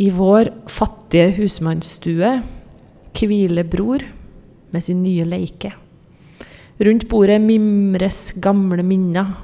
I 0.02 0.10
vår 0.10 0.50
fattige 0.66 1.30
husmannsstue 1.38 2.34
hviler 3.14 3.70
bror 3.70 4.02
med 4.74 4.82
sin 4.82 5.06
nye 5.06 5.30
leike. 5.30 5.76
Rundt 6.82 7.06
bordet 7.06 7.38
mimres 7.38 8.32
gamle 8.42 8.82
minner, 8.82 9.43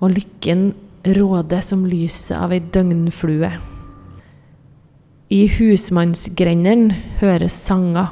og 0.00 0.14
lykken 0.16 0.72
råder 1.04 1.62
som 1.64 1.84
lyset 1.88 2.36
av 2.36 2.52
ei 2.52 2.60
døgnflue. 2.60 3.50
I 5.30 5.40
husmannsgrendene 5.56 6.96
høres 7.20 7.54
sanger. 7.54 8.10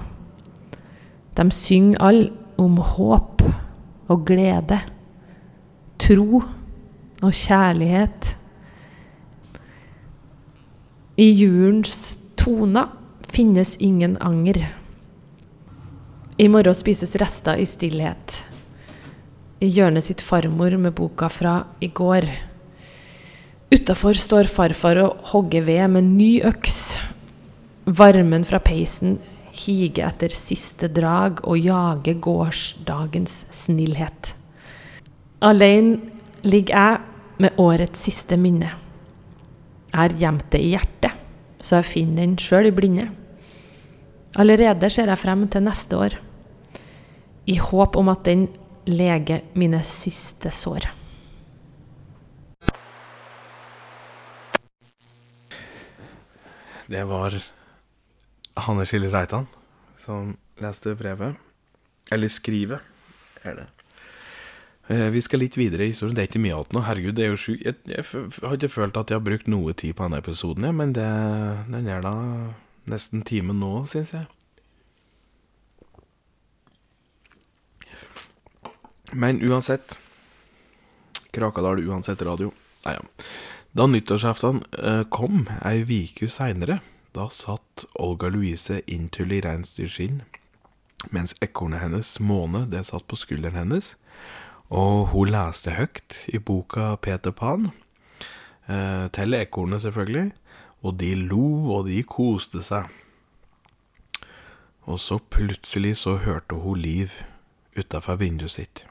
De 1.36 1.48
synger 1.54 2.02
alle 2.04 2.30
om 2.58 2.78
håp 2.82 3.42
og 4.08 4.24
glede, 4.26 4.80
tro 5.98 6.42
og 7.22 7.32
kjærlighet. 7.34 8.34
I 11.18 11.28
julens 11.34 12.18
toner 12.38 12.92
finnes 13.28 13.76
ingen 13.82 14.16
anger. 14.22 14.68
I 16.38 16.46
morgen 16.46 16.76
spises 16.78 17.16
rester 17.18 17.58
i 17.58 17.66
stillhet. 17.66 18.44
I 19.58 19.66
hjørnet 19.74 20.06
sitt 20.06 20.20
farmor 20.22 20.76
med 20.78 20.94
boka 20.94 21.26
fra 21.32 21.54
i 21.82 21.88
går. 21.90 22.28
Utafor 23.74 24.14
står 24.14 24.46
farfar 24.46 25.00
og 25.02 25.24
hogger 25.32 25.64
ved 25.66 25.88
med 25.96 26.06
ny 26.12 26.28
øks. 26.46 26.98
Varmen 27.84 28.44
fra 28.46 28.60
peisen 28.62 29.16
higer 29.58 30.06
etter 30.06 30.30
siste 30.30 30.86
drag 30.94 31.42
og 31.42 31.58
jager 31.58 32.20
gårsdagens 32.22 33.48
snillhet. 33.50 34.30
Alene 35.42 35.98
ligger 36.46 36.78
jeg 36.78 37.42
med 37.42 37.58
årets 37.58 38.06
siste 38.06 38.38
minne. 38.38 38.70
Jeg 39.90 39.98
har 39.98 40.16
gjemt 40.22 40.46
det 40.52 40.62
i 40.62 40.70
hjertet, 40.76 41.18
så 41.58 41.80
jeg 41.80 41.90
finner 41.90 42.22
den 42.22 42.38
sjøl 42.38 42.70
i 42.70 42.74
blinde. 42.74 43.08
Allerede 44.38 44.86
ser 44.92 45.10
jeg 45.10 45.18
frem 45.18 45.48
til 45.50 45.66
neste 45.66 45.98
år, 45.98 46.14
i 47.48 47.58
håp 47.58 47.96
om 47.98 48.10
at 48.12 48.22
den 48.28 48.46
leger 48.88 49.44
mine 49.58 49.82
siste 49.84 50.50
sår. 50.54 50.88
Det 56.88 57.04
var 57.04 57.36
Hanne 58.64 58.86
Skille 58.88 59.10
Reitan 59.12 59.44
som 60.00 60.36
leste 60.62 60.94
brevet. 60.96 61.36
Eller 62.10 62.32
skrivet, 62.32 62.80
er 63.44 63.58
det. 63.58 63.66
Eh, 64.88 65.10
Vi 65.12 65.20
skal 65.20 65.44
litt 65.44 65.58
videre 65.60 65.84
i 65.84 65.92
historien. 65.92 66.16
Det 66.16 66.22
er 66.24 66.30
ikke 66.30 66.40
mye 66.40 66.54
igjen 66.54 66.72
nå. 66.72 66.84
Herregud, 66.86 67.14
det 67.18 67.26
er 67.26 67.34
jo 67.34 67.42
sjukt. 67.42 67.66
Jeg, 67.66 67.76
jeg, 67.92 68.06
har 68.40 68.56
ikke 68.56 68.72
følt 68.72 68.96
at 68.96 69.12
jeg 69.12 69.20
har 69.20 69.26
brukt 69.26 69.50
noe 69.52 69.76
tid 69.76 69.92
på 69.98 70.08
denne 70.08 70.22
episoden, 70.24 70.70
men 70.80 70.96
det, 70.96 71.10
den 71.68 71.92
er 71.92 72.00
da 72.06 72.14
nesten 72.88 73.20
timen 73.28 73.60
nå, 73.60 73.84
syns 73.90 74.14
jeg. 74.16 74.24
Men 79.12 79.42
uansett 79.42 79.98
Krakadal 81.30 81.84
uansett 81.88 82.22
radio. 82.22 82.52
Nei, 82.84 82.94
ja. 82.94 83.02
Da 83.72 83.86
nyttårsaften 83.86 84.62
eh, 84.82 85.04
kom, 85.12 85.44
ei 85.64 85.84
uke 85.84 86.28
seinere, 86.28 86.80
da 87.14 87.28
satt 87.30 87.84
Olga 88.00 88.30
Louise 88.32 88.80
inntull 88.86 89.32
i 89.36 89.42
reinsdyrskinn, 89.44 90.22
mens 91.14 91.36
ekornet 91.44 91.84
hennes, 91.84 92.16
Måne, 92.20 92.64
det 92.66 92.86
satt 92.88 93.06
på 93.06 93.18
skulderen 93.20 93.60
hennes. 93.60 93.92
Og 94.68 95.12
hun 95.12 95.32
leste 95.32 95.76
høyt 95.76 96.24
i 96.32 96.40
boka 96.40 96.96
Peter 97.04 97.32
Pan. 97.32 97.70
Eh, 98.68 99.06
til 99.12 99.36
ekornet, 99.36 99.84
selvfølgelig. 99.84 100.32
Og 100.82 100.98
de 101.00 101.14
lo, 101.14 101.44
og 101.76 101.86
de 101.88 102.02
koste 102.02 102.64
seg. 102.64 102.90
Og 104.88 105.00
så 105.00 105.18
plutselig 105.20 105.98
så 106.02 106.16
hørte 106.24 106.60
hun 106.60 106.80
Liv 106.80 107.12
utafor 107.76 108.16
vinduet 108.20 108.56
sitt. 108.56 108.84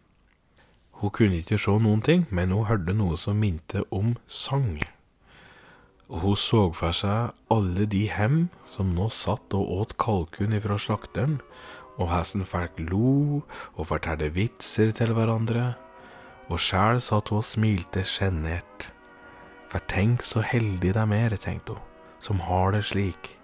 Hun 0.98 1.14
kunne 1.14 1.44
ikke 1.44 1.60
se 1.62 1.74
noen 1.78 2.02
ting, 2.02 2.26
men 2.34 2.54
hun 2.56 2.66
hørte 2.66 2.96
noe 2.98 3.18
som 3.22 3.38
minte 3.38 3.84
om 3.94 4.16
sang. 4.26 4.80
Hun 6.10 6.38
så 6.40 6.64
for 6.74 6.96
seg 6.96 7.36
alle 7.54 7.86
de 7.92 8.06
hem 8.10 8.48
som 8.66 8.96
nå 8.96 9.10
satt 9.14 9.54
og 9.54 9.74
åt 9.82 9.98
kalkun 10.02 10.56
ifra 10.58 10.80
slakteren, 10.82 11.38
og 11.98 12.10
hesten 12.14 12.46
folk 12.46 12.80
lo 12.80 13.44
og 13.76 13.90
fortalte 13.90 14.32
vitser 14.34 14.94
til 14.96 15.14
hverandre, 15.18 15.76
og 16.50 16.62
sjæl 16.64 17.02
satt 17.04 17.30
hun 17.30 17.44
og 17.44 17.46
smilte 17.46 18.06
sjenert. 18.08 18.92
For 19.70 19.84
tenk 19.92 20.24
så 20.26 20.42
heldige 20.42 20.96
de 20.96 21.06
er, 21.20 21.36
tenkte 21.38 21.76
hun, 21.76 21.84
som 22.24 22.42
har 22.42 22.72
det 22.74 22.86
slik. 22.90 23.36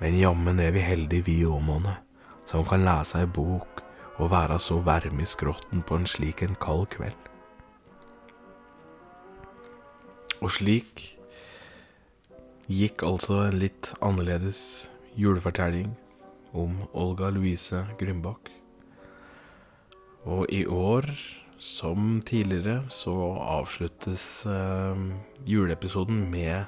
Men 0.00 0.16
jammen 0.18 0.58
er 0.62 0.72
vi 0.74 0.82
heldige 0.82 1.26
vi 1.26 1.42
òg, 1.46 1.60
Måne, 1.62 1.98
som 2.48 2.66
kan 2.66 2.86
lese 2.86 3.20
ei 3.20 3.28
bok 3.28 3.84
og 4.18 4.32
være 4.32 4.58
så 4.58 4.80
varm 4.82 5.20
i 5.22 5.26
skrotten 5.26 5.82
på 5.86 5.98
en 5.98 6.06
slik 6.06 6.42
en 6.42 6.58
kald 6.58 6.88
kveld. 6.94 7.16
Og 10.42 10.50
slik 10.54 11.04
gikk 12.68 13.02
altså 13.06 13.44
en 13.46 13.58
litt 13.58 13.92
annerledes 14.04 14.60
julefortelling 15.18 15.94
om 16.52 16.84
Olga 16.92 17.30
Louise 17.34 17.86
Grünbach. 17.98 18.50
Og 20.28 20.50
i 20.52 20.64
år, 20.66 21.08
som 21.58 22.20
tidligere, 22.26 22.82
så 22.90 23.14
avsluttes 23.40 24.44
eh, 24.46 25.00
juleepisoden 25.48 26.26
med 26.30 26.66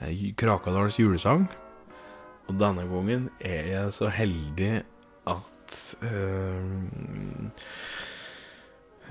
eh, 0.00 0.30
Krakadals 0.36 0.98
julesang. 1.00 1.48
Og 2.50 2.58
denne 2.60 2.84
gangen 2.90 3.28
er 3.40 3.70
jeg 3.70 3.94
så 3.96 4.10
heldig 4.12 4.82
at 5.70 5.96
eh, 6.02 6.66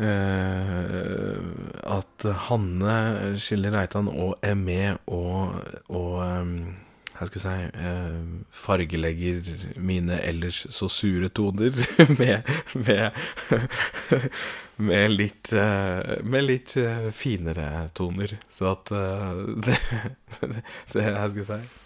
eh, 0.05 1.37
At 1.83 2.27
Hanne 2.49 3.39
Skille 3.39 3.71
Reitan 3.73 4.11
og 4.11 4.37
er 4.41 4.55
med 4.59 4.99
og, 5.07 5.55
og 5.87 6.21
eh, 6.25 6.53
hva 7.19 7.27
skal 7.27 7.41
jeg 7.41 7.43
si 7.43 7.83
eh, 7.83 8.19
fargelegger 8.55 9.49
mine 9.83 10.21
ellers 10.23 10.61
så 10.71 10.87
sure 10.87 11.27
toner 11.35 11.75
med 12.19 12.47
med, 12.79 13.11
med 14.89 15.11
litt 15.17 15.51
Med 16.23 16.45
litt 16.45 16.77
finere 17.11 17.89
toner. 17.93 18.37
Så 18.49 18.71
at 18.71 18.95
det, 19.67 19.77
det, 20.39 20.63
det 20.93 21.05
Hva 21.11 21.27
skal 21.27 21.43
jeg 21.43 21.49
si 21.51 21.78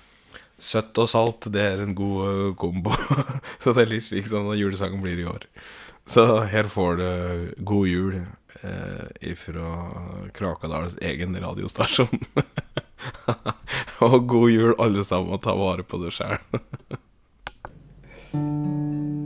Søtt 0.64 0.98
og 1.02 1.10
salt, 1.12 1.50
det 1.52 1.64
er 1.74 1.82
en 1.84 1.96
god 1.98 2.20
eh, 2.28 2.52
kombo. 2.60 2.94
så 3.64 3.74
det 3.76 3.84
er 3.84 3.92
litt 3.96 4.08
slik 4.08 4.30
sånn 4.32 4.48
julesangen 4.56 5.04
blir 5.04 5.20
i 5.20 5.28
år. 5.28 5.48
Så 6.10 6.24
her 6.52 6.68
får 6.72 6.98
du 7.00 7.10
God 7.68 7.88
jul 7.88 8.16
eh, 8.20 9.08
ifra 9.34 9.74
Krakadals 10.36 10.96
egen 11.04 11.36
radiostasjon. 11.40 12.24
og 14.08 14.18
god 14.32 14.50
jul, 14.52 14.74
alle 14.80 15.04
sammen, 15.08 15.36
og 15.36 15.44
ta 15.44 15.56
vare 15.60 15.84
på 15.88 16.00
deg 16.04 16.16
sjæl. 16.16 16.40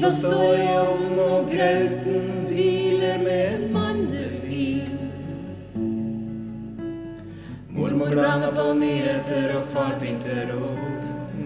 Ribba 0.00 0.12
står 0.16 0.54
i 0.56 0.68
ovn, 0.80 1.18
og 1.20 1.50
grauten 1.52 2.46
hviler 2.48 3.18
med 3.20 3.40
en 3.52 3.72
mandel 3.72 4.46
i. 4.48 4.68
blander 8.08 8.54
på 8.56 8.64
nyheter, 8.78 9.52
og 9.58 9.66
far 9.74 9.98
pynter 10.00 10.54
opp. 10.56 10.80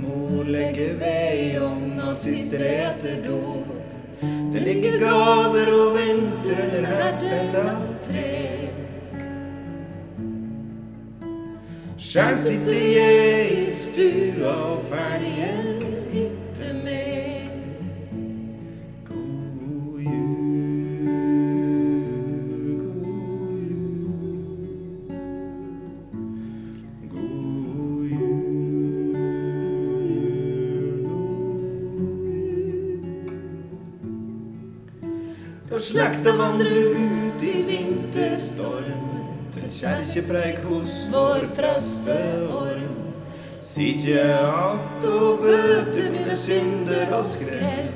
Mor 0.05 0.47
legger 0.47 0.95
ved 1.01 1.41
i 1.41 1.59
ovna, 1.59 2.13
og 2.13 2.17
søster 2.17 2.63
eter 2.63 3.27
dop. 3.27 3.75
Det 4.23 4.63
ligger 4.63 5.01
gaver 5.03 5.73
og 5.75 5.99
venter 5.99 6.63
under 6.69 6.87
herten 6.93 7.57
av 7.59 7.83
tre. 8.07 8.29
Sjæl 11.99 12.39
sitter 12.39 12.87
jeg 13.01 13.59
i 13.65 13.73
stua 13.83 14.55
og 14.71 14.87
ferdige 14.95 15.84
til 40.15 40.23
kjerkepreik 40.23 40.59
hos 40.65 41.09
vår 41.11 41.47
presteorm. 41.57 42.95
Sitte 43.61 44.39
att 44.39 45.05
og 45.05 45.39
bøte 45.39 46.11
mine 46.11 46.37
synder 46.37 47.13
og 47.13 47.27
skrell. 47.27 47.91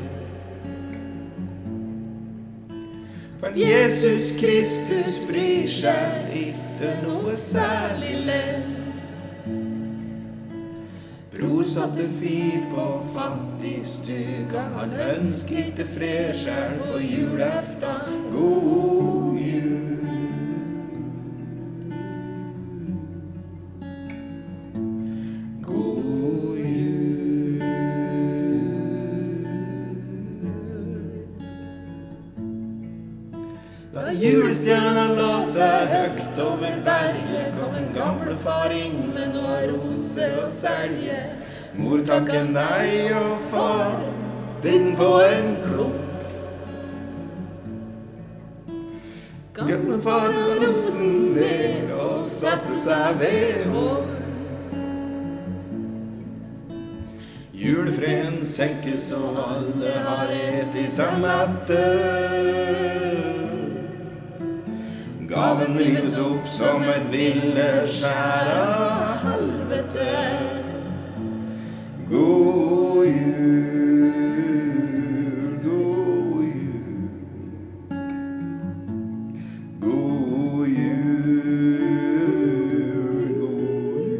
For 3.41 3.55
Jesus 3.55 4.33
Kristus 4.41 5.21
bryr 5.29 5.69
seg 5.69 6.33
ikke 6.35 6.97
noe 7.05 7.37
særlig 7.37 8.16
lell. 8.27 8.75
Bror 11.31 11.62
satte 11.71 12.09
fyr 12.19 12.66
på 12.73 12.89
fattigstuga, 13.14 14.64
han 14.75 14.97
ønsket 15.14 15.77
det 15.77 15.87
fred 15.95 16.35
sjæl 16.35 16.81
på 16.83 16.99
julaftan. 16.99 18.11
God 18.33 19.18
seg 35.59 35.89
høgt 35.91 36.39
over 36.43 36.77
berget, 36.85 37.55
kom 37.59 37.75
en 37.75 37.89
gamlefar 37.95 38.75
inn 38.75 39.09
med 39.15 39.35
noe 39.35 39.57
rose 39.73 40.29
å 40.39 40.47
selge. 40.53 41.19
Mor 41.79 42.03
takker 42.07 42.47
nei 42.47 43.09
og 43.15 43.49
far 43.51 43.97
bind 44.63 44.95
på 44.99 45.09
en 45.25 45.57
klump. 45.65 46.05
Gamlefar 49.59 50.31
la 50.37 50.61
rosen 50.63 51.35
ned 51.35 51.91
og 51.97 52.29
satte 52.31 52.79
seg 52.79 53.19
ved 53.19 53.67
hår. 53.75 54.07
Julefreden 57.59 58.39
senkes, 58.47 59.11
og 59.19 59.43
alle 59.43 59.99
har 60.07 60.31
et 60.31 60.79
i 60.79 60.87
samme 60.95 61.27
mette. 61.27 63.08
Gaven 65.39 65.76
rives 65.78 66.16
opp 66.18 66.49
som 66.51 66.82
et 66.91 67.05
villeskjær 67.12 68.49
av 68.59 69.20
helvete. 69.22 70.14
God 72.09 73.07
jul, 73.07 74.09
god 75.62 76.43
jul. 76.43 76.99
God 79.84 80.66
jul, 80.74 81.78
god 83.39 84.03
jul. 84.03 84.18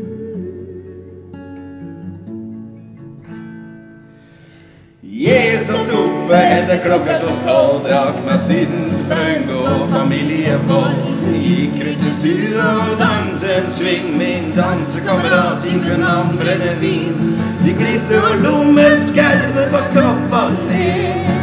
Satt 5.68 5.90
oppe 5.90 6.38
til 6.70 6.78
klokka 6.86 7.14
slå 7.18 7.32
tolv, 7.42 7.82
drakk 7.88 8.22
meg 8.24 8.38
stydens 8.46 8.97
føgg 9.09 9.50
og 9.56 9.88
familievold. 9.92 11.00
Gikk 11.42 11.80
rundt 11.86 12.04
i 12.09 12.12
stua 12.12 12.68
og 12.84 12.94
danset 13.00 13.54
en 13.56 13.70
sving, 13.72 14.09
min 14.18 14.50
dansekamerat 14.56 15.64
gikk 15.64 15.86
ved 15.88 16.00
navn 16.02 16.36
brennevin. 16.40 17.34
Vi 17.64 17.74
gliste 17.78 18.20
og 18.20 18.42
lo 18.44 18.62
mens 18.72 19.06
skjelvet 19.09 19.72
på 19.72 19.82
koppa 19.96 20.42
ned. 20.68 21.36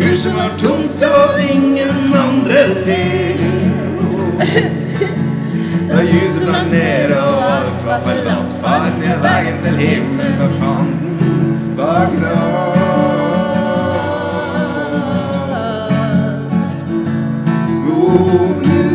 Huset 0.00 0.34
var 0.36 0.54
tomt 0.58 1.02
og 1.02 1.40
ingen 1.54 2.14
andre 2.24 2.66
ler. 2.86 3.46
Da 5.90 6.02
lyset 6.06 6.42
ble 6.46 6.60
ned 6.70 7.14
og 7.18 7.44
alt 7.50 7.86
var 7.86 8.02
forlatt, 8.06 8.60
var 8.62 8.90
ned 9.00 9.24
veien 9.26 9.62
til 9.64 9.80
himmelen 9.84 10.44
og 10.46 10.58
fanden 10.62 11.10
bak 11.76 12.20
natt. 12.22 12.69
God 18.10 18.89